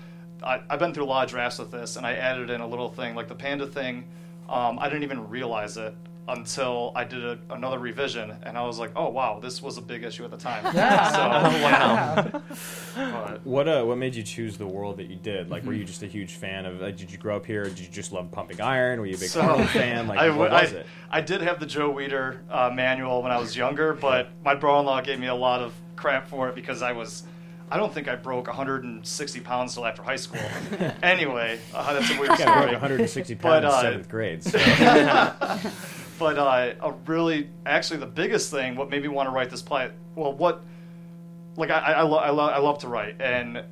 I, 0.43 0.61
I've 0.69 0.79
been 0.79 0.93
through 0.93 1.05
a 1.05 1.11
lot 1.11 1.25
of 1.25 1.29
drafts 1.29 1.59
with 1.59 1.71
this, 1.71 1.97
and 1.97 2.05
I 2.05 2.13
added 2.13 2.49
in 2.49 2.61
a 2.61 2.67
little 2.67 2.89
thing 2.89 3.15
like 3.15 3.27
the 3.27 3.35
panda 3.35 3.67
thing. 3.67 4.05
Um, 4.49 4.77
I 4.79 4.89
didn't 4.89 5.03
even 5.03 5.27
realize 5.29 5.77
it 5.77 5.95
until 6.27 6.91
I 6.95 7.03
did 7.03 7.23
a, 7.23 7.37
another 7.51 7.77
revision, 7.77 8.35
and 8.43 8.57
I 8.57 8.63
was 8.63 8.79
like, 8.79 8.91
"Oh 8.95 9.09
wow, 9.09 9.39
this 9.39 9.61
was 9.61 9.77
a 9.77 9.81
big 9.81 10.03
issue 10.03 10.23
at 10.25 10.31
the 10.31 10.37
time." 10.37 10.63
Yeah. 10.75 11.11
So, 11.11 11.63
wow. 11.63 12.27
but- 12.31 12.41
What 13.45 13.67
uh, 13.67 13.83
what 13.83 13.97
made 13.97 14.15
you 14.15 14.23
choose 14.23 14.57
the 14.57 14.65
world 14.65 14.97
that 14.97 15.07
you 15.07 15.17
did? 15.17 15.49
Like, 15.49 15.63
were 15.63 15.71
Mm-hmm. 15.71 15.79
you 15.81 15.85
just 15.85 16.01
a 16.03 16.07
huge 16.07 16.33
fan 16.33 16.65
of? 16.65 16.81
Like, 16.81 16.97
did 16.97 17.11
you 17.11 17.17
grow 17.17 17.35
up 17.35 17.45
here? 17.45 17.65
Did 17.65 17.79
you 17.79 17.87
just 17.87 18.11
love 18.11 18.31
pumping 18.31 18.59
iron? 18.61 18.99
Were 18.99 19.05
you 19.05 19.15
a 19.15 19.19
big 19.19 19.29
So, 19.29 19.41
Carlin 19.41 19.67
fan? 19.67 20.07
Like, 20.07 20.17
I, 20.19 20.29
what 20.29 20.51
I- 20.51 20.61
was 20.63 20.71
it? 20.73 20.85
I 21.11 21.21
did 21.21 21.41
have 21.41 21.59
the 21.59 21.65
Joe 21.65 21.93
Weider 21.93 22.39
uh, 22.49 22.71
manual 22.73 23.21
when 23.21 23.31
I 23.31 23.37
was 23.37 23.55
younger, 23.55 23.93
but 23.93 24.29
my 24.43 24.55
brother-in-law 24.55 25.01
gave 25.01 25.19
me 25.19 25.27
a 25.27 25.35
lot 25.35 25.61
of 25.61 25.73
crap 25.95 26.27
for 26.27 26.49
it 26.49 26.55
because 26.55 26.81
I 26.81 26.91
was. 26.93 27.23
I 27.71 27.77
don't 27.77 27.93
think 27.93 28.07
I 28.07 28.15
broke 28.15 28.47
160 28.47 29.39
pounds 29.41 29.73
till 29.73 29.85
after 29.85 30.03
high 30.03 30.17
school. 30.17 30.41
anyway, 31.03 31.59
uh, 31.73 31.93
that's 31.93 32.11
a 32.11 32.19
weird 32.19 32.37
story. 32.37 32.51
I 32.51 32.61
broke 32.61 32.71
160 32.73 33.35
pounds 33.35 33.43
But, 33.43 33.63
in 33.63 33.69
uh, 33.69 33.81
seventh 33.81 34.09
grade. 34.09 34.43
So. 34.43 34.59
But 36.17 36.37
uh, 36.37 36.73
a 36.81 36.91
really, 37.07 37.49
actually, 37.65 37.99
the 37.99 38.05
biggest 38.05 38.49
thing, 38.51 38.75
what 38.75 38.89
made 38.89 39.01
me 39.01 39.09
want 39.09 39.27
to 39.27 39.31
write 39.31 39.49
this 39.49 39.61
play, 39.61 39.91
well, 40.15 40.33
what, 40.33 40.63
like, 41.57 41.69
I, 41.69 41.79
I, 41.93 42.01
lo- 42.03 42.17
I, 42.17 42.29
lo- 42.29 42.47
I 42.47 42.59
love 42.59 42.79
to 42.79 42.87
write. 42.87 43.19
And 43.19 43.63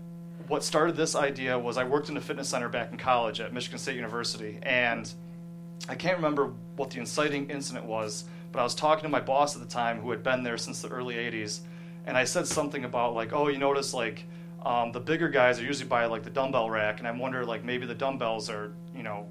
what 0.47 0.63
started 0.63 0.95
this 0.97 1.15
idea 1.15 1.57
was 1.57 1.77
I 1.77 1.85
worked 1.85 2.09
in 2.09 2.17
a 2.17 2.21
fitness 2.21 2.49
center 2.49 2.67
back 2.69 2.91
in 2.91 2.97
college 2.97 3.39
at 3.39 3.53
Michigan 3.53 3.79
State 3.79 3.95
University. 3.95 4.59
And 4.61 5.11
I 5.87 5.95
can't 5.95 6.17
remember 6.17 6.51
what 6.75 6.89
the 6.89 6.99
inciting 6.99 7.49
incident 7.49 7.85
was, 7.85 8.25
but 8.51 8.59
I 8.59 8.63
was 8.63 8.75
talking 8.75 9.03
to 9.03 9.09
my 9.09 9.21
boss 9.21 9.55
at 9.55 9.61
the 9.61 9.67
time 9.67 10.01
who 10.01 10.11
had 10.11 10.21
been 10.21 10.43
there 10.43 10.57
since 10.57 10.81
the 10.81 10.89
early 10.89 11.15
80s. 11.15 11.61
And 12.05 12.17
I 12.17 12.25
said 12.25 12.47
something 12.47 12.85
about, 12.85 13.13
like, 13.13 13.33
oh, 13.33 13.47
you 13.47 13.57
notice, 13.57 13.93
like, 13.93 14.25
um, 14.65 14.91
the 14.91 14.99
bigger 14.99 15.29
guys 15.29 15.59
are 15.59 15.63
usually 15.63 15.87
by, 15.87 16.05
like, 16.05 16.23
the 16.23 16.29
dumbbell 16.29 16.69
rack. 16.69 16.99
And 16.99 17.07
I 17.07 17.11
wonder, 17.11 17.45
like, 17.45 17.63
maybe 17.63 17.85
the 17.85 17.95
dumbbells 17.95 18.49
are, 18.49 18.73
you 18.95 19.03
know, 19.03 19.27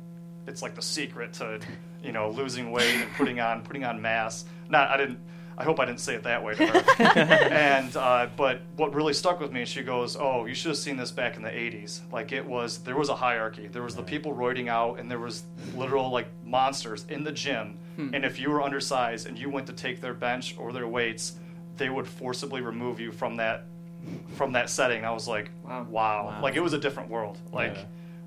it's 0.46 0.62
like 0.62 0.74
the 0.74 0.82
secret 0.82 1.32
to 1.34 1.60
you 2.02 2.12
know 2.12 2.30
losing 2.30 2.72
weight 2.72 2.94
and 2.94 3.12
putting 3.14 3.40
on 3.40 3.62
putting 3.62 3.84
on 3.84 4.00
mass. 4.00 4.44
Not 4.68 4.90
I 4.90 4.96
didn't. 4.96 5.18
I 5.56 5.64
hope 5.64 5.78
I 5.78 5.84
didn't 5.84 6.00
say 6.00 6.14
it 6.14 6.22
that 6.22 6.42
way 6.42 6.54
to 6.54 6.66
her. 6.66 7.02
and 7.04 7.94
uh, 7.96 8.28
but 8.36 8.62
what 8.76 8.94
really 8.94 9.12
stuck 9.12 9.38
with 9.38 9.52
me, 9.52 9.66
she 9.66 9.82
goes, 9.82 10.16
"Oh, 10.18 10.46
you 10.46 10.54
should 10.54 10.70
have 10.70 10.78
seen 10.78 10.96
this 10.96 11.10
back 11.10 11.36
in 11.36 11.42
the 11.42 11.50
'80s. 11.50 12.00
Like 12.10 12.32
it 12.32 12.44
was 12.44 12.78
there 12.78 12.96
was 12.96 13.10
a 13.10 13.14
hierarchy. 13.14 13.68
There 13.68 13.82
was 13.82 13.94
the 13.94 14.02
people 14.02 14.34
roiding 14.34 14.68
out, 14.68 14.98
and 14.98 15.10
there 15.10 15.18
was 15.18 15.44
literal 15.74 16.10
like 16.10 16.28
monsters 16.44 17.04
in 17.08 17.22
the 17.22 17.32
gym. 17.32 17.78
And 18.14 18.24
if 18.24 18.40
you 18.40 18.50
were 18.50 18.62
undersized 18.62 19.26
and 19.26 19.38
you 19.38 19.50
went 19.50 19.66
to 19.66 19.74
take 19.74 20.00
their 20.00 20.14
bench 20.14 20.56
or 20.58 20.72
their 20.72 20.88
weights, 20.88 21.34
they 21.76 21.88
would 21.88 22.06
forcibly 22.06 22.60
remove 22.60 23.00
you 23.00 23.12
from 23.12 23.36
that 23.36 23.64
from 24.36 24.52
that 24.52 24.68
setting. 24.68 25.04
I 25.04 25.10
was 25.12 25.28
like, 25.28 25.50
Wow. 25.64 25.86
wow. 25.88 26.40
Like 26.42 26.56
it 26.56 26.60
was 26.60 26.72
a 26.72 26.78
different 26.78 27.08
world. 27.08 27.38
Like, 27.52 27.76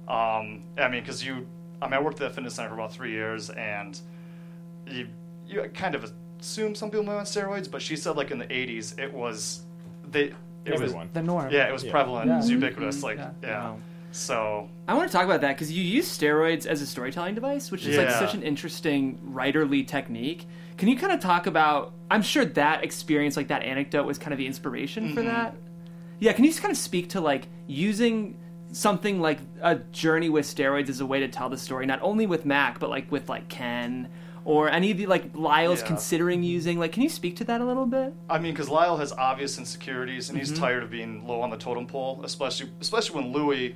um, 0.08 0.64
I 0.78 0.88
mean, 0.90 1.02
because 1.02 1.26
you, 1.26 1.46
I 1.82 1.86
mean, 1.88 1.94
I 1.94 2.00
worked 2.02 2.22
at 2.22 2.30
the 2.30 2.34
fitness 2.34 2.56
center 2.56 2.70
for 2.70 2.76
about 2.76 2.94
three 2.94 3.12
years, 3.12 3.50
and 3.50 4.00
you, 4.88 5.08
you 5.48 5.62
kind 5.74 5.96
of 5.96 6.12
assume 6.40 6.76
some 6.76 6.90
people 6.92 7.06
might 7.06 7.16
on 7.16 7.26
steroids, 7.26 7.70
but 7.70 7.82
she 7.82 7.96
said 7.96 8.16
like 8.16 8.32
in 8.32 8.38
the 8.40 8.46
'80s 8.48 8.98
it 9.00 9.12
was 9.14 9.64
they. 10.10 10.34
It 10.66 10.74
Everyone. 10.74 11.10
The 11.14 11.22
norm. 11.22 11.52
yeah, 11.52 11.68
it 11.70 11.72
was 11.74 11.84
Yeah. 11.84 11.92
prevalent, 11.92 12.28
Yeah. 12.28 12.34
it 12.34 12.38
was 12.38 12.50
ubiquitous, 12.50 13.04
like 13.04 13.18
Yeah. 13.18 13.30
yeah. 13.44 13.64
Wow. 13.66 13.78
So 14.12 14.70
I 14.88 14.94
want 14.96 15.12
to 15.12 15.16
talk 15.16 15.26
about 15.26 15.42
that 15.42 15.56
because 15.56 15.72
you 15.72 15.84
use 15.84 16.08
steroids 16.08 16.66
as 16.66 16.82
a 16.82 16.88
storytelling 16.88 17.36
device, 17.36 17.70
which 17.70 17.86
is 17.86 17.98
like 17.98 18.10
such 18.10 18.34
an 18.34 18.42
interesting 18.42 19.20
writerly 19.32 19.86
technique. 19.88 20.48
Can 20.78 20.90
you 20.90 20.98
kind 20.98 21.14
of 21.14 21.20
talk 21.20 21.48
about? 21.48 21.94
I'm 22.12 22.22
sure 22.22 22.46
that 22.46 22.84
experience, 22.84 23.38
like 23.38 23.48
that 23.48 23.64
anecdote, 23.64 24.06
was 24.06 24.18
kind 24.18 24.34
of 24.34 24.38
the 24.38 24.46
inspiration 24.48 25.14
for 25.14 25.22
Mm-hmm. 25.22 25.30
that. 25.30 25.56
Yeah, 26.20 26.34
can 26.34 26.44
you 26.46 26.50
just 26.52 26.62
kind 26.62 26.72
of 26.72 26.78
speak 26.78 27.10
to 27.10 27.22
like 27.22 27.48
using 27.68 28.38
something 28.72 29.20
like 29.22 29.40
a 29.62 29.76
journey 29.76 30.30
with 30.30 30.46
steroids 30.46 30.90
as 30.90 31.00
a 31.02 31.06
way 31.06 31.20
to 31.20 31.28
tell 31.28 31.50
the 31.50 31.58
story, 31.58 31.86
not 31.86 32.02
only 32.02 32.26
with 32.26 32.46
Mac, 32.46 32.80
but 32.80 32.90
like 32.90 33.12
with 33.12 33.30
like 33.30 33.48
Ken 33.50 34.10
or 34.44 34.70
any 34.70 34.92
of 34.92 34.98
the 34.98 35.08
like 35.08 35.32
Lyle's 35.34 35.82
Yeah. 35.82 35.88
considering 35.88 36.44
using. 36.44 36.78
Like, 36.80 36.92
can 36.92 37.04
you 37.04 37.10
speak 37.10 37.36
to 37.38 37.44
that 37.46 37.62
a 37.62 37.66
little 37.66 37.86
bit? 37.86 38.14
I 38.30 38.38
mean, 38.40 38.54
because 38.54 38.70
Lyle 38.70 38.98
has 38.98 39.12
obvious 39.14 39.58
insecurities, 39.58 40.30
and 40.30 40.38
he's 40.38 40.52
Mm-hmm. 40.52 40.62
tired 40.64 40.84
of 40.84 40.90
being 40.92 41.26
low 41.28 41.42
on 41.42 41.50
the 41.50 41.58
totem 41.58 41.88
pole, 41.88 42.22
especially 42.24 42.70
especially 42.82 43.16
when 43.22 43.32
Louis, 43.34 43.76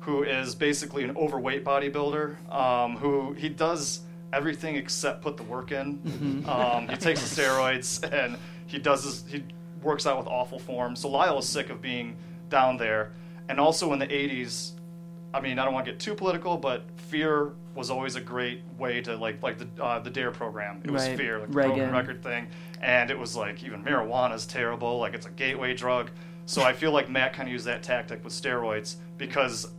who 0.00 0.22
is 0.22 0.54
basically 0.54 1.04
an 1.04 1.16
overweight 1.16 1.64
bodybuilder, 1.64 2.52
um, 2.52 2.96
who 2.96 3.32
he 3.34 3.48
does 3.48 4.00
everything 4.32 4.76
except 4.76 5.22
put 5.22 5.36
the 5.36 5.42
work 5.42 5.72
in. 5.72 5.98
Mm-hmm. 5.98 6.48
Um, 6.48 6.88
he 6.88 6.96
takes 6.96 7.20
the 7.34 7.42
steroids 7.42 8.02
and 8.12 8.36
he 8.66 8.78
does 8.78 9.04
his, 9.04 9.24
he 9.28 9.44
works 9.82 10.06
out 10.06 10.18
with 10.18 10.26
awful 10.26 10.58
form. 10.58 10.94
So 10.96 11.08
Lyle 11.08 11.38
is 11.38 11.48
sick 11.48 11.70
of 11.70 11.80
being 11.82 12.16
down 12.48 12.76
there, 12.76 13.12
and 13.48 13.58
also 13.58 13.92
in 13.92 13.98
the 13.98 14.06
'80s. 14.06 14.72
I 15.32 15.40
mean, 15.40 15.58
I 15.60 15.64
don't 15.64 15.72
want 15.74 15.86
to 15.86 15.92
get 15.92 16.00
too 16.00 16.14
political, 16.14 16.56
but 16.56 16.82
fear 16.96 17.52
was 17.76 17.88
always 17.88 18.16
a 18.16 18.20
great 18.20 18.62
way 18.78 19.00
to 19.02 19.16
like 19.16 19.42
like 19.42 19.58
the 19.58 19.82
uh, 19.82 20.00
the 20.00 20.10
Dare 20.10 20.30
program. 20.32 20.80
It 20.84 20.90
was 20.90 21.06
Right. 21.06 21.16
fear, 21.16 21.38
like 21.38 21.50
the 21.50 21.56
Reagan. 21.56 21.76
broken 21.76 21.92
record 21.94 22.22
thing, 22.22 22.48
and 22.80 23.10
it 23.10 23.18
was 23.18 23.36
like 23.36 23.62
even 23.62 23.82
marijuana 23.84 24.34
is 24.34 24.44
terrible, 24.46 24.98
like 24.98 25.14
it's 25.14 25.26
a 25.26 25.30
gateway 25.30 25.74
drug. 25.74 26.10
So 26.46 26.62
I 26.62 26.72
feel 26.72 26.90
like 26.90 27.08
Matt 27.08 27.32
kind 27.32 27.48
of 27.48 27.52
used 27.52 27.66
that 27.66 27.82
tactic 27.84 28.24
with 28.24 28.32
steroids 28.32 28.96
because 29.18 29.70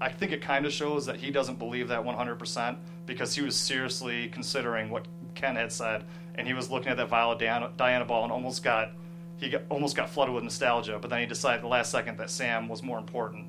I 0.00 0.10
think 0.10 0.32
it 0.32 0.42
kind 0.42 0.66
of 0.66 0.72
shows 0.72 1.06
that 1.06 1.16
he 1.16 1.30
doesn't 1.30 1.58
believe 1.58 1.88
that 1.88 2.02
100% 2.04 2.76
because 3.06 3.34
he 3.34 3.42
was 3.42 3.56
seriously 3.56 4.28
considering 4.28 4.90
what 4.90 5.06
Ken 5.34 5.56
had 5.56 5.72
said, 5.72 6.04
and 6.34 6.46
he 6.46 6.52
was 6.52 6.70
looking 6.70 6.88
at 6.88 6.96
that 6.98 7.08
Violet 7.08 7.38
Diana, 7.38 7.70
Dianabol 7.78 8.24
and 8.24 8.32
almost 8.32 8.62
got 8.62 8.92
he 9.38 9.50
got, 9.50 9.62
almost 9.68 9.96
got 9.96 10.08
flooded 10.08 10.34
with 10.34 10.44
nostalgia. 10.44 10.98
But 11.00 11.10
then 11.10 11.20
he 11.20 11.26
decided 11.26 11.62
the 11.62 11.68
last 11.68 11.90
second 11.90 12.16
that 12.18 12.30
Sam 12.30 12.68
was 12.68 12.82
more 12.82 12.98
important. 12.98 13.46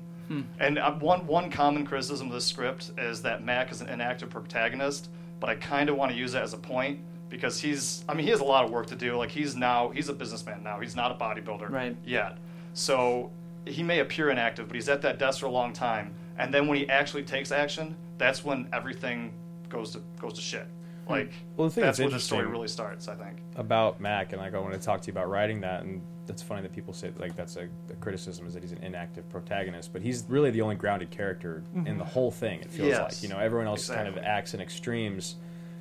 And 0.60 0.78
uh, 0.78 0.92
one 0.92 1.26
one 1.26 1.50
common 1.50 1.86
criticism 1.86 2.26
of 2.26 2.34
this 2.34 2.44
script 2.44 2.90
is 2.98 3.22
that 3.22 3.42
Mac 3.42 3.72
is 3.72 3.80
an 3.80 3.88
inactive 3.88 4.28
protagonist, 4.28 5.08
but 5.40 5.48
I 5.48 5.54
kind 5.54 5.88
of 5.88 5.96
want 5.96 6.12
to 6.12 6.18
use 6.18 6.32
that 6.32 6.42
as 6.42 6.52
a 6.52 6.58
point 6.58 7.00
because 7.30 7.58
he's 7.60 8.04
I 8.06 8.12
mean 8.12 8.24
he 8.24 8.30
has 8.32 8.40
a 8.40 8.44
lot 8.44 8.64
of 8.66 8.70
work 8.70 8.86
to 8.88 8.94
do. 8.96 9.16
Like 9.16 9.30
he's 9.30 9.56
now 9.56 9.88
he's 9.88 10.10
a 10.10 10.12
businessman 10.12 10.62
now. 10.62 10.80
He's 10.80 10.94
not 10.94 11.10
a 11.12 11.14
bodybuilder 11.14 11.70
Right. 11.70 11.96
yet. 12.04 12.36
So 12.74 13.30
he 13.64 13.82
may 13.82 14.00
appear 14.00 14.28
inactive, 14.28 14.68
but 14.68 14.74
he's 14.74 14.90
at 14.90 15.00
that 15.02 15.18
desk 15.18 15.40
for 15.40 15.46
a 15.46 15.50
long 15.50 15.72
time. 15.72 16.14
And 16.38 16.52
then 16.54 16.66
when 16.68 16.78
he 16.78 16.88
actually 16.88 17.24
takes 17.24 17.50
action, 17.52 17.96
that's 18.16 18.44
when 18.44 18.68
everything 18.72 19.32
goes 19.68 19.92
to 19.92 20.02
goes 20.20 20.34
to 20.34 20.40
shit. 20.40 20.66
Like 21.08 21.32
Well, 21.56 21.68
the 21.68 21.74
thing 21.74 21.84
that's 21.84 21.98
that's 21.98 22.04
when 22.06 22.14
the 22.14 22.20
story 22.20 22.46
really 22.46 22.68
starts. 22.68 23.08
I 23.08 23.14
think. 23.14 23.38
about 23.56 24.00
Mac, 24.00 24.32
and 24.32 24.42
like 24.42 24.54
I 24.54 24.58
want 24.58 24.74
to 24.74 24.78
talk 24.80 25.00
to 25.02 25.06
you 25.06 25.12
about 25.12 25.28
writing 25.30 25.60
that, 25.62 25.82
and 25.82 26.02
that's 26.26 26.42
funny 26.42 26.60
that 26.60 26.72
people 26.74 26.92
say 26.92 27.10
like 27.16 27.34
that's 27.34 27.56
a, 27.56 27.68
a 27.90 27.94
criticism 28.00 28.46
is 28.46 28.52
that 28.52 28.62
he's 28.62 28.72
an 28.72 28.82
inactive 28.82 29.26
protagonist, 29.30 29.92
but 29.92 30.02
he's 30.02 30.24
really 30.28 30.50
the 30.50 30.60
only 30.60 30.74
grounded 30.76 31.10
character 31.10 31.62
in 31.86 31.96
the 31.96 32.04
whole 32.04 32.30
thing. 32.30 32.60
It 32.60 32.70
feels 32.70 32.88
Yes. 32.88 33.00
like 33.00 33.22
you 33.22 33.28
know 33.34 33.38
everyone 33.42 33.66
else 33.66 33.88
kind 33.88 34.06
of 34.06 34.18
acts 34.18 34.52
in 34.52 34.60
extremes, 34.60 35.36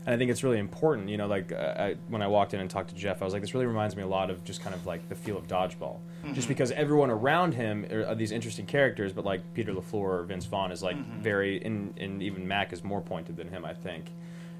and 0.06 0.16
I 0.16 0.18
think 0.18 0.32
it's 0.32 0.44
really 0.46 0.60
important. 0.60 1.10
You 1.10 1.18
know, 1.18 1.28
like 1.28 1.52
uh, 1.52 1.74
I, 1.78 1.96
when 2.08 2.22
I 2.22 2.28
walked 2.28 2.54
in 2.54 2.62
and 2.62 2.70
talked 2.70 2.90
to 2.92 2.96
Jeff, 2.96 3.22
I 3.22 3.26
was 3.26 3.34
like, 3.34 3.42
this 3.42 3.54
really 3.54 3.66
reminds 3.66 3.98
me 3.98 4.04
a 4.04 4.08
lot 4.08 4.30
of 4.30 4.46
just 4.46 4.62
kind 4.62 4.74
of 4.74 4.86
like 4.86 5.10
the 5.10 5.16
feel 5.16 5.38
of 5.38 5.46
dodgeball, 5.48 5.98
just 6.34 6.48
because 6.48 6.72
everyone 6.72 7.10
around 7.10 7.54
him 7.54 7.86
are, 7.92 8.08
are 8.08 8.16
these 8.16 8.32
interesting 8.32 8.66
characters, 8.66 9.14
but 9.14 9.26
like 9.26 9.42
Peter 9.54 9.74
Lafleur 9.74 9.94
or 9.94 10.24
Vince 10.24 10.46
Vaughn 10.46 10.72
is 10.72 10.82
like 10.84 10.98
very, 11.22 11.64
and 11.64 11.98
and 11.98 12.22
even 12.24 12.48
Mac 12.48 12.74
is 12.74 12.84
more 12.84 13.02
pointed 13.02 13.36
than 13.38 13.48
him, 13.48 13.66
I 13.66 13.74
think. 13.74 14.06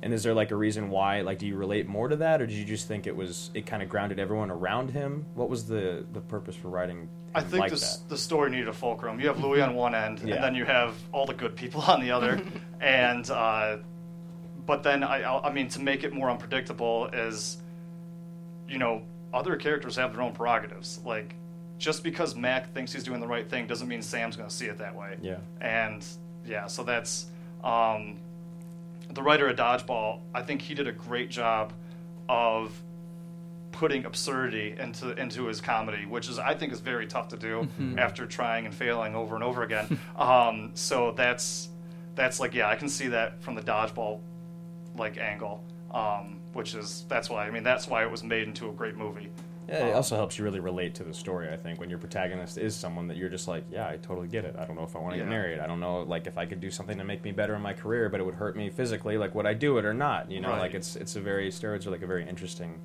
And 0.04 0.14
is 0.14 0.22
there 0.22 0.34
like 0.34 0.52
a 0.52 0.56
reason 0.56 0.90
why? 0.90 1.22
Like, 1.22 1.40
do 1.40 1.48
you 1.48 1.56
relate 1.56 1.88
more 1.88 2.08
to 2.08 2.16
that, 2.18 2.40
or 2.42 2.46
did 2.46 2.56
you 2.56 2.66
just 2.66 2.88
think 2.88 3.08
it 3.08 3.16
was 3.16 3.50
it 3.54 3.66
kind 3.66 3.82
of 3.82 3.90
grounded 3.90 4.20
everyone 4.20 4.52
around 4.52 4.92
him? 4.92 5.26
What 5.34 5.50
was 5.50 5.66
the 5.66 6.06
the 6.14 6.22
purpose 6.22 6.56
for 6.56 6.70
writing? 6.70 7.10
I 7.34 7.42
think 7.42 7.62
like 7.62 7.72
the, 7.72 7.78
that? 7.78 8.00
the 8.08 8.18
story 8.18 8.50
needed 8.52 8.68
a 8.68 8.74
fulcrum. 8.74 9.20
You 9.20 9.28
have 9.28 9.40
Louis 9.40 9.62
on 9.62 9.76
one 9.76 9.96
end, 9.96 10.20
Yeah. 10.20 10.36
and 10.36 10.44
then 10.44 10.56
you 10.56 10.66
have 10.66 10.96
all 11.12 11.26
the 11.26 11.34
good 11.34 11.56
people 11.56 11.82
on 11.82 12.02
the 12.02 12.12
other. 12.12 12.42
and 12.80 13.30
uh, 13.30 13.78
but 14.66 14.84
then 14.84 15.04
I 15.04 15.24
I 15.24 15.52
mean 15.52 15.68
to 15.70 15.82
make 15.82 16.04
it 16.04 16.14
more 16.14 16.30
unpredictable 16.30 17.08
is, 17.08 17.58
you 18.70 18.78
know, 18.78 19.02
other 19.34 19.56
characters 19.56 19.96
have 19.96 20.14
their 20.14 20.22
own 20.22 20.34
prerogatives. 20.34 21.00
Like 21.04 21.36
just 21.78 22.04
because 22.04 22.36
Mac 22.36 22.74
thinks 22.74 22.92
he's 22.92 23.04
doing 23.04 23.20
the 23.20 23.28
right 23.28 23.48
thing 23.48 23.68
doesn't 23.68 23.88
mean 23.88 24.02
Sam's 24.02 24.36
going 24.36 24.50
to 24.50 24.56
see 24.56 24.66
it 24.66 24.78
that 24.80 24.96
way. 24.96 25.18
Yeah. 25.22 25.38
And 25.62 26.06
yeah, 26.46 26.68
so 26.68 26.84
that's 26.84 27.28
um, 27.64 28.20
the 29.14 29.22
writer 29.22 29.48
of 29.48 29.56
Dodgeball. 29.56 30.20
I 30.34 30.42
think 30.42 30.62
he 30.62 30.74
did 30.74 30.88
a 30.88 30.92
great 30.92 31.30
job 31.30 31.74
of 32.30 32.72
putting 33.72 34.06
absurdity 34.06 34.76
into 34.80 35.12
into 35.22 35.46
his 35.46 35.62
comedy, 35.62 36.06
which 36.06 36.30
is 36.30 36.40
I 36.40 36.56
think 36.56 36.74
is 36.74 36.80
very 36.80 37.06
tough 37.06 37.28
to 37.30 37.38
do 37.38 37.68
after 37.98 38.26
trying 38.26 38.66
and 38.66 38.74
failing 38.74 39.16
over 39.16 39.36
and 39.36 39.44
over 39.44 39.64
again. 39.64 40.00
um, 40.16 40.72
so 40.74 41.12
that's 41.12 41.70
that's 42.16 42.40
like 42.40 42.54
yeah, 42.54 42.68
I 42.68 42.76
can 42.76 42.90
see 42.90 43.08
that 43.10 43.42
from 43.42 43.56
the 43.56 43.62
dodgeball 43.62 44.20
like 44.96 45.18
angle, 45.18 45.64
um, 45.92 46.40
which 46.54 46.74
is 46.74 47.06
that's 47.08 47.30
why 47.30 47.46
I 47.46 47.52
mean 47.52 47.64
that's 47.64 47.88
why 47.88 48.04
it 48.04 48.10
was 48.10 48.24
made 48.24 48.48
into 48.48 48.70
a 48.70 48.74
great 48.74 48.96
movie. 48.98 49.30
Yeah, 49.68 49.88
it 49.88 49.92
um, 49.92 49.96
also 49.98 50.16
helps 50.16 50.38
you 50.38 50.44
really 50.46 50.60
relate 50.62 50.96
to 50.96 51.04
the 51.04 51.14
story. 51.14 51.50
I 51.52 51.58
think 51.58 51.80
when 51.80 51.90
your 51.90 52.00
protagonist 52.00 52.58
is 52.58 52.76
someone 52.76 53.08
that 53.08 53.18
you're 53.18 53.30
just 53.30 53.48
like, 53.48 53.66
yeah, 53.72 53.88
I 53.88 53.98
totally 53.98 54.28
get 54.28 54.46
it. 54.46 54.56
I 54.58 54.64
don't 54.66 54.76
know 54.76 54.84
if 54.84 54.96
I 54.96 55.00
want 55.00 55.14
to 55.14 55.18
get 55.18 55.28
married. 55.28 55.60
I 55.60 55.68
don't 55.68 55.80
know, 55.82 56.04
like 56.04 56.26
if 56.26 56.38
I 56.38 56.46
could 56.46 56.62
do 56.62 56.72
something 56.72 56.98
to 56.98 57.04
make 57.04 57.24
me 57.24 57.32
better 57.32 57.54
in 57.56 57.62
my 57.62 57.74
career, 57.74 58.08
but 58.10 58.20
it 58.22 58.24
would 58.26 58.36
hurt 58.36 58.56
me 58.56 58.70
physically. 58.70 59.18
Like, 59.18 59.36
would 59.36 59.46
I 59.46 59.54
do 59.54 59.78
it 59.78 59.86
or 59.86 59.94
not? 59.94 60.32
You 60.32 60.40
know, 60.40 60.50
Right. 60.52 60.60
like 60.60 60.74
it's 60.74 60.96
it's 60.96 61.16
a 61.18 61.22
very 61.22 61.50
steroids 61.50 61.86
are 61.86 61.92
like 61.92 62.02
a 62.02 62.08
very 62.08 62.28
interesting 62.28 62.80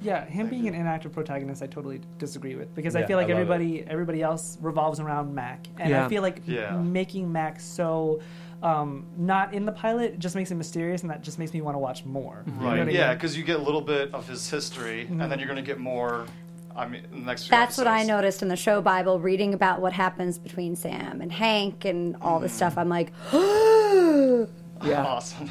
Yeah, 0.00 0.24
him 0.24 0.48
being 0.48 0.66
an 0.66 0.74
inactive 0.74 1.12
protagonist, 1.12 1.62
I 1.62 1.66
totally 1.68 2.00
disagree 2.18 2.56
with 2.56 2.74
because 2.74 2.96
I 2.96 3.04
feel 3.06 3.16
like 3.18 3.26
I 3.28 3.34
love 3.34 3.38
it. 3.38 3.42
everybody 3.42 3.84
everybody 3.86 4.22
else 4.22 4.58
revolves 4.60 4.98
around 5.00 5.32
Mac, 5.34 5.68
and 5.78 5.90
Yeah. 5.90 6.06
I 6.06 6.08
feel 6.08 6.22
like 6.22 6.40
Yeah. 6.46 6.76
making 6.76 7.30
Mac 7.30 7.60
so 7.60 8.20
um, 8.62 9.06
not 9.16 9.52
in 9.54 9.64
the 9.66 9.72
pilot 9.72 10.18
just 10.18 10.34
makes 10.34 10.50
it 10.50 10.54
mysterious, 10.54 11.02
and 11.02 11.10
that 11.10 11.22
just 11.22 11.38
makes 11.38 11.52
me 11.52 11.60
want 11.60 11.74
to 11.74 11.78
watch 11.78 12.04
more. 12.04 12.44
You 12.46 12.52
know 12.52 12.58
Right. 12.60 12.78
what 12.78 12.88
I 12.88 12.90
yeah, 12.92 13.08
mean? 13.08 13.16
because 13.16 13.36
you 13.36 13.42
get 13.44 13.56
a 13.56 13.62
little 13.62 13.80
bit 13.80 14.12
of 14.14 14.28
his 14.28 14.48
history, 14.48 15.06
and 15.10 15.20
then 15.20 15.38
you're 15.38 15.48
going 15.48 15.56
to 15.56 15.66
get 15.66 15.78
more. 15.78 16.26
I 16.74 16.86
mean, 16.88 17.02
next. 17.12 17.44
Few 17.44 17.50
That's 17.50 17.76
what 17.76 17.86
I 17.86 18.02
noticed 18.02 18.40
in 18.42 18.48
the 18.48 18.56
show 18.56 18.80
Bible, 18.80 19.20
reading 19.20 19.52
about 19.52 19.80
what 19.80 19.92
happens 19.92 20.38
between 20.38 20.74
Sam 20.76 21.20
and 21.20 21.30
Hank 21.30 21.84
and 21.84 22.16
all 22.22 22.40
this 22.40 22.52
stuff. 22.52 22.78
I'm 22.78 22.88
like, 22.88 23.12
it 23.32 24.48
Yeah. 24.84 25.04
Awesome. 25.04 25.50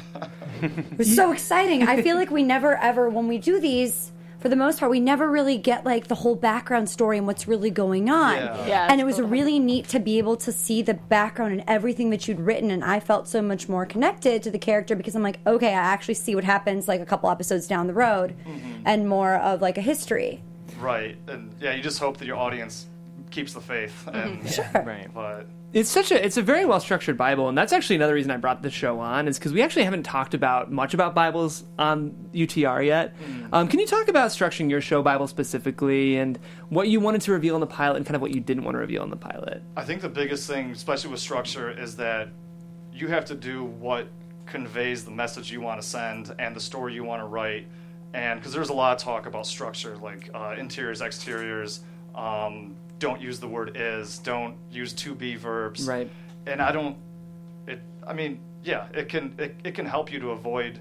was 0.98 1.14
so 1.14 1.32
exciting. 1.32 1.84
I 1.84 2.02
feel 2.02 2.16
like 2.16 2.30
we 2.30 2.42
never 2.42 2.76
ever, 2.76 3.08
when 3.08 3.28
we 3.28 3.38
do 3.38 3.60
these, 3.60 4.12
for 4.42 4.48
the 4.48 4.56
most 4.56 4.80
part, 4.80 4.90
we 4.90 5.00
never 5.00 5.30
really 5.30 5.56
get 5.56 5.84
like 5.84 6.08
the 6.08 6.16
whole 6.16 6.34
background 6.34 6.90
story 6.90 7.16
and 7.16 7.26
what's 7.26 7.46
really 7.46 7.70
going 7.70 8.10
on. 8.10 8.36
Yeah. 8.36 8.66
Yeah, 8.66 8.88
and 8.90 9.00
it 9.00 9.04
was 9.04 9.16
totally. 9.16 9.32
really 9.32 9.58
neat 9.58 9.88
to 9.88 10.00
be 10.00 10.18
able 10.18 10.36
to 10.38 10.50
see 10.52 10.82
the 10.82 10.94
background 10.94 11.52
and 11.52 11.64
everything 11.68 12.10
that 12.10 12.26
you'd 12.26 12.40
written, 12.40 12.70
and 12.70 12.84
I 12.84 12.98
felt 13.00 13.28
so 13.28 13.40
much 13.40 13.68
more 13.68 13.86
connected 13.86 14.42
to 14.42 14.50
the 14.50 14.58
character 14.58 14.96
because 14.96 15.14
I'm 15.14 15.22
like, 15.22 15.38
okay, 15.46 15.68
I 15.68 15.72
actually 15.72 16.14
see 16.14 16.34
what 16.34 16.44
happens 16.44 16.88
like 16.88 17.00
a 17.00 17.06
couple 17.06 17.30
episodes 17.30 17.66
down 17.68 17.86
the 17.86 17.94
road, 17.94 18.34
mm-hmm. 18.46 18.82
and 18.84 19.08
more 19.08 19.36
of 19.36 19.62
like 19.62 19.78
a 19.78 19.82
history. 19.82 20.42
right, 20.80 21.16
and 21.28 21.54
yeah, 21.60 21.74
you 21.74 21.82
just 21.82 22.00
hope 22.00 22.16
that 22.16 22.26
your 22.26 22.36
audience 22.36 22.88
keeps 23.30 23.52
the 23.52 23.60
faith, 23.60 24.08
and 24.12 24.48
Sure. 24.50 24.64
Right. 24.74 25.08
but 25.14 25.46
It's 25.72 25.88
such 25.88 26.10
a 26.10 26.22
it's 26.22 26.36
a 26.36 26.42
very 26.42 26.66
well 26.66 26.80
structured 26.80 27.16
Bible, 27.16 27.48
and 27.48 27.56
that's 27.56 27.72
actually 27.72 27.96
another 27.96 28.12
reason 28.12 28.30
I 28.30 28.36
brought 28.36 28.62
the 28.62 28.70
show 28.70 29.00
on 29.00 29.26
is 29.26 29.38
because 29.38 29.54
we 29.54 29.62
actually 29.62 29.84
haven't 29.84 30.02
talked 30.02 30.34
about 30.34 30.70
much 30.70 30.92
about 30.92 31.14
Bibles 31.14 31.64
on 31.78 32.28
UTR 32.34 32.84
yet. 32.84 33.14
Um, 33.52 33.68
can 33.68 33.80
you 33.80 33.86
talk 33.86 34.08
about 34.08 34.30
structuring 34.30 34.68
your 34.68 34.82
show 34.82 35.02
Bible 35.02 35.26
specifically 35.26 36.18
and 36.18 36.38
what 36.68 36.88
you 36.88 37.00
wanted 37.00 37.22
to 37.22 37.32
reveal 37.32 37.54
in 37.54 37.60
the 37.60 37.66
pilot 37.66 37.96
and 37.96 38.04
kind 38.04 38.16
of 38.16 38.20
what 38.20 38.32
you 38.32 38.40
didn't 38.40 38.64
want 38.64 38.74
to 38.74 38.80
reveal 38.80 39.02
in 39.02 39.08
the 39.08 39.16
pilot? 39.16 39.62
I 39.74 39.84
think 39.84 40.02
the 40.02 40.10
biggest 40.10 40.46
thing, 40.46 40.70
especially 40.72 41.10
with 41.10 41.20
structure, 41.20 41.70
is 41.70 41.96
that 41.96 42.28
you 42.92 43.08
have 43.08 43.24
to 43.26 43.34
do 43.34 43.64
what 43.64 44.08
conveys 44.44 45.06
the 45.06 45.10
message 45.10 45.50
you 45.50 45.62
want 45.62 45.80
to 45.80 45.86
send 45.86 46.34
and 46.38 46.54
the 46.54 46.60
story 46.60 46.92
you 46.92 47.04
want 47.04 47.22
to 47.22 47.26
write. 47.26 47.66
And 48.12 48.38
because 48.38 48.52
there's 48.52 48.68
a 48.68 48.74
lot 48.74 48.92
of 48.92 48.98
talk 48.98 49.24
about 49.24 49.46
structure, 49.46 49.96
like 49.96 50.28
uh, 50.34 50.54
interiors, 50.58 51.00
exteriors, 51.00 51.80
um, 52.14 52.76
don't 53.02 53.20
use 53.20 53.40
the 53.40 53.48
word 53.48 53.72
is, 53.74 54.18
don't 54.18 54.56
use 54.70 54.92
to 54.92 55.14
be 55.14 55.34
verbs. 55.34 55.88
Right. 55.88 56.08
And 56.46 56.62
I 56.62 56.70
don't, 56.70 56.96
it, 57.66 57.80
I 58.06 58.12
mean, 58.12 58.40
yeah, 58.62 58.86
it 58.94 59.08
can, 59.08 59.34
it, 59.38 59.56
it 59.64 59.74
can 59.74 59.86
help 59.86 60.12
you 60.12 60.20
to 60.20 60.30
avoid 60.30 60.78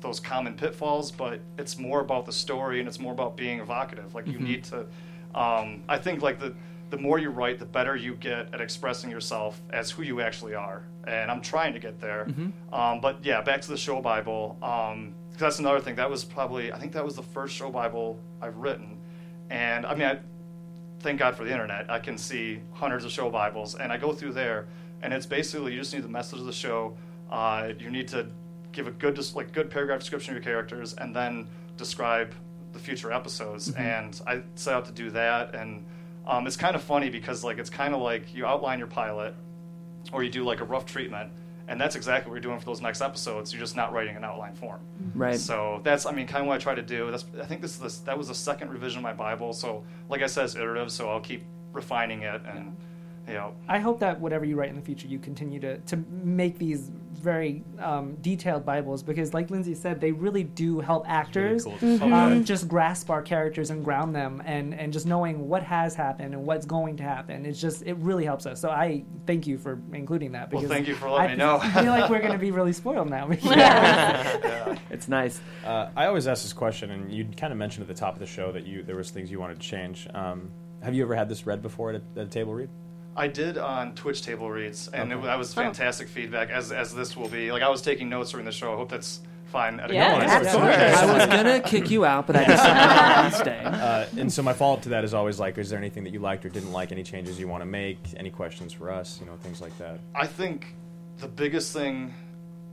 those 0.00 0.18
common 0.18 0.54
pitfalls, 0.54 1.10
but 1.12 1.40
it's 1.58 1.78
more 1.78 2.00
about 2.00 2.24
the 2.24 2.32
story 2.32 2.78
and 2.78 2.88
it's 2.88 2.98
more 2.98 3.12
about 3.12 3.36
being 3.36 3.60
evocative. 3.60 4.14
Like 4.14 4.26
you 4.26 4.38
need 4.38 4.64
to, 4.64 4.86
um, 5.34 5.82
I 5.88 5.98
think 5.98 6.22
like 6.22 6.38
the 6.40 6.54
the 6.90 6.96
more 6.96 7.18
you 7.18 7.28
write, 7.28 7.58
the 7.58 7.66
better 7.66 7.96
you 7.96 8.14
get 8.14 8.54
at 8.54 8.62
expressing 8.62 9.10
yourself 9.10 9.60
as 9.68 9.90
who 9.90 10.02
you 10.02 10.22
actually 10.22 10.54
are. 10.54 10.84
And 11.06 11.30
I'm 11.30 11.42
trying 11.42 11.74
to 11.74 11.78
get 11.78 12.00
there. 12.00 12.26
Um, 12.72 13.02
but 13.02 13.22
yeah, 13.22 13.42
back 13.42 13.60
to 13.60 13.68
the 13.68 13.76
show 13.76 14.00
Bible. 14.00 14.56
Um, 14.62 15.14
that's 15.36 15.58
another 15.58 15.80
thing. 15.80 15.96
That 15.96 16.10
was 16.10 16.24
probably 16.24 16.72
I 16.72 16.78
think 16.78 16.92
that 16.92 17.04
was 17.04 17.14
the 17.14 17.22
first 17.22 17.54
show 17.54 17.70
Bible 17.70 18.18
I've 18.40 18.56
written. 18.56 18.96
And 19.50 19.84
I 19.84 19.94
mean, 19.94 20.08
I, 20.08 20.18
thank 21.00 21.18
God 21.18 21.36
for 21.36 21.44
the 21.44 21.52
internet. 21.52 21.90
I 21.90 21.98
can 21.98 22.18
see 22.18 22.60
hundreds 22.72 23.04
of 23.04 23.10
show 23.10 23.30
Bibles, 23.30 23.74
and 23.74 23.92
I 23.92 23.96
go 23.96 24.12
through 24.12 24.32
there, 24.32 24.66
and 25.02 25.12
it's 25.12 25.26
basically 25.26 25.72
you 25.72 25.78
just 25.78 25.94
need 25.94 26.02
the 26.02 26.08
message 26.08 26.40
of 26.40 26.46
the 26.46 26.52
show. 26.52 26.96
Uh, 27.30 27.70
you 27.78 27.90
need 27.90 28.08
to 28.08 28.26
give 28.72 28.86
a 28.86 28.90
good, 28.90 29.16
just 29.16 29.36
like 29.36 29.52
good 29.52 29.70
paragraph 29.70 30.00
description 30.00 30.34
of 30.34 30.42
your 30.42 30.52
characters, 30.52 30.94
and 30.94 31.14
then 31.14 31.48
describe 31.76 32.34
the 32.72 32.78
future 32.78 33.12
episodes. 33.12 33.72
And 33.72 34.20
I 34.26 34.42
set 34.54 34.74
out 34.74 34.84
to 34.86 34.92
do 34.92 35.10
that, 35.10 35.54
and 35.54 35.84
um, 36.26 36.46
it's 36.46 36.56
kind 36.56 36.74
of 36.74 36.82
funny 36.82 37.10
because 37.10 37.44
like 37.44 37.58
it's 37.58 37.70
kind 37.70 37.94
of 37.94 38.00
like 38.00 38.34
you 38.34 38.46
outline 38.46 38.78
your 38.78 38.88
pilot, 38.88 39.34
or 40.12 40.22
you 40.22 40.30
do 40.30 40.44
like 40.44 40.60
a 40.60 40.64
rough 40.64 40.86
treatment. 40.86 41.32
And 41.68 41.80
that's 41.80 41.94
exactly 41.94 42.30
what 42.30 42.36
you're 42.36 42.40
doing 42.40 42.58
for 42.58 42.64
those 42.64 42.80
next 42.80 43.00
episodes. 43.02 43.52
You're 43.52 43.60
just 43.60 43.76
not 43.76 43.92
writing 43.92 44.16
an 44.16 44.24
outline 44.24 44.54
form. 44.54 44.80
Mm-hmm. 45.02 45.18
Right. 45.18 45.38
So 45.38 45.80
that's, 45.84 46.06
I 46.06 46.12
mean, 46.12 46.26
kind 46.26 46.40
of 46.40 46.48
what 46.48 46.54
I 46.54 46.58
try 46.58 46.74
to 46.74 46.82
do. 46.82 47.10
That's, 47.10 47.26
I 47.40 47.44
think 47.44 47.60
this 47.60 47.78
is 47.80 47.98
the, 47.98 48.04
that 48.06 48.16
was 48.16 48.28
the 48.28 48.34
second 48.34 48.70
revision 48.70 48.98
of 48.98 49.02
my 49.02 49.12
Bible. 49.12 49.52
So, 49.52 49.84
like 50.08 50.22
I 50.22 50.26
said, 50.26 50.46
it's 50.46 50.56
iterative. 50.56 50.90
So 50.90 51.10
I'll 51.10 51.20
keep 51.20 51.44
refining 51.72 52.22
it, 52.22 52.40
and 52.46 52.64
you 52.64 52.72
know, 53.34 53.54
I 53.68 53.78
hope 53.78 54.00
that 54.00 54.20
whatever 54.20 54.44
you 54.44 54.56
write 54.56 54.70
in 54.70 54.76
the 54.76 54.82
future, 54.82 55.06
you 55.08 55.18
continue 55.18 55.60
to, 55.60 55.78
to 55.78 55.96
make 56.10 56.58
these 56.58 56.90
very 57.12 57.64
um, 57.80 58.14
detailed 58.20 58.64
Bibles 58.64 59.02
because, 59.02 59.34
like 59.34 59.48
Lyndsey 59.48 59.76
said, 59.76 60.00
they 60.00 60.12
really 60.12 60.44
do 60.44 60.78
help 60.80 61.04
actors 61.08 61.64
cool 61.64 61.76
Mm-hmm. 61.78 62.12
um, 62.12 62.44
just 62.44 62.68
grasp 62.68 63.10
our 63.10 63.22
characters 63.22 63.70
and 63.70 63.84
ground 63.84 64.14
them, 64.14 64.40
and, 64.46 64.72
and 64.74 64.92
just 64.92 65.04
knowing 65.06 65.48
what 65.48 65.62
has 65.64 65.94
happened 65.94 66.32
and 66.34 66.44
what's 66.46 66.64
going 66.66 66.96
to 66.98 67.02
happen. 67.02 67.44
It's 67.44 67.60
just 67.60 67.82
it 67.82 67.94
really 67.94 68.24
helps 68.24 68.46
us. 68.46 68.60
So 68.60 68.70
I 68.70 69.04
thank 69.26 69.46
you 69.46 69.58
for 69.58 69.80
including 69.92 70.32
that. 70.32 70.52
Well, 70.52 70.62
thank 70.62 70.86
you 70.86 70.94
for 70.94 71.10
letting 71.10 71.30
I 71.30 71.32
me 71.32 71.38
know. 71.38 71.58
I 71.60 71.70
feel 71.82 71.92
like 71.92 72.08
we're 72.08 72.20
going 72.20 72.32
to 72.32 72.38
be 72.38 72.50
really 72.52 72.72
spoiled 72.72 73.10
now. 73.10 73.28
Yeah, 73.42 74.78
It's 74.90 75.08
nice. 75.08 75.40
Uh, 75.64 75.90
I 75.96 76.06
always 76.06 76.26
ask 76.28 76.42
this 76.42 76.52
question, 76.52 76.90
and 76.90 77.12
you 77.12 77.26
kind 77.36 77.52
of 77.52 77.58
mentioned 77.58 77.82
at 77.82 77.88
the 77.88 77.98
top 77.98 78.14
of 78.14 78.20
the 78.20 78.26
show 78.26 78.52
that 78.52 78.64
you 78.66 78.82
there 78.82 78.96
was 78.96 79.10
things 79.10 79.30
you 79.30 79.40
wanted 79.40 79.60
to 79.60 79.66
change. 79.66 80.06
Um, 80.14 80.50
have 80.82 80.94
you 80.94 81.02
ever 81.02 81.14
had 81.16 81.28
this 81.28 81.46
read 81.46 81.62
before 81.62 81.90
at 81.90 81.96
a, 81.96 82.20
at 82.20 82.26
a 82.26 82.30
table 82.30 82.54
read? 82.54 82.70
I 83.18 83.26
did 83.26 83.58
on 83.58 83.94
Twitch 83.94 84.22
table 84.22 84.48
reads, 84.48 84.86
and 84.88 85.12
it, 85.12 85.20
that 85.22 85.36
was 85.36 85.52
fantastic 85.52 86.06
feedback. 86.08 86.50
As 86.50 86.70
as 86.70 86.94
this 86.94 87.16
will 87.16 87.28
be, 87.28 87.50
like 87.50 87.62
I 87.62 87.68
was 87.68 87.82
taking 87.82 88.08
notes 88.08 88.30
during 88.30 88.46
the 88.46 88.52
show. 88.52 88.72
I 88.72 88.76
hope 88.76 88.90
that's 88.90 89.20
fine. 89.46 89.80
at 89.80 89.90
a 89.90 89.94
Yeah, 89.94 90.20
good 90.20 90.48
place. 90.48 90.96
I 90.96 91.16
was 91.16 91.26
gonna 91.26 91.60
kick 91.60 91.90
you 91.90 92.04
out, 92.04 92.28
but 92.28 92.36
I 92.36 92.44
decided 92.44 93.30
to 93.32 93.36
stay. 93.36 93.62
Uh, 93.88 94.06
and 94.16 94.32
so 94.32 94.42
my 94.42 94.52
follow 94.52 94.74
up 94.74 94.82
to 94.82 94.90
that 94.90 95.02
is 95.02 95.14
always 95.14 95.40
like, 95.40 95.58
is 95.58 95.70
there 95.70 95.78
anything 95.78 96.04
that 96.04 96.12
you 96.12 96.20
liked 96.20 96.44
or 96.44 96.48
didn't 96.48 96.72
like? 96.72 96.92
Any 96.92 97.02
changes 97.02 97.40
you 97.40 97.48
want 97.48 97.62
to 97.62 97.66
make? 97.66 97.98
Any 98.16 98.30
questions 98.30 98.72
for 98.72 98.90
us? 98.90 99.18
You 99.20 99.26
know, 99.26 99.36
things 99.36 99.60
like 99.60 99.76
that. 99.78 99.98
I 100.14 100.26
think 100.26 100.74
the 101.18 101.28
biggest 101.28 101.72
thing 101.72 102.14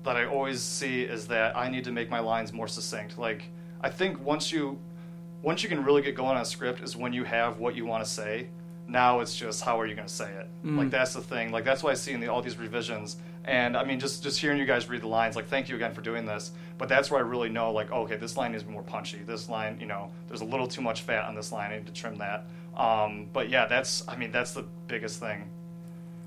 that 0.04 0.16
I 0.16 0.26
always 0.26 0.62
see 0.62 1.02
is 1.04 1.28
that 1.28 1.58
I 1.58 1.70
need 1.70 1.84
to 1.86 1.92
make 1.92 2.10
my 2.10 2.20
lines 2.20 2.54
more 2.54 2.68
succinct. 2.68 3.18
Like 3.18 3.44
I 3.82 3.90
think 3.90 4.20
once 4.24 4.52
you 4.52 4.78
once 5.42 5.64
you 5.64 5.70
can 5.70 5.84
really 5.84 6.04
get 6.04 6.14
going 6.16 6.36
on 6.36 6.42
a 6.42 6.46
script 6.46 6.82
is 6.82 6.96
when 6.96 7.14
you 7.14 7.24
have 7.24 7.58
what 7.58 7.76
you 7.76 7.86
want 7.86 8.04
to 8.04 8.10
say. 8.10 8.48
Now 8.88 9.20
it's 9.20 9.36
just 9.36 9.64
how 9.64 9.80
are 9.80 9.86
you 9.88 9.96
going 9.96 10.08
to 10.08 10.14
say 10.14 10.32
it? 10.32 10.48
Like 10.78 10.90
that's 10.92 11.14
the 11.14 11.22
thing. 11.22 11.52
Like 11.52 11.64
that's 11.66 11.84
why 11.84 11.92
I 11.92 11.96
see 11.96 12.14
in 12.14 12.20
the, 12.20 12.28
all 12.28 12.42
these 12.42 12.58
revisions. 12.58 13.18
And 13.46 13.78
I 13.78 13.84
mean, 13.84 14.00
just 14.00 14.24
just 14.24 14.40
hearing 14.40 14.58
you 14.58 14.66
guys 14.66 14.90
read 14.90 15.02
the 15.02 15.08
lines, 15.08 15.36
like 15.36 15.48
thank 15.48 15.70
you 15.70 15.76
again 15.76 15.94
for 15.94 16.02
doing 16.02 16.26
this. 16.26 16.52
But 16.78 16.90
that's 16.90 17.12
where 17.12 17.20
I 17.20 17.24
really 17.24 17.50
know, 17.50 17.72
like, 17.72 17.92
okay, 17.92 18.18
this 18.18 18.38
line 18.38 18.52
be 18.54 18.64
more 18.72 18.84
punchy. 18.84 19.20
This 19.20 19.50
line, 19.50 19.80
you 19.80 19.86
know, 19.86 20.12
there's 20.28 20.42
a 20.42 20.46
little 20.46 20.68
too 20.68 20.82
much 20.82 21.02
fat 21.02 21.26
on 21.26 21.36
this 21.36 21.52
line. 21.52 21.72
I 21.72 21.78
need 21.78 21.86
to 21.88 21.94
trim 21.94 22.18
that. 22.18 22.46
Um, 22.76 23.30
but 23.32 23.50
yeah, 23.50 23.66
that's 23.68 24.04
I 24.08 24.16
mean, 24.16 24.32
that's 24.32 24.52
the 24.52 24.66
biggest 24.88 25.20
thing. 25.20 25.50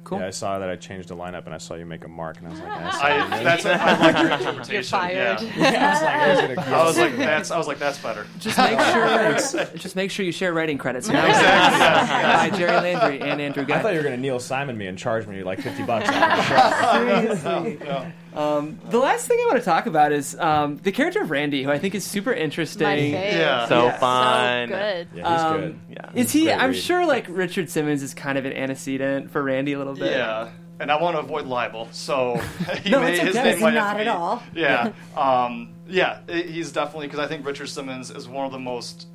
Cool. 0.09 0.21
Yeah, 0.21 0.29
I 0.29 0.31
saw 0.31 0.59
that 0.59 0.71
I 0.71 0.77
changed 0.77 1.09
the 1.11 1.17
lineup, 1.17 1.45
and 1.45 1.55
I 1.55 1.59
saw 1.59 1.75
you 1.75 1.85
make 1.85 2.03
a 2.05 2.09
mark, 2.09 2.39
and 2.39 2.47
I 2.47 2.51
was 2.51 2.61
like, 2.61 2.71
I, 3.03 3.41
I 3.41 3.45
that's 3.45 3.67
I 3.67 3.99
like 3.99 4.17
your 4.23 4.31
interpretation. 4.33 4.73
You're 4.75 4.83
fired. 4.83 5.43
Yeah. 5.55 6.57
I 6.67 6.85
was 6.87 6.97
like, 6.99 7.17
that's 7.19 7.51
I 7.51 7.59
was 7.59 7.67
like, 7.69 7.79
that's 7.79 7.99
better. 7.99 8.27
Just 8.39 8.57
make 8.57 8.81
sure, 8.81 9.69
just 9.77 9.97
make 9.97 10.11
sure 10.11 10.25
you 10.25 10.33
share 10.33 10.55
writing 10.55 10.79
credits 10.79 11.09
now. 11.09 11.27
Exactly. 11.27 11.79
Yeah, 11.79 12.49
By 12.51 12.57
Jerry 12.57 12.73
Landry 12.95 13.21
and 13.21 13.39
Andrew 13.41 13.67
I 13.69 13.81
thought 13.83 13.91
you 13.93 13.99
were 13.99 14.03
going 14.03 14.15
to 14.17 14.21
Neil 14.21 14.41
Simon 14.41 14.79
me 14.79 14.87
and 14.87 14.97
charge 14.97 15.27
me 15.27 15.43
like 15.43 15.61
fifty 15.61 15.83
bucks. 15.83 16.09
after 16.09 17.05
the 17.05 17.37
show. 17.37 17.63
Seriously. 17.65 18.13
Um, 18.35 18.79
the 18.91 18.99
last 18.99 19.27
thing 19.27 19.37
I 19.43 19.47
want 19.49 19.59
to 19.59 19.65
talk 19.65 19.87
about 19.87 20.13
is 20.13 20.39
um, 20.39 20.77
the 20.79 20.93
character 20.93 21.21
of 21.23 21.31
Randy, 21.31 21.65
who 21.65 21.71
I 21.71 21.79
think 21.79 21.95
is 21.95 22.05
super 22.05 22.33
interesting. 22.33 22.85
My 22.87 22.97
fave. 22.97 23.13
Yeah. 23.33 23.67
So 23.69 23.85
Yeah. 23.87 23.99
fun. 23.99 24.69
So 24.69 24.75
good. 24.77 25.09
Yeah, 25.15 25.33
he's 25.33 25.43
Um, 25.43 25.61
good. 25.61 25.81
Yeah. 25.99 26.11
Is 26.15 26.31
he? 26.33 26.51
I'm 26.53 26.71
read. 26.71 26.77
sure 26.79 27.05
like 27.07 27.27
Richard 27.29 27.69
Simmons 27.71 28.03
is 28.03 28.15
kind 28.15 28.39
of 28.39 28.45
an 28.45 28.53
antecedent 28.53 29.31
for 29.31 29.43
Randy 29.43 29.73
a 29.73 29.79
little 29.79 29.95
bit. 29.95 30.13
Yeah. 30.13 30.49
And 30.81 30.93
I 30.93 31.03
want 31.03 31.17
to 31.17 31.21
avoid 31.21 31.47
libel, 31.47 31.89
so 31.91 32.37
he 32.85 32.91
No, 32.91 33.01
may, 33.01 33.15
it's 33.15 33.21
his 33.21 33.37
okay. 33.37 33.51
name 33.53 33.61
might 33.61 33.75
Not 33.75 33.95
to 33.95 33.99
at 33.99 34.05
be- 34.05 34.09
all. 34.09 34.43
Yeah, 34.55 34.93
um, 35.17 35.71
yeah, 35.89 36.21
he's 36.29 36.71
definitely 36.71 37.09
because 37.09 37.19
I 37.19 37.27
think 37.27 37.45
Richard 37.45 37.67
Simmons 37.69 38.13
is 38.13 38.29
one 38.29 38.47
of 38.47 38.53
the 38.53 38.61
most 38.61 39.09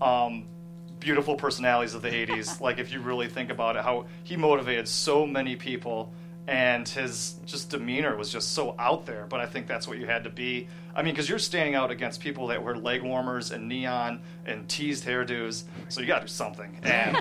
um, 0.00 0.46
beautiful 0.98 1.36
personalities 1.36 1.92
of 1.94 2.00
the 2.00 2.08
'80s. 2.08 2.58
like 2.62 2.78
if 2.78 2.90
you 2.90 3.00
really 3.02 3.28
think 3.28 3.50
about 3.50 3.76
it, 3.76 3.82
how 3.82 4.06
he 4.24 4.34
motivated 4.38 4.88
so 4.88 5.26
many 5.26 5.56
people, 5.56 6.10
and 6.50 6.86
his 6.88 7.36
just 7.46 7.70
demeanor 7.70 8.16
was 8.16 8.30
just 8.30 8.52
so 8.54 8.74
out 8.76 9.06
there. 9.06 9.24
But 9.28 9.38
I 9.38 9.46
think 9.46 9.68
that's 9.68 9.86
what 9.86 9.98
you 9.98 10.06
had 10.06 10.24
to 10.24 10.30
be. 10.30 10.66
I 10.96 11.02
mean, 11.02 11.14
because 11.14 11.28
you're 11.28 11.38
standing 11.38 11.76
out 11.76 11.92
against 11.92 12.20
people 12.20 12.48
that 12.48 12.62
wear 12.62 12.74
leg 12.74 13.02
warmers 13.02 13.52
and 13.52 13.68
neon 13.68 14.20
and 14.44 14.68
teased 14.68 15.04
hairdos, 15.04 15.62
so 15.88 16.00
you 16.00 16.08
got 16.08 16.16
to 16.16 16.26
do 16.26 16.28
something. 16.28 16.78
And 16.90 17.16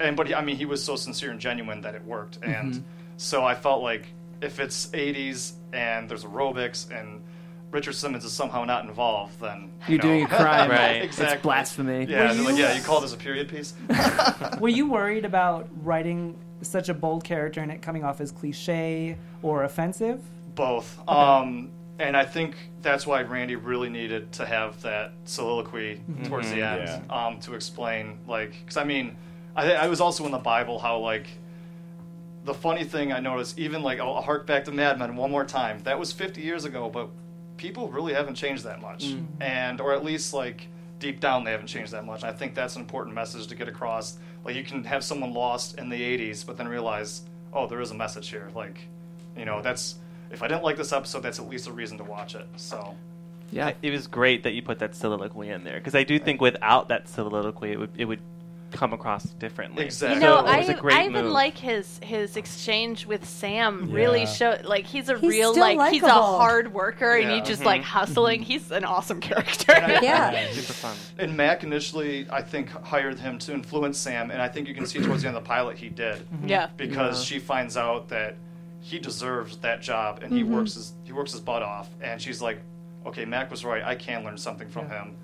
and 0.00 0.16
but 0.16 0.26
he, 0.26 0.34
I 0.34 0.42
mean, 0.42 0.56
he 0.56 0.64
was 0.64 0.82
so 0.82 0.96
sincere 0.96 1.30
and 1.30 1.38
genuine 1.38 1.82
that 1.82 1.94
it 1.94 2.02
worked. 2.04 2.40
Mm-hmm. 2.40 2.50
And 2.52 2.84
so 3.18 3.44
I 3.44 3.54
felt 3.54 3.82
like 3.82 4.06
if 4.40 4.58
it's 4.58 4.86
'80s 4.86 5.52
and 5.74 6.08
there's 6.08 6.24
aerobics 6.24 6.90
and 6.90 7.22
Richard 7.70 7.94
Simmons 7.94 8.24
is 8.24 8.32
somehow 8.32 8.64
not 8.64 8.86
involved, 8.86 9.40
then 9.40 9.72
you 9.86 9.94
You're 9.94 9.98
doing 9.98 10.22
a 10.24 10.28
crime. 10.28 10.70
Right. 10.70 11.02
exactly. 11.02 11.34
It's 11.34 11.42
blasphemy. 11.42 12.06
Yeah, 12.06 12.28
Were 12.28 12.34
they're 12.34 12.44
like, 12.44 12.56
yeah, 12.56 12.74
you 12.74 12.82
call 12.82 13.00
this 13.02 13.12
a 13.12 13.16
period 13.16 13.48
piece? 13.48 13.74
Were 14.60 14.68
you 14.68 14.88
worried 14.88 15.24
about 15.24 15.68
writing 15.82 16.38
such 16.64 16.88
a 16.88 16.94
bold 16.94 17.24
character 17.24 17.60
and 17.60 17.70
it 17.70 17.82
coming 17.82 18.04
off 18.04 18.20
as 18.20 18.32
cliche 18.32 19.16
or 19.42 19.64
offensive? 19.64 20.20
Both. 20.54 20.98
Um, 21.08 21.70
and 21.98 22.16
I 22.16 22.24
think 22.24 22.56
that's 22.82 23.06
why 23.06 23.22
Randy 23.22 23.56
really 23.56 23.88
needed 23.88 24.32
to 24.32 24.46
have 24.46 24.80
that 24.82 25.12
soliloquy 25.24 26.00
towards 26.24 26.50
the 26.50 26.62
end 26.62 26.82
Yeah. 26.88 27.00
um, 27.26 27.38
to 27.40 27.54
explain, 27.54 28.18
like, 28.26 28.50
because 28.60 28.76
I 28.76 28.84
mean, 28.84 29.16
I, 29.54 29.72
I 29.74 29.86
was 29.88 30.00
also 30.00 30.24
in 30.26 30.32
the 30.32 30.38
Bible 30.38 30.78
how 30.80 30.98
like 30.98 31.28
the 32.44 32.54
funny 32.54 32.84
thing 32.84 33.12
I 33.12 33.20
noticed, 33.20 33.58
even 33.58 33.82
like 33.82 34.00
I'll 34.00 34.20
hark 34.20 34.46
back 34.46 34.64
to 34.66 34.72
Mad 34.72 34.98
Men 34.98 35.16
one 35.16 35.30
more 35.30 35.44
time. 35.44 35.78
That 35.84 35.98
was 35.98 36.12
50 36.12 36.40
years 36.40 36.64
ago, 36.64 36.90
but 36.90 37.08
people 37.56 37.88
really 37.88 38.12
haven't 38.12 38.34
changed 38.34 38.64
that 38.64 38.80
much, 38.82 39.14
and 39.40 39.80
or 39.80 39.92
at 39.94 40.04
least 40.04 40.34
like 40.34 40.66
deep 40.98 41.20
down 41.20 41.44
they 41.44 41.50
haven't 41.52 41.66
changed 41.68 41.92
that 41.92 42.04
much. 42.04 42.22
And 42.22 42.30
I 42.30 42.34
think 42.34 42.54
that's 42.54 42.74
an 42.76 42.82
important 42.82 43.14
message 43.14 43.46
to 43.46 43.54
get 43.54 43.68
across. 43.68 44.18
Like 44.44 44.56
you 44.56 44.64
can 44.64 44.84
have 44.84 45.02
someone 45.02 45.32
lost 45.32 45.78
in 45.78 45.88
the 45.88 46.00
80s, 46.00 46.44
but 46.44 46.56
then 46.56 46.68
realize, 46.68 47.22
oh, 47.52 47.66
there 47.66 47.80
is 47.80 47.90
a 47.90 47.94
message 47.94 48.28
here. 48.28 48.48
Like, 48.54 48.78
you 49.36 49.44
know, 49.44 49.62
that's 49.62 49.96
if 50.30 50.42
I 50.42 50.48
didn't 50.48 50.64
like 50.64 50.76
this 50.76 50.92
episode, 50.92 51.20
that's 51.20 51.38
at 51.38 51.48
least 51.48 51.68
a 51.68 51.72
reason 51.72 51.98
to 51.98 52.04
watch 52.04 52.34
it. 52.34 52.46
So 52.56 52.96
Yeah. 53.50 53.72
It 53.82 53.90
was 53.90 54.06
great 54.06 54.42
that 54.42 54.52
you 54.52 54.62
put 54.62 54.78
that 54.80 54.94
soliloquy 54.94 55.48
in 55.48 55.64
there 55.64 55.78
because 55.78 55.94
I 55.94 56.04
do 56.04 56.18
think 56.18 56.40
without 56.40 56.88
that 56.88 57.08
soliloquy, 57.08 57.72
it 57.72 57.78
would 57.78 57.90
it 57.96 58.04
would 58.04 58.20
come 58.74 58.92
across 58.92 59.24
differently. 59.24 59.84
Exactly. 59.84 60.16
You 60.16 60.20
know, 60.26 60.40
it 60.40 60.48
I, 60.48 60.58
was 60.58 60.68
a 60.68 60.74
great 60.74 60.96
I 60.96 61.04
even 61.06 61.24
move. 61.24 61.32
like 61.32 61.56
his 61.56 61.98
his 62.02 62.36
exchange 62.36 63.06
with 63.06 63.26
Sam. 63.26 63.90
Really 63.90 64.20
Yeah. 64.20 64.26
show 64.26 64.58
like 64.64 64.84
he's 64.84 65.08
a 65.08 65.18
He's 65.18 65.30
real 65.30 65.52
still 65.52 65.76
like 65.76 65.92
he's 65.92 66.02
a 66.02 66.08
hard 66.10 66.72
worker 66.72 67.16
and 67.16 67.30
he's 67.30 67.46
just 67.46 67.64
like 67.64 67.80
mm-hmm. 67.82 67.90
hustling. 67.90 68.40
Mm-hmm. 68.40 68.50
He's 68.50 68.70
an 68.70 68.84
awesome 68.84 69.20
character. 69.20 69.72
I- 69.72 70.00
Yeah. 70.02 70.50
super 70.52 70.72
fun. 70.72 70.96
and 71.18 71.36
Mac 71.36 71.62
initially, 71.64 72.26
I 72.30 72.42
think, 72.42 72.68
hired 72.70 73.18
him 73.18 73.38
to 73.40 73.54
influence 73.54 73.98
Sam, 73.98 74.30
and 74.30 74.42
I 74.42 74.48
think 74.48 74.68
you 74.68 74.74
can 74.74 74.86
see 74.86 75.00
towards 75.00 75.22
the 75.22 75.28
end 75.28 75.36
of 75.36 75.44
the 75.44 75.48
pilot 75.48 75.78
he 75.78 75.88
did. 75.88 76.18
Mm-hmm. 76.18 76.48
yeah. 76.48 76.68
because 76.76 77.24
she 77.24 77.38
finds 77.38 77.76
out 77.76 78.08
that 78.08 78.36
he 78.80 78.98
deserves 78.98 79.56
that 79.58 79.80
job 79.80 80.20
and 80.22 80.30
he 80.32 80.42
works 80.42 80.74
his 80.74 80.92
he 81.04 81.12
works 81.12 81.32
his 81.32 81.40
butt 81.40 81.62
off 81.62 81.88
and 82.02 82.20
she's 82.20 82.42
like 82.42 82.60
okay 83.06 83.24
mac 83.24 83.50
was 83.50 83.64
right 83.64 83.82
i 83.82 83.94
can 83.94 84.22
learn 84.24 84.36
something 84.36 84.68
from 84.68 84.86
him 84.90 85.16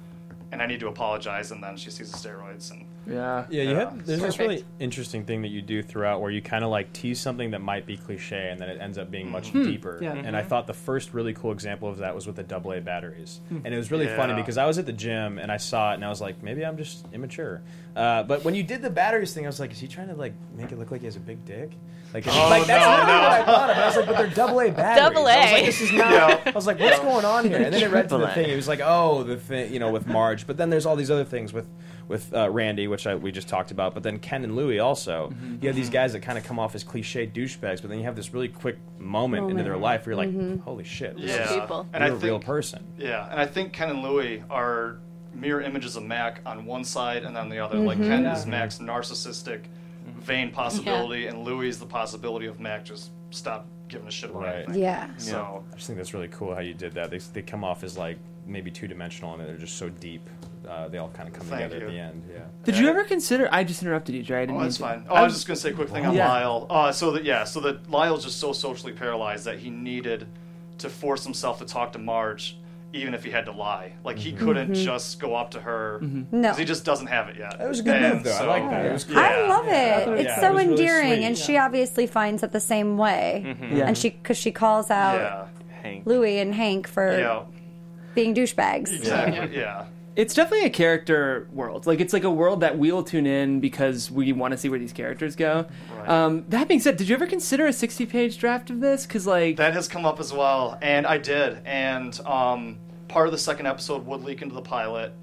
and 0.50 0.62
i 0.62 0.66
need 0.66 0.80
to 0.80 0.88
apologize 0.88 1.50
and 1.50 1.62
then 1.62 1.76
she 1.76 1.90
sees 1.90 2.10
the 2.10 2.16
steroids 2.16 2.70
and 2.70 2.86
Yeah. 3.06 3.46
Yeah, 3.50 3.62
you 3.62 3.70
Yeah. 3.70 3.78
have. 3.78 4.06
There's 4.06 4.20
this 4.20 4.38
really 4.38 4.64
interesting 4.78 5.24
thing 5.24 5.42
that 5.42 5.48
you 5.48 5.62
do 5.62 5.82
throughout, 5.82 6.20
where 6.20 6.30
you 6.30 6.42
kind 6.42 6.62
of 6.64 6.70
like 6.70 6.92
tease 6.92 7.18
something 7.20 7.50
that 7.52 7.60
might 7.60 7.86
be 7.86 7.96
cliche, 7.96 8.50
and 8.50 8.60
then 8.60 8.68
it 8.68 8.80
ends 8.80 8.98
up 8.98 9.10
being 9.10 9.30
much 9.30 9.48
Mm-hmm. 9.48 9.64
deeper. 9.64 9.98
Yeah. 10.00 10.12
And 10.14 10.36
I 10.36 10.42
thought 10.42 10.66
the 10.66 10.74
first 10.74 11.14
really 11.14 11.32
cool 11.34 11.52
example 11.52 11.88
of 11.88 11.98
that 11.98 12.14
was 12.14 12.26
with 12.26 12.36
the 12.36 12.54
AA 12.56 12.80
batteries, 12.80 13.40
and 13.50 13.66
it 13.72 13.76
was 13.76 13.90
really 13.90 14.06
funny 14.08 14.34
because 14.34 14.58
I 14.58 14.66
was 14.66 14.78
at 14.78 14.86
the 14.86 14.92
gym 14.92 15.38
and 15.38 15.50
I 15.50 15.56
saw 15.56 15.92
it, 15.92 15.94
and 15.94 16.04
I 16.04 16.08
was 16.08 16.20
like, 16.20 16.42
maybe 16.42 16.64
I'm 16.64 16.76
just 16.76 17.06
immature. 17.12 17.62
Uh, 17.96 18.22
but 18.22 18.44
when 18.44 18.54
you 18.54 18.62
did 18.62 18.82
the 18.82 18.90
batteries 18.90 19.32
thing, 19.34 19.44
I 19.44 19.48
was 19.48 19.58
like, 19.60 19.72
is 19.72 19.78
he 19.80 19.88
trying 19.88 20.08
to 20.08 20.14
like 20.14 20.34
make 20.56 20.70
it 20.70 20.78
look 20.78 20.90
like 20.90 21.00
he 21.00 21.06
has 21.06 21.16
a 21.16 21.20
big 21.20 21.44
dick? 21.44 21.70
Like, 22.12 22.26
like 22.26 22.66
that's 22.66 22.84
no, 22.84 22.90
not 22.90 23.06
no. 23.06 23.12
what 23.22 23.32
I 23.32 23.42
thought 23.44 23.70
of. 23.70 23.76
I 23.78 23.86
was 23.86 23.96
like, 23.96 24.06
but 24.06 24.16
they're 24.18 24.26
double 24.28 24.60
A 24.60 24.70
batteries. 24.72 25.08
Double 25.14 25.26
I 25.28 25.36
was 25.38 25.48
A. 25.50 25.52
like, 25.54 25.64
this 25.66 25.80
is 25.80 25.92
not. 25.92 26.10
Yeah. 26.10 26.40
I 26.46 26.50
was 26.50 26.66
like, 26.66 26.80
what's 26.80 26.98
going 26.98 27.24
on 27.24 27.44
here? 27.48 27.58
And 27.62 27.72
then 27.72 27.82
it 27.82 27.90
read 27.90 28.08
to 28.08 28.18
the 28.18 28.26
Triple 28.26 28.30
A. 28.30 28.34
thing. 28.34 28.50
It 28.50 28.56
was 28.56 28.66
like, 28.68 28.80
oh, 28.82 29.22
the 29.22 29.36
thing, 29.36 29.72
you 29.72 29.78
know, 29.78 29.90
with 29.92 30.06
Marge. 30.08 30.44
But 30.46 30.56
then 30.56 30.70
there's 30.70 30.86
all 30.86 30.96
these 30.96 31.10
other 31.10 31.24
things 31.24 31.52
with 31.52 31.66
with 32.10 32.34
uh, 32.34 32.50
Randy, 32.50 32.88
which 32.88 33.06
I, 33.06 33.14
we 33.14 33.30
just 33.30 33.46
talked 33.48 33.70
about. 33.70 33.94
But 33.94 34.02
then 34.02 34.18
Ken 34.18 34.42
and 34.42 34.56
Louie 34.56 34.80
also. 34.80 35.28
Mm-hmm. 35.28 35.58
You 35.62 35.68
have 35.68 35.76
these 35.76 35.88
guys 35.88 36.12
that 36.12 36.20
kind 36.20 36.36
of 36.36 36.42
come 36.42 36.58
off 36.58 36.74
as 36.74 36.82
cliche 36.82 37.24
douchebags, 37.26 37.80
but 37.80 37.88
then 37.88 37.98
you 37.98 38.04
have 38.04 38.16
this 38.16 38.34
really 38.34 38.48
quick 38.48 38.78
moment, 38.98 39.48
into 39.48 39.62
their 39.62 39.76
life 39.76 40.04
where 40.06 40.16
you're 40.16 40.24
like, 40.26 40.60
holy 40.62 40.82
shit, 40.84 41.16
this 41.16 41.30
yeah 41.30 41.44
is 41.54 41.60
people. 41.60 41.86
and 41.92 42.02
you're 42.04 42.12
i 42.12 42.16
a 42.16 42.18
think 42.18 42.22
real 42.24 42.40
person. 42.40 42.84
yeah 42.98 43.30
and 43.30 43.40
i 43.40 43.46
think 43.46 43.72
ken 43.72 43.88
and 43.90 44.02
louie 44.02 44.42
are 44.50 44.98
mirror 45.34 45.60
images 45.62 45.96
of 45.96 46.02
mac 46.02 46.40
on 46.44 46.64
one 46.66 46.84
side 46.84 47.24
and 47.24 47.36
on 47.36 47.48
the 47.48 47.58
other 47.58 47.78
like 47.78 47.96
ken 47.98 48.26
is 48.26 48.44
mac's 48.46 48.78
narcissistic 48.78 49.62
vain 50.18 50.50
possibility 50.50 51.26
and 51.28 51.44
louie 51.44 51.68
is 51.68 51.78
the 51.78 51.86
possibility 51.86 52.46
of 52.46 52.58
mac 52.60 52.84
just 52.84 53.10
stop 53.30 53.66
giving 53.88 54.06
a 54.08 54.10
shit 54.10 54.30
about 54.30 54.42
Right. 54.42 54.54
anything 54.64 54.82
Yeah. 54.82 55.08
so 55.16 55.64
I 55.72 55.74
just 55.76 55.86
think 55.86 55.96
that's 55.98 56.12
really 56.14 56.28
cool 56.28 56.54
how 56.54 56.60
you 56.60 56.74
did 56.74 56.92
that. 56.94 57.10
They, 57.10 57.18
they 57.18 57.42
come 57.42 57.64
off 57.64 57.82
as 57.84 57.96
like 57.98 58.18
maybe 58.46 58.70
two 58.70 58.86
dimensional, 58.88 59.34
and 59.34 59.42
they're 59.42 59.56
just 59.56 59.76
so 59.78 59.88
deep. 59.88 60.28
Uh, 60.70 60.86
they 60.86 60.98
all 60.98 61.08
kind 61.08 61.26
of 61.28 61.34
come 61.34 61.44
Thank 61.48 61.64
together 61.64 61.86
at 61.86 61.92
the 61.92 61.98
end. 61.98 62.22
Yeah. 62.32 62.40
Did 62.62 62.78
you 62.78 62.88
ever 62.88 63.02
consider? 63.02 63.48
I 63.50 63.64
just 63.64 63.82
interrupted 63.82 64.14
you, 64.14 64.22
Dre. 64.22 64.38
I 64.38 64.40
didn't 64.42 64.54
Oh, 64.54 64.58
mean 64.58 64.66
that's 64.68 64.76
to. 64.76 64.82
fine. 64.84 65.04
Oh, 65.10 65.14
I 65.16 65.22
was 65.24 65.32
just 65.34 65.46
gonna 65.48 65.56
say 65.56 65.70
a 65.70 65.72
quick 65.72 65.88
thing 65.88 66.06
on 66.06 66.14
Yeah. 66.14 66.28
Lyle. 66.28 66.66
Uh, 66.70 66.92
so 66.92 67.10
that 67.10 67.24
yeah, 67.24 67.42
so 67.42 67.58
that 67.62 67.90
Lyle's 67.90 68.24
just 68.24 68.38
so 68.38 68.52
socially 68.52 68.92
paralyzed 68.92 69.46
that 69.46 69.58
he 69.58 69.68
needed 69.70 70.28
to 70.78 70.88
force 70.88 71.24
himself 71.24 71.58
to 71.58 71.64
talk 71.64 71.92
to 71.94 71.98
Marge, 71.98 72.56
even 72.92 73.14
if 73.14 73.24
he 73.24 73.30
had 73.32 73.46
to 73.46 73.52
lie. 73.52 73.94
Like 74.04 74.16
he 74.18 74.32
couldn't 74.32 74.74
just 74.74 75.18
go 75.18 75.34
up 75.34 75.50
to 75.52 75.60
her. 75.60 75.98
No. 76.30 76.50
'cause 76.50 76.58
he 76.58 76.64
just 76.64 76.84
doesn't 76.84 77.08
have 77.08 77.28
it 77.28 77.36
yet. 77.36 77.56
It 77.60 77.66
was 77.68 77.80
a 77.80 77.82
good 77.82 77.96
And 77.96 78.14
move, 78.14 78.22
though. 78.24 78.38
I 78.38 78.44
like 78.46 78.70
that. 78.70 78.86
It 78.86 78.92
was 78.92 79.04
cool. 79.04 79.18
I 79.18 79.40
Yeah. 79.40 79.48
love 79.48 79.66
it. 79.66 79.70
Yeah, 79.72 80.10
it's 80.14 80.32
it 80.38 80.40
so 80.40 80.52
was 80.52 80.62
really 80.66 80.70
endearing, 80.70 81.12
sweet. 81.14 81.24
and 81.24 81.36
she 81.38 81.56
obviously 81.56 82.06
finds 82.06 82.44
it 82.44 82.52
the 82.52 82.60
same 82.60 82.96
way. 82.96 83.56
Yeah. 83.72 83.86
And 83.88 83.98
she, 83.98 84.10
because 84.10 84.36
she 84.38 84.52
calls 84.52 84.88
out 84.88 85.16
Yeah. 85.16 85.44
Hank. 85.82 86.06
Louis 86.06 86.38
and 86.38 86.54
Hank 86.54 86.86
for 86.86 87.18
Yeah. 87.18 87.42
being 88.14 88.34
douchebags. 88.36 88.92
Exactly. 88.94 89.58
Yeah. 89.58 89.84
It's 90.16 90.34
definitely 90.34 90.66
a 90.66 90.70
character 90.70 91.48
world. 91.52 91.86
Like 91.86 92.00
it's 92.00 92.12
like 92.12 92.24
a 92.24 92.30
world 92.30 92.60
that 92.60 92.76
we'll 92.76 93.04
tune 93.04 93.26
in 93.26 93.60
because 93.60 94.10
we 94.10 94.32
want 94.32 94.52
to 94.52 94.58
see 94.58 94.68
where 94.68 94.78
these 94.78 94.92
characters 94.92 95.36
go. 95.36 95.66
Right. 95.96 96.08
Um, 96.08 96.44
that 96.48 96.68
being 96.68 96.80
said, 96.80 96.96
did 96.96 97.08
you 97.08 97.14
ever 97.14 97.26
consider 97.26 97.66
a 97.66 97.72
sixty-page 97.72 98.38
draft 98.38 98.70
of 98.70 98.80
this? 98.80 99.06
Because 99.06 99.26
like, 99.26 99.56
That 99.56 99.72
has 99.72 99.86
come 99.88 100.04
up 100.04 100.18
as 100.18 100.32
well, 100.32 100.78
and 100.82 101.06
I 101.06 101.18
did. 101.18 101.60
And 101.64 102.18
um, 102.26 102.78
part 103.08 103.26
of 103.26 103.32
the 103.32 103.38
second 103.38 103.66
episode 103.66 104.04
would 104.06 104.22
leak 104.22 104.42
into 104.42 104.54
the 104.54 104.62
pilot. 104.62 105.14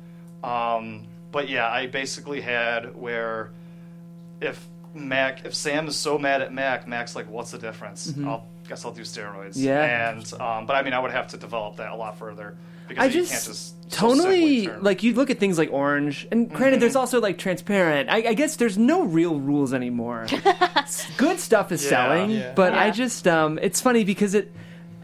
Um, 0.43 1.05
but 1.31 1.49
yeah, 1.49 1.67
I 1.67 1.87
basically 1.87 2.39
had 2.41 2.95
where 2.95 3.51
if 4.41 4.65
Mac, 4.93 5.45
if 5.45 5.53
Sam 5.53 5.87
is 5.87 5.95
so 5.95 6.17
mad 6.17 6.41
at 6.41 6.53
Mac, 6.53 6.87
Mac's 6.87 7.15
like, 7.15 7.29
"What's 7.29 7.51
the 7.51 7.59
difference? 7.59 8.13
I'll 8.25 8.47
guess 8.69 8.85
I'll 8.85 8.93
do 8.93 9.01
steroids." 9.01 9.57
Mm-hmm. 9.57 9.65
Yeah. 9.65 10.11
And 10.11 10.33
um, 10.41 10.65
but 10.65 10.75
I 10.75 10.81
mean, 10.81 10.93
I 10.93 10.99
would 10.99 11.11
have 11.11 11.27
to 11.27 11.37
develop 11.37 11.75
that 11.77 11.91
a 11.91 11.95
lot 11.95 12.17
further 12.17 12.55
because 12.87 13.03
I 13.03 13.05
you 13.07 13.11
just, 13.13 13.31
can't 13.31 13.43
just 13.45 13.91
so 13.93 14.07
tonally 14.07 14.81
like 14.83 15.03
you 15.03 15.13
look 15.13 15.29
at 15.29 15.39
things 15.39 15.57
like 15.57 15.71
Orange, 15.71 16.27
and 16.31 16.49
granted, 16.49 16.75
Mm-hmm. 16.75 16.79
there's 16.81 16.95
also 16.95 17.21
like 17.21 17.37
transparent. 17.37 18.09
I, 18.09 18.17
I 18.29 18.33
guess 18.33 18.55
there's 18.57 18.77
no 18.77 19.03
real 19.03 19.39
rules 19.39 19.73
anymore. 19.73 20.27
Good 21.17 21.39
stuff 21.39 21.71
is 21.71 21.83
Yeah. 21.83 21.89
selling, 21.89 22.31
Yeah. 22.31 22.53
but 22.55 22.73
I 22.73 22.91
just 22.91 23.27
um, 23.27 23.59
it's 23.61 23.81
funny 23.81 24.03
because 24.03 24.33
it. 24.33 24.51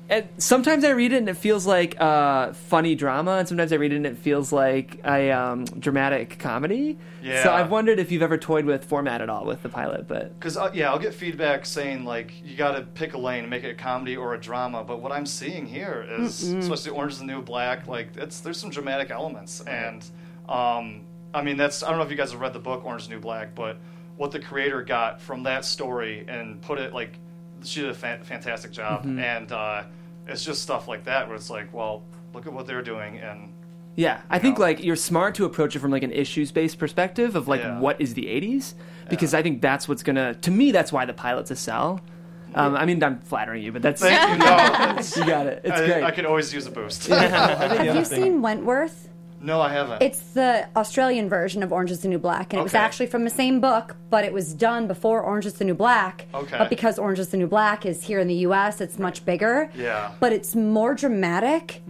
And 0.10 0.28
sometimes 0.38 0.84
I 0.84 0.90
read 0.90 1.14
it 1.14 1.18
and 1.18 1.30
it 1.30 1.38
feels 1.38 1.66
like 1.66 2.00
uh, 2.00 2.52
funny 2.54 2.94
drama, 2.94 3.38
and 3.38 3.48
sometimes 3.48 3.72
I 3.72 3.78
read 3.78 3.94
it 3.94 3.96
and 3.96 4.06
it 4.06 4.18
feels 4.18 4.52
like 4.52 5.00
a 5.06 5.32
um, 5.32 5.64
dramatic 5.66 6.38
comedy. 6.40 6.98
Yeah. 7.22 7.42
So 7.42 7.54
I've 7.54 7.72
wondered 7.72 8.00
if 8.00 8.12
you've 8.12 8.22
ever 8.22 8.38
toyed 8.38 8.66
with 8.66 8.84
format 8.84 9.22
at 9.22 9.30
all 9.30 9.46
with 9.46 9.64
the 9.64 9.70
pilot, 9.70 10.08
but 10.08 10.38
Because 10.38 10.58
uh, 10.58 10.72
yeah, 10.74 10.92
I'll 10.92 11.00
get 11.00 11.14
feedback 11.14 11.66
saying 11.66 12.04
like 12.04 12.34
you 12.44 12.58
got 12.58 12.74
to 12.74 12.82
pick 12.82 13.14
a 13.14 13.18
lane, 13.18 13.42
and 13.42 13.50
make 13.50 13.64
it 13.64 13.70
a 13.70 13.76
comedy 13.76 14.18
or 14.18 14.34
a 14.34 14.40
drama. 14.40 14.84
But 14.84 15.02
what 15.02 15.14
I'm 15.14 15.26
seeing 15.26 15.66
here 15.66 16.06
is, 16.20 16.44
especially 16.44 16.92
Orange 16.92 17.14
is 17.14 17.20
the 17.20 17.26
New 17.26 17.42
Black, 17.42 17.88
like 17.88 18.10
it's 18.18 18.42
there's 18.42 18.60
some 18.60 18.72
dramatic 18.72 19.10
elements, 19.10 19.62
and 19.62 20.04
um, 20.50 21.06
I 21.34 21.42
mean 21.42 21.56
that's 21.56 21.82
I 21.82 21.90
don't 21.90 21.98
know 21.98 22.04
if 22.04 22.12
you 22.12 22.18
guys 22.18 22.32
have 22.34 22.42
read 22.42 22.54
the 22.54 22.60
book 22.60 22.84
Orange 22.84 23.04
is 23.04 23.08
the 23.08 23.16
New 23.16 23.22
Black, 23.22 23.56
but 23.56 23.78
what 24.18 24.32
the 24.32 24.40
creator 24.40 24.84
got 24.84 25.22
from 25.22 25.44
that 25.44 25.64
story 25.64 26.26
and 26.28 26.62
put 26.62 26.78
it 26.78 26.94
like 26.94 27.18
she 27.66 27.82
did 27.82 27.90
a 27.90 27.94
fan- 27.94 28.24
fantastic 28.24 28.72
job, 28.72 29.06
and 29.06 29.52
uh, 29.52 29.84
it's 30.28 30.44
just 30.44 30.62
stuff 30.62 30.88
like 30.88 31.04
that 31.06 31.28
where 31.28 31.36
it's 31.36 31.50
like, 31.50 31.74
well, 31.74 32.04
look 32.34 32.46
at 32.48 32.54
what 32.54 32.66
they're 32.68 32.82
doing, 32.82 33.18
and 33.20 33.54
Yeah, 33.96 34.22
I 34.30 34.40
think 34.40 34.58
know? 34.58 34.66
like 34.66 34.84
you're 34.84 34.96
smart 34.96 35.36
to 35.36 35.46
approach 35.46 35.76
it 35.76 35.80
from 35.80 35.92
like 35.92 36.04
an 36.04 36.12
issues 36.12 36.52
based 36.52 36.78
perspective 36.80 37.36
of 37.36 37.48
like 37.48 37.62
Yeah. 37.62 37.80
what 37.80 38.00
is 38.02 38.14
the 38.14 38.26
80s 38.26 38.74
because 39.10 39.34
I 39.34 39.42
think 39.44 39.62
that's 39.62 39.88
what's 39.88 40.02
gonna 40.02 40.34
to 40.36 40.50
me 40.50 40.72
that's 40.72 40.92
why 40.92 41.06
the 41.06 41.14
pilot's 41.14 41.52
a 41.52 41.56
sell. 41.56 42.00
Um, 42.56 42.76
I 42.76 42.86
mean, 42.86 43.04
I'm 43.04 43.20
flattering 43.22 43.64
you, 43.64 43.72
but 43.72 43.82
that's 43.82 44.00
thank 44.02 44.32
you. 44.32 44.38
No, 44.46 44.56
it's- 44.92 45.18
you 45.18 45.26
got 45.26 45.48
it. 45.48 45.62
It's 45.64 45.80
I, 45.80 45.86
great. 45.88 46.04
I 46.04 46.12
could 46.12 46.26
always 46.26 46.54
use 46.54 46.66
a 46.68 46.72
boost. 46.72 47.08
Have 47.08 47.96
you 47.96 48.06
seen 48.06 48.42
Wentworth? 48.42 49.10
No, 49.44 49.62
I 49.62 49.70
haven't. 49.74 50.02
It's 50.02 50.20
the 50.34 50.68
Australian 50.76 51.30
version 51.30 51.62
of 51.64 51.72
Orange 51.74 51.92
is 51.92 52.02
the 52.02 52.08
New 52.08 52.18
Black, 52.18 52.54
and 52.54 52.60
it 52.60 52.64
was 52.64 52.74
Okay. 52.74 52.84
actually 52.84 53.08
from 53.08 53.24
the 53.24 53.30
same 53.30 53.60
book, 53.60 53.96
but 54.10 54.24
it 54.24 54.34
was 54.34 54.54
done 54.54 54.88
before 54.88 55.22
Orange 55.22 55.46
is 55.46 55.54
the 55.56 55.66
New 55.66 55.74
Black. 55.76 56.26
Okay. 56.34 56.58
But 56.58 56.70
because 56.70 56.98
Orange 56.98 57.20
is 57.20 57.28
the 57.30 57.38
New 57.38 57.48
Black 57.48 57.86
is 57.86 58.04
here 58.04 58.20
in 58.20 58.28
the 58.28 58.36
U.S., 58.48 58.82
it's 58.82 58.98
much 58.98 59.26
bigger. 59.26 59.70
Yeah. 59.76 60.12
But 60.20 60.34
it's 60.34 60.56
more 60.56 60.96
dramatic. 60.96 61.82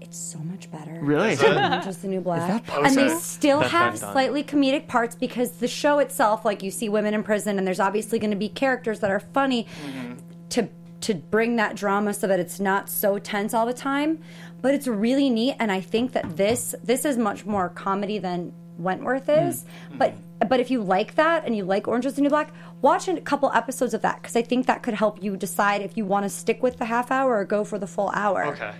It's 0.00 0.18
so 0.18 0.40
much 0.40 0.68
better. 0.72 0.98
Really? 1.00 1.36
than 1.36 1.56
Orange 1.72 1.86
is 1.86 1.98
the 1.98 2.08
New 2.08 2.20
Black. 2.20 2.66
that 2.66 2.78
and 2.84 2.96
they 2.96 3.04
Okay. 3.06 3.14
still 3.20 3.60
That's 3.60 3.70
have 3.72 3.92
been 3.92 4.00
done. 4.00 4.12
slightly 4.12 4.42
comedic 4.42 4.88
parts 4.88 5.14
because 5.14 5.52
the 5.52 5.68
show 5.68 6.00
itself, 6.00 6.44
like 6.44 6.62
you 6.64 6.70
see 6.72 6.88
women 6.88 7.14
in 7.14 7.22
prison, 7.22 7.58
and 7.58 7.66
there's 7.66 7.78
obviously 7.80 8.18
going 8.18 8.32
to 8.32 8.36
be 8.36 8.48
characters 8.48 8.98
that 9.00 9.10
are 9.12 9.20
funny 9.20 9.64
mm-hmm. 9.86 10.14
to 10.50 10.68
to 11.00 11.14
bring 11.14 11.56
that 11.56 11.76
drama 11.76 12.12
so 12.12 12.26
that 12.26 12.38
it's 12.38 12.60
not 12.60 12.88
so 12.88 13.18
tense 13.18 13.54
all 13.54 13.66
the 13.66 13.74
time. 13.74 14.20
But 14.60 14.74
it's 14.74 14.86
really 14.86 15.30
neat, 15.30 15.56
and 15.58 15.72
I 15.72 15.80
think 15.80 16.12
that 16.12 16.36
this 16.36 16.74
this 16.82 17.04
is 17.04 17.16
much 17.16 17.46
more 17.46 17.70
comedy 17.70 18.18
than 18.18 18.52
Wentworth 18.76 19.26
mm. 19.26 19.48
is. 19.48 19.64
But 19.96 20.14
but 20.48 20.60
if 20.60 20.70
you 20.70 20.82
like 20.82 21.14
that 21.16 21.44
and 21.44 21.56
you 21.56 21.64
like 21.64 21.86
Orange 21.88 22.06
is 22.06 22.14
the 22.14 22.22
New 22.22 22.28
Black, 22.28 22.52
watch 22.82 23.08
a 23.08 23.20
couple 23.20 23.50
episodes 23.52 23.94
of 23.94 24.02
that 24.02 24.20
because 24.20 24.36
I 24.36 24.42
think 24.42 24.66
that 24.66 24.82
could 24.82 24.94
help 24.94 25.22
you 25.22 25.36
decide 25.36 25.82
if 25.82 25.96
you 25.96 26.04
want 26.04 26.24
to 26.24 26.30
stick 26.30 26.62
with 26.62 26.78
the 26.78 26.86
half 26.86 27.10
hour 27.10 27.38
or 27.38 27.44
go 27.44 27.64
for 27.64 27.78
the 27.78 27.86
full 27.86 28.10
hour. 28.14 28.46
okay. 28.46 28.72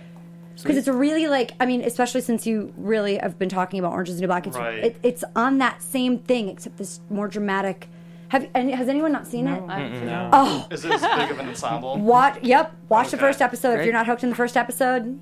Because 0.61 0.77
it's 0.77 0.87
really 0.87 1.27
like 1.27 1.53
I 1.59 1.65
mean, 1.65 1.81
especially 1.81 2.21
since 2.21 2.45
you 2.45 2.73
really 2.77 3.17
have 3.17 3.39
been 3.39 3.49
talking 3.49 3.79
about 3.79 3.93
Orange 3.93 4.09
is 4.09 4.15
the 4.15 4.21
New 4.21 4.27
Black. 4.27 4.45
It's 4.45 4.57
Right. 4.57 4.83
it, 4.85 4.97
it's 5.01 5.23
on 5.35 5.57
that 5.59 5.81
same 5.81 6.19
thing 6.19 6.49
except 6.49 6.77
this 6.77 6.99
more 7.09 7.27
dramatic 7.27 7.87
Have 8.31 8.47
any, 8.55 8.71
has 8.71 8.87
anyone 8.87 9.11
not 9.11 9.27
seen 9.27 9.45
it? 9.45 9.59
No. 10.05 10.29
Oh, 10.31 10.65
Is 10.71 10.85
it 10.85 10.91
as 10.93 11.01
big 11.01 11.31
of 11.31 11.39
an 11.39 11.49
ensemble? 11.49 11.99
watch. 11.99 12.39
Yep, 12.41 12.73
watch 12.87 13.11
the 13.11 13.17
first 13.17 13.41
episode. 13.41 13.79
If 13.79 13.83
you're 13.85 13.93
not 13.93 14.05
hooked 14.07 14.23
in 14.23 14.29
the 14.29 14.35
first 14.37 14.55
episode, 14.55 15.19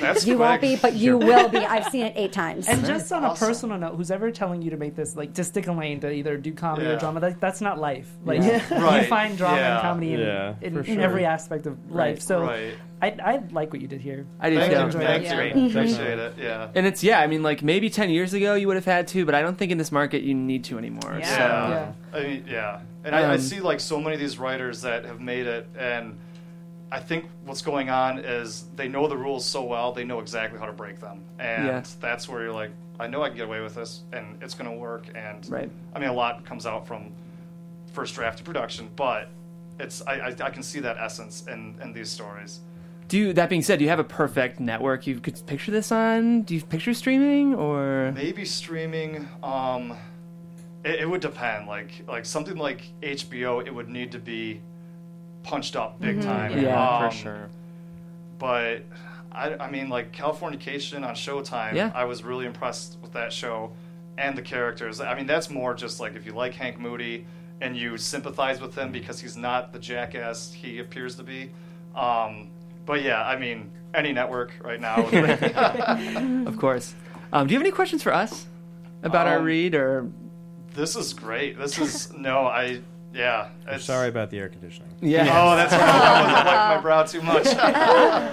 That's 0.00 0.24
you 0.26 0.38
won't 0.38 0.60
be, 0.60 0.76
but 0.76 0.94
you 0.94 1.18
will 1.18 1.48
be. 1.48 1.58
I've 1.58 1.86
seen 1.90 2.06
it 2.06 2.12
eight 2.16 2.32
times. 2.32 2.68
And 2.68 2.84
just 2.84 3.12
on 3.12 3.24
Awesome. 3.24 3.44
a 3.44 3.48
personal 3.48 3.78
note, 3.78 3.96
who's 3.96 4.10
ever 4.10 4.30
telling 4.30 4.62
you 4.62 4.70
to 4.70 4.76
make 4.76 4.94
this 4.94 5.16
like 5.16 5.34
to 5.34 5.44
stick 5.44 5.66
a 5.66 5.72
lane 5.72 6.00
to 6.00 6.10
either 6.12 6.36
do 6.36 6.52
comedy 6.52 6.86
Yeah. 6.86 6.92
or 6.94 6.98
drama, 6.98 7.20
that, 7.20 7.40
that's 7.40 7.60
not 7.60 7.78
life. 7.78 8.08
Like 8.24 8.40
Yeah. 8.42 9.00
you 9.00 9.06
find 9.08 9.36
drama 9.36 9.56
Yeah. 9.56 9.72
and 9.74 9.82
comedy 9.82 10.14
in, 10.14 10.20
Yeah, 10.20 10.54
in, 10.62 10.74
for 10.74 10.80
in 10.80 10.84
sure. 10.94 11.00
every 11.00 11.24
aspect 11.26 11.66
of 11.66 11.90
life. 11.90 12.22
So 12.22 12.42
Right. 12.42 12.74
I, 13.02 13.08
I 13.22 13.42
like 13.50 13.72
what 13.72 13.82
you 13.82 13.88
did 13.88 14.00
here. 14.00 14.26
I 14.40 14.48
did. 14.50 14.60
Thank 14.60 14.72
too. 14.72 14.78
you. 14.78 14.84
enjoyed 14.84 15.02
Thank 15.02 15.24
it. 15.24 15.28
you. 15.30 15.34
Great. 15.36 15.70
Appreciate 15.70 16.18
it. 16.18 16.34
Yeah. 16.40 16.68
And 16.74 16.86
it's 16.86 17.02
yeah, 17.04 17.20
I 17.20 17.26
mean, 17.26 17.42
like 17.42 17.62
maybe 17.62 17.90
ten 17.90 18.10
years 18.10 18.32
ago 18.32 18.54
you 18.54 18.66
would 18.68 18.76
have 18.76 18.84
had 18.86 19.08
to, 19.08 19.26
but 19.26 19.34
I 19.34 19.42
don't 19.42 19.58
think 19.58 19.72
in 19.72 19.78
this 19.78 19.92
market 19.92 20.22
you 20.22 20.34
need 20.34 20.64
to 20.64 20.78
anymore. 20.78 21.16
Yeah. 21.18 21.26
So 21.28 21.36
Yeah. 22.14 22.18
I 22.18 22.22
mean, 22.22 22.44
yeah. 22.48 22.80
And 23.04 23.14
I, 23.14 23.20
I 23.22 23.34
Um, 23.34 23.40
see 23.40 23.60
like 23.60 23.80
so 23.80 24.00
many 24.00 24.14
of 24.14 24.20
these 24.20 24.38
writers 24.38 24.82
that 24.82 25.04
have 25.04 25.20
made 25.20 25.46
it, 25.46 25.66
and 25.78 26.16
I 26.94 27.00
think 27.00 27.24
what's 27.44 27.60
going 27.60 27.90
on 27.90 28.20
is 28.20 28.66
they 28.76 28.86
know 28.86 29.08
the 29.08 29.16
rules 29.16 29.44
so 29.44 29.64
well, 29.64 29.90
they 29.90 30.04
know 30.04 30.20
exactly 30.20 30.60
how 30.60 30.66
to 30.66 30.72
break 30.72 31.00
them, 31.00 31.24
and 31.40 31.66
Yeah. 31.66 31.82
that's 32.00 32.28
where 32.28 32.42
you're 32.44 32.52
like, 32.52 32.70
I 33.00 33.08
know 33.08 33.20
I 33.24 33.28
can 33.28 33.36
get 33.36 33.46
away 33.46 33.60
with 33.60 33.74
this, 33.74 34.02
and 34.12 34.40
it's 34.40 34.54
going 34.54 34.70
to 34.70 34.76
work. 34.76 35.06
And 35.16 35.44
Right. 35.50 35.68
I 35.92 35.98
mean, 35.98 36.08
a 36.08 36.12
lot 36.12 36.44
comes 36.46 36.66
out 36.66 36.86
from 36.86 37.12
first 37.92 38.14
draft 38.14 38.38
to 38.38 38.44
production, 38.44 38.88
but 38.94 39.28
it's 39.80 40.02
I, 40.06 40.14
I, 40.28 40.36
I 40.40 40.50
can 40.50 40.62
see 40.62 40.78
that 40.80 40.96
essence 40.98 41.46
in, 41.48 41.74
in 41.82 41.92
these 41.92 42.08
stories. 42.10 42.60
do 43.08 43.18
you, 43.18 43.32
that 43.32 43.48
being 43.50 43.62
said, 43.62 43.80
do 43.80 43.84
you 43.84 43.90
have 43.90 43.98
a 43.98 44.04
perfect 44.04 44.60
network 44.60 45.04
you 45.08 45.18
could 45.18 45.44
picture 45.46 45.72
this 45.72 45.90
on? 45.90 46.42
Do 46.42 46.54
you 46.54 46.62
picture 46.62 46.94
streaming 46.94 47.56
or 47.56 48.12
Maybe 48.14 48.44
streaming. 48.44 49.28
Um, 49.42 49.96
it, 50.84 51.00
it 51.00 51.10
would 51.10 51.20
depend. 51.20 51.66
Like 51.66 51.90
like 52.06 52.24
something 52.24 52.56
like 52.56 52.82
HBO, 53.02 53.66
it 53.66 53.74
would 53.74 53.88
need 53.88 54.12
to 54.12 54.20
be 54.20 54.60
punched 55.44 55.76
up 55.76 56.00
big 56.00 56.20
time. 56.20 56.58
Yeah, 56.58 56.98
um, 56.98 57.10
for 57.10 57.16
sure. 57.16 57.48
But 58.38 58.82
I, 59.30 59.54
I 59.54 59.70
mean, 59.70 59.88
like 59.88 60.12
Californication 60.12 61.06
on 61.06 61.14
Showtime. 61.14 61.74
Yeah. 61.74 61.92
I 61.94 62.04
was 62.04 62.24
really 62.24 62.46
impressed 62.46 62.98
with 63.00 63.12
that 63.12 63.32
show 63.32 63.72
and 64.18 64.36
the 64.36 64.42
characters. 64.42 65.00
I 65.00 65.14
mean, 65.14 65.26
that's 65.26 65.50
more 65.50 65.74
just 65.74 66.00
like 66.00 66.16
if 66.16 66.26
you 66.26 66.32
like 66.32 66.54
Hank 66.54 66.78
Moody 66.78 67.26
and 67.60 67.76
you 67.76 67.96
sympathize 67.96 68.60
with 68.60 68.74
him 68.74 68.90
because 68.90 69.20
he's 69.20 69.36
not 69.36 69.72
the 69.72 69.78
jackass 69.78 70.52
he 70.52 70.78
appears 70.78 71.16
to 71.16 71.22
be. 71.22 71.50
Um, 71.94 72.50
but 72.86 73.02
yeah, 73.02 73.22
I 73.22 73.36
mean, 73.38 73.70
any 73.94 74.12
network 74.12 74.52
right 74.62 74.80
now. 74.80 74.96
of 76.46 76.56
course? 76.58 76.94
Um, 77.32 77.46
do 77.46 77.52
you 77.52 77.58
have 77.58 77.66
any 77.66 77.72
questions 77.74 78.02
for 78.02 78.12
us 78.12 78.46
about 79.02 79.26
our 79.26 79.38
Um, 79.38 79.44
read 79.44 79.74
or? 79.74 80.08
This 80.74 80.96
is 80.96 81.12
great. 81.12 81.58
This 81.58 81.78
is 81.78 82.12
no, 82.12 82.46
I 82.46 82.80
yeah. 83.12 83.48
I'm 83.66 83.74
it's- 83.74 83.84
sorry 83.84 84.08
about 84.08 84.30
the 84.30 84.38
air 84.38 84.48
conditioning. 84.48 84.90
Yeah. 85.00 85.22
Oh, 85.22 85.56
that's 85.56 85.72
right. 85.72 85.80
I 85.82 86.22
wasn't 86.22 86.44
wiping 86.46 86.76
my 86.76 86.80
brow 86.82 87.02
too 87.04 87.22
much. 87.22 87.46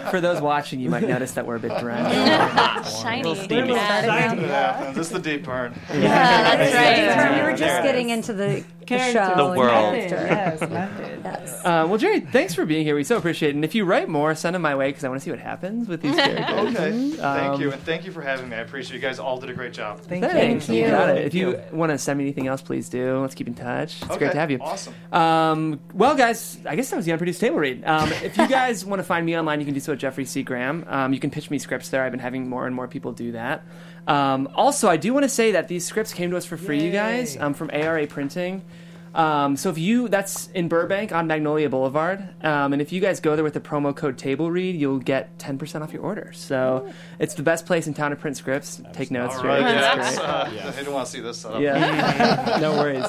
For 0.11 0.19
those 0.21 0.41
watching, 0.41 0.79
you 0.79 0.89
might 0.89 1.07
notice 1.07 1.31
that 1.33 1.45
we're 1.45 1.55
a 1.55 1.59
bit 1.59 1.77
drenched. 1.79 2.91
Shiny. 3.01 3.23
Little 3.23 3.41
steamy. 3.43 3.69
Yeah. 3.73 4.33
yeah, 4.33 4.91
this 4.93 5.07
is 5.07 5.13
the 5.13 5.19
deep 5.19 5.43
burn. 5.45 5.73
Yeah, 5.93 6.55
that's 6.57 7.15
right. 7.15 7.37
we 7.37 7.43
were 7.43 7.51
just 7.57 7.61
There 7.61 7.83
getting 7.83 8.09
into 8.09 8.33
the, 8.33 8.63
the 8.87 8.97
show. 8.97 9.13
The 9.35 9.45
and 9.47 9.57
world. 9.57 9.93
Method, 9.93 10.09
character. 10.09 10.67
yes, 10.67 10.69
method. 10.69 11.21
Yes. 11.23 11.59
Uh, 11.63 11.85
well, 11.87 11.97
Jerry, 11.97 12.19
thanks 12.19 12.53
for 12.53 12.65
being 12.65 12.83
here. 12.85 12.95
We 12.95 13.03
so 13.03 13.15
appreciate 13.17 13.49
it. 13.49 13.55
And 13.55 13.63
if 13.63 13.73
you 13.75 13.85
write 13.85 14.09
more, 14.09 14.35
send 14.35 14.55
them 14.55 14.61
my 14.61 14.75
way 14.75 14.89
because 14.89 15.03
I 15.05 15.09
want 15.09 15.21
to 15.21 15.23
see 15.23 15.31
what 15.31 15.39
happens 15.39 15.87
with 15.87 16.01
these 16.01 16.15
characters. 16.15 16.75
Okay, 16.75 17.11
thank 17.11 17.19
Um, 17.23 17.61
you, 17.61 17.71
and 17.71 17.81
thank 17.83 18.05
you 18.05 18.11
for 18.11 18.21
having 18.21 18.49
me. 18.49 18.55
I 18.57 18.59
appreciate 18.59 18.95
it. 18.95 19.01
you 19.01 19.07
guys. 19.07 19.19
All 19.19 19.39
did 19.39 19.49
a 19.49 19.53
great 19.53 19.71
job. 19.73 20.01
Thank 20.01 20.25
Thanks. 20.25 20.67
you. 20.67 20.83
you. 20.83 20.87
got 20.89 21.09
it. 21.17 21.25
If 21.25 21.33
you 21.33 21.61
want 21.71 21.91
to 21.91 21.97
send 21.97 22.17
me 22.17 22.25
anything 22.25 22.47
else, 22.47 22.61
please 22.61 22.89
do. 22.89 23.19
Let's 23.19 23.35
keep 23.35 23.47
in 23.47 23.53
touch. 23.53 23.97
It's 24.01 24.07
great 24.07 24.21
Okay, 24.23 24.29
to 24.31 24.37
have 24.39 24.51
you. 24.51 24.59
Awesome. 24.59 24.93
Um, 25.21 25.79
well, 25.93 26.15
guys, 26.15 26.57
I 26.65 26.75
guess 26.75 26.89
that 26.89 26.95
was 26.95 27.05
the 27.05 27.11
unproduced 27.11 27.39
table 27.39 27.57
read. 27.57 27.83
Um, 27.85 28.11
if 28.23 28.37
you 28.37 28.47
guys 28.47 28.85
want 28.91 28.99
to 28.99 29.03
find 29.03 29.25
me 29.25 29.37
online, 29.37 29.59
you 29.59 29.65
can 29.65 29.73
do 29.73 29.79
so 29.79 29.93
at 29.93 29.99
Jeffrey 29.99 30.25
C. 30.25 30.43
Graham. 30.43 30.85
Um, 30.87 31.13
you 31.13 31.19
can 31.19 31.29
pitch 31.29 31.49
me 31.49 31.59
scripts 31.59 31.89
there. 31.89 32.03
I've 32.03 32.11
been 32.11 32.19
having 32.19 32.47
more 32.49 32.65
and 32.65 32.75
more 32.75 32.87
people 32.87 33.11
do 33.11 33.33
that. 33.33 33.63
Um, 34.07 34.49
also, 34.55 34.87
I 34.89 34.97
do 34.97 35.13
want 35.13 35.23
to 35.23 35.29
say 35.29 35.51
that 35.51 35.67
these 35.67 35.85
scripts 35.85 36.13
came 36.13 36.31
to 36.31 36.37
us 36.37 36.45
for 36.45 36.57
free, 36.57 36.83
you 36.83 36.91
guys, 36.91 37.37
um, 37.37 37.53
from 37.53 37.69
ARA 37.71 38.07
Printing. 38.07 38.63
Um, 39.13 39.57
so 39.57 39.69
if 39.69 39.77
you, 39.77 40.07
that's 40.07 40.47
in 40.51 40.67
Burbank 40.69 41.11
on 41.11 41.27
Magnolia 41.27 41.69
Boulevard, 41.69 42.23
um, 42.45 42.71
and 42.73 42.81
if 42.81 42.91
you 42.93 43.01
guys 43.01 43.19
go 43.19 43.35
there 43.35 43.43
with 43.43 43.53
the 43.53 43.59
promo 43.59 43.93
code 43.95 44.17
Table 44.17 44.49
Read, 44.49 44.75
you'll 44.79 44.99
get 44.99 45.37
10% 45.37 45.81
off 45.81 45.91
your 45.91 46.01
order. 46.01 46.31
So 46.33 46.89
it's 47.19 47.33
the 47.33 47.43
best 47.43 47.65
place 47.65 47.87
in 47.87 47.93
town 47.93 48.11
to 48.11 48.15
print 48.15 48.37
scripts. 48.37 48.81
Take 48.93 49.11
notes, 49.11 49.35
All 49.35 49.43
Jerry. 49.43 49.63
right, 49.63 49.73
That's 49.73 50.15
yeah, 50.17 50.49
great. 50.49 50.63
uh, 50.63 50.67
I 50.69 50.71
didn't 50.71 50.93
want 50.93 51.05
to 51.07 51.11
see 51.11 51.19
this 51.19 51.37
setup. 51.39 51.61
Yeah, 51.61 52.57
no 52.61 52.73
worries. 52.77 53.05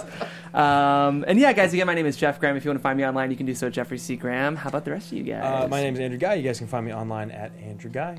Um, 0.53 1.25
and 1.29 1.39
yeah, 1.39 1.53
guys, 1.53 1.73
again, 1.73 1.87
my 1.87 1.95
name 1.95 2.07
is 2.07 2.17
Jeff 2.17 2.41
Graham. 2.41 2.57
If 2.57 2.65
you 2.65 2.71
want 2.71 2.79
to 2.81 2.83
find 2.83 2.99
me 2.99 3.07
online, 3.07 3.31
you 3.31 3.37
can 3.37 3.47
do 3.47 3.55
so 3.55 3.69
at 3.69 3.73
Jeffrey 3.73 3.99
C. 3.99 4.17
Graham. 4.17 4.57
How 4.57 4.69
about 4.69 4.85
the 4.85 4.91
rest 4.91 5.13
of 5.13 5.19
you 5.19 5.25
guys? 5.25 5.65
Uh, 5.65 5.69
my 5.69 5.81
name 5.83 5.95
is 5.95 6.01
Andrew 6.01 6.19
Guy. 6.19 6.35
You 6.35 6.43
guys 6.43 6.59
can 6.59 6.67
find 6.67 6.85
me 6.85 6.93
online 6.93 7.31
at 7.31 7.53
Andrew 7.63 7.91
Guy. 7.91 8.19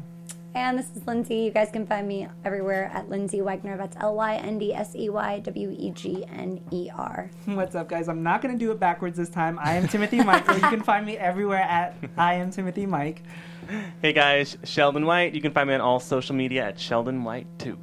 And 0.56 0.78
this 0.78 0.86
is 0.96 1.02
Lyndsey. 1.04 1.46
You 1.46 1.52
guys 1.52 1.72
can 1.72 1.88
find 1.88 2.08
me 2.08 2.28
everywhere 2.46 2.92
at 2.94 3.10
Lyndsey 3.10 3.42
Wegner. 3.42 3.76
That's 3.76 3.98
L 4.00 4.14
Y 4.16 4.36
N 4.36 4.60
D 4.60 4.72
S 4.74 4.96
E 4.96 5.10
Y 5.10 5.40
W 5.40 5.76
E 5.76 5.90
G 5.92 6.24
N 6.28 6.62
E 6.72 6.90
R. 6.96 7.32
What's 7.46 7.74
up, 7.74 7.90
guys? 7.90 8.08
I'm 8.08 8.22
not 8.22 8.42
going 8.44 8.54
to 8.54 8.60
do 8.64 8.72
it 8.72 8.80
backwards 8.80 9.18
this 9.18 9.30
time. 9.30 9.58
I 9.60 9.74
am 9.74 9.88
Timothy 9.88 10.24
Michael. 10.24 10.54
You 10.56 10.62
can 10.62 10.84
find 10.84 11.06
me 11.08 11.18
everywhere 11.18 11.62
at 11.62 11.96
I 12.18 12.36
am 12.36 12.52
Timothy 12.52 12.86
Mike. 12.86 13.24
Hey 14.04 14.14
guys, 14.14 14.58
Sheldon 14.64 15.06
White. 15.08 15.34
You 15.34 15.42
can 15.42 15.54
find 15.54 15.70
me 15.70 15.74
on 15.74 15.82
all 15.82 16.00
social 16.00 16.36
media 16.36 16.66
at 16.66 16.80
Sheldon 16.80 17.24
White 17.24 17.48
too. 17.58 17.78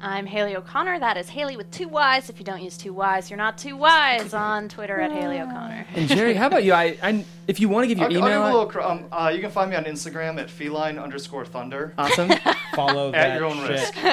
I'm 0.00 0.26
Haley 0.26 0.54
O'Connor. 0.54 0.98
That 1.00 1.16
is 1.16 1.30
Haley 1.30 1.56
with 1.56 1.70
two 1.70 1.88
Y's. 1.88 2.28
If 2.28 2.38
you 2.38 2.44
don't 2.44 2.62
use 2.62 2.76
two 2.76 2.92
Y's, 2.92 3.30
you're 3.30 3.38
not 3.38 3.56
two 3.56 3.74
Y's 3.74 4.34
on 4.34 4.68
Twitter 4.68 5.00
at 5.00 5.10
Haley 5.10 5.40
O'Connor. 5.40 5.86
and 5.94 6.08
Jerry, 6.08 6.34
how 6.34 6.46
about 6.46 6.62
you? 6.62 6.74
I, 6.74 6.98
I 7.02 7.24
if 7.46 7.60
you 7.60 7.68
want 7.68 7.84
to 7.84 7.88
give 7.88 7.98
your 7.98 8.08
I'll, 8.08 8.12
I'll 8.24 8.28
email, 8.28 8.42
give 8.42 8.50
a 8.50 8.52
little. 8.52 8.66
cr- 8.66 8.80
Um, 8.80 9.04
uh, 9.12 9.32
you 9.34 9.40
can 9.40 9.50
find 9.50 9.70
me 9.70 9.76
on 9.76 9.84
Instagram 9.84 10.40
at 10.40 10.50
feline 10.50 10.98
underscore 10.98 11.44
thunder. 11.44 11.94
awesome. 11.98 12.30
Follow 12.74 13.08
At 13.08 13.12
that 13.12 13.36
your 13.36 13.44
own 13.46 13.56
shit. 13.58 13.70
risk. 13.70 13.94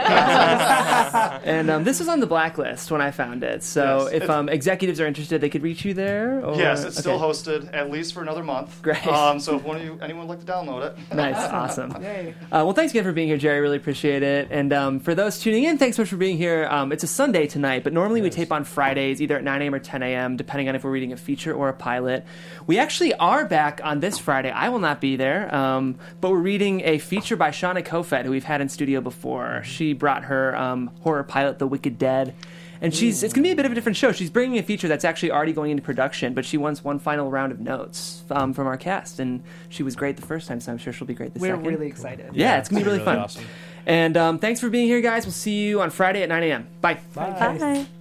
and 1.46 1.70
um, 1.70 1.84
this 1.84 2.00
was 2.00 2.08
on 2.08 2.20
the 2.20 2.28
blacklist 2.28 2.92
when 2.92 3.02
I 3.02 3.12
found 3.12 3.44
it. 3.44 3.64
So 3.64 4.04
Yes, 4.04 4.08
if 4.10 4.14
it's- 4.24 4.30
um, 4.30 4.50
executives 4.50 5.00
are 5.00 5.08
interested, 5.08 5.42
they 5.42 5.50
could 5.50 5.64
reach 5.64 5.84
you 5.86 5.94
there. 5.94 6.44
Or, 6.46 6.56
Yes, 6.58 6.84
it's 6.84 6.98
still 6.98 7.14
okay. 7.16 7.24
hosted 7.24 7.74
at 7.74 7.90
least 7.90 8.14
for 8.14 8.22
another 8.22 8.44
month. 8.44 8.82
Great. 8.82 9.06
Um, 9.08 9.40
so 9.40 9.56
if 9.58 9.64
one 9.64 9.78
of 9.78 9.84
you, 9.84 9.98
anyone 10.02 10.28
would 10.28 10.38
like 10.38 10.46
to 10.46 10.52
download 10.52 10.86
it, 10.86 10.96
Nice, 11.16 11.36
awesome. 11.38 11.92
Yay. 12.02 12.36
Uh, 12.46 12.62
well, 12.66 12.74
thanks 12.74 12.92
again 12.92 13.04
for 13.04 13.12
being 13.14 13.28
here, 13.28 13.38
Jerry. 13.38 13.62
Really 13.62 13.78
appreciate 13.78 14.24
it. 14.24 14.48
And 14.52 14.72
um, 14.74 15.00
for 15.00 15.16
those 15.16 15.40
tuning 15.40 15.64
in, 15.64 15.78
thanks 15.78 15.98
so 15.98 16.04
much 16.04 16.10
for 16.10 16.18
being 16.18 16.38
here. 16.38 16.68
Um, 16.70 16.92
it's 16.92 17.04
a 17.04 17.08
Sunday 17.08 17.48
tonight, 17.48 17.84
but 17.84 17.94
normally 17.94 18.22
we 18.22 18.30
tape 18.30 18.52
on 18.52 18.64
Fridays, 18.64 19.22
either 19.22 19.38
at 19.38 19.44
9 19.44 19.62
a.m. 19.62 19.74
or 19.74 19.80
10 19.80 20.04
a.m., 20.04 20.38
depending 20.38 20.70
on 20.70 20.76
if 20.76 20.84
we're 20.84 20.92
reading 20.92 21.14
a 21.14 21.18
feature 21.18 21.54
or 21.54 21.70
a 21.70 21.74
pilot. 21.74 22.26
We 22.68 22.78
actually 22.78 23.14
are 23.22 23.46
back 23.46 23.80
on 23.84 24.00
this 24.02 24.18
Friday. 24.18 24.50
I 24.50 24.70
will 24.70 24.80
not 24.80 25.00
be 25.00 25.16
there, 25.16 25.54
um, 25.56 25.96
but 26.20 26.32
we're 26.32 26.40
reading 26.40 26.82
a 26.84 26.98
feature 26.98 27.36
by 27.38 27.52
Shauna 27.52 27.84
Kofed, 27.86 28.26
who 28.26 28.32
we've 28.32 28.44
had 28.44 28.60
in 28.60 28.68
studio 28.68 29.00
before. 29.00 29.62
She 29.64 29.94
brought 29.94 30.24
her 30.26 30.56
um, 30.58 30.88
horror 31.02 31.24
pilot, 31.24 31.60
The 31.60 31.68
Wicked 31.68 31.98
Dead. 31.98 32.34
And 32.84 32.96
she's 32.96 33.22
it's 33.22 33.32
gonna 33.32 33.44
be 33.44 33.52
a 33.52 33.56
bit 33.56 33.68
of 33.68 33.72
a 33.72 33.76
different 33.76 33.96
show. 33.96 34.12
She's 34.12 34.32
bringing 34.32 34.58
a 34.58 34.64
feature 34.64 34.88
that's 34.88 35.06
actually 35.06 35.30
already 35.30 35.54
going 35.54 35.70
into 35.70 35.84
production, 35.84 36.34
but 36.34 36.46
she 36.46 36.58
wants 36.58 36.84
one 36.84 36.98
final 36.98 37.30
round 37.30 37.52
of 37.52 37.60
notes 37.60 38.24
um, 38.32 38.54
from 38.56 38.66
our 38.66 38.76
cast, 38.76 39.20
and 39.20 39.44
she 39.70 39.84
was 39.84 39.96
great 39.96 40.16
the 40.16 40.26
first 40.26 40.48
time, 40.48 40.60
so 40.60 40.72
I'm 40.72 40.80
sure 40.80 40.92
she'll 40.92 41.06
be 41.06 41.14
great 41.14 41.36
the 41.36 41.40
We're 41.40 41.56
second. 41.56 41.68
really 41.68 41.86
excited. 41.86 42.32
Yeah, 42.34 42.58
it's 42.58 42.70
gonna 42.70 42.80
be 42.82 42.86
really, 42.86 42.98
really 42.98 43.06
fun. 43.06 43.20
awesome. 43.20 43.46
And 43.86 44.18
um, 44.18 44.40
thanks 44.40 44.60
for 44.60 44.70
being 44.72 44.88
here, 44.88 45.00
guys. 45.02 45.28
We'll 45.28 45.32
see 45.34 45.64
you 45.64 45.80
on 45.82 45.92
Friday 45.92 46.24
at 46.24 46.30
9 46.30 46.42
a.m. 46.42 46.68
Bye. 46.82 47.00
Bye. 47.14 47.34
From 47.58 48.01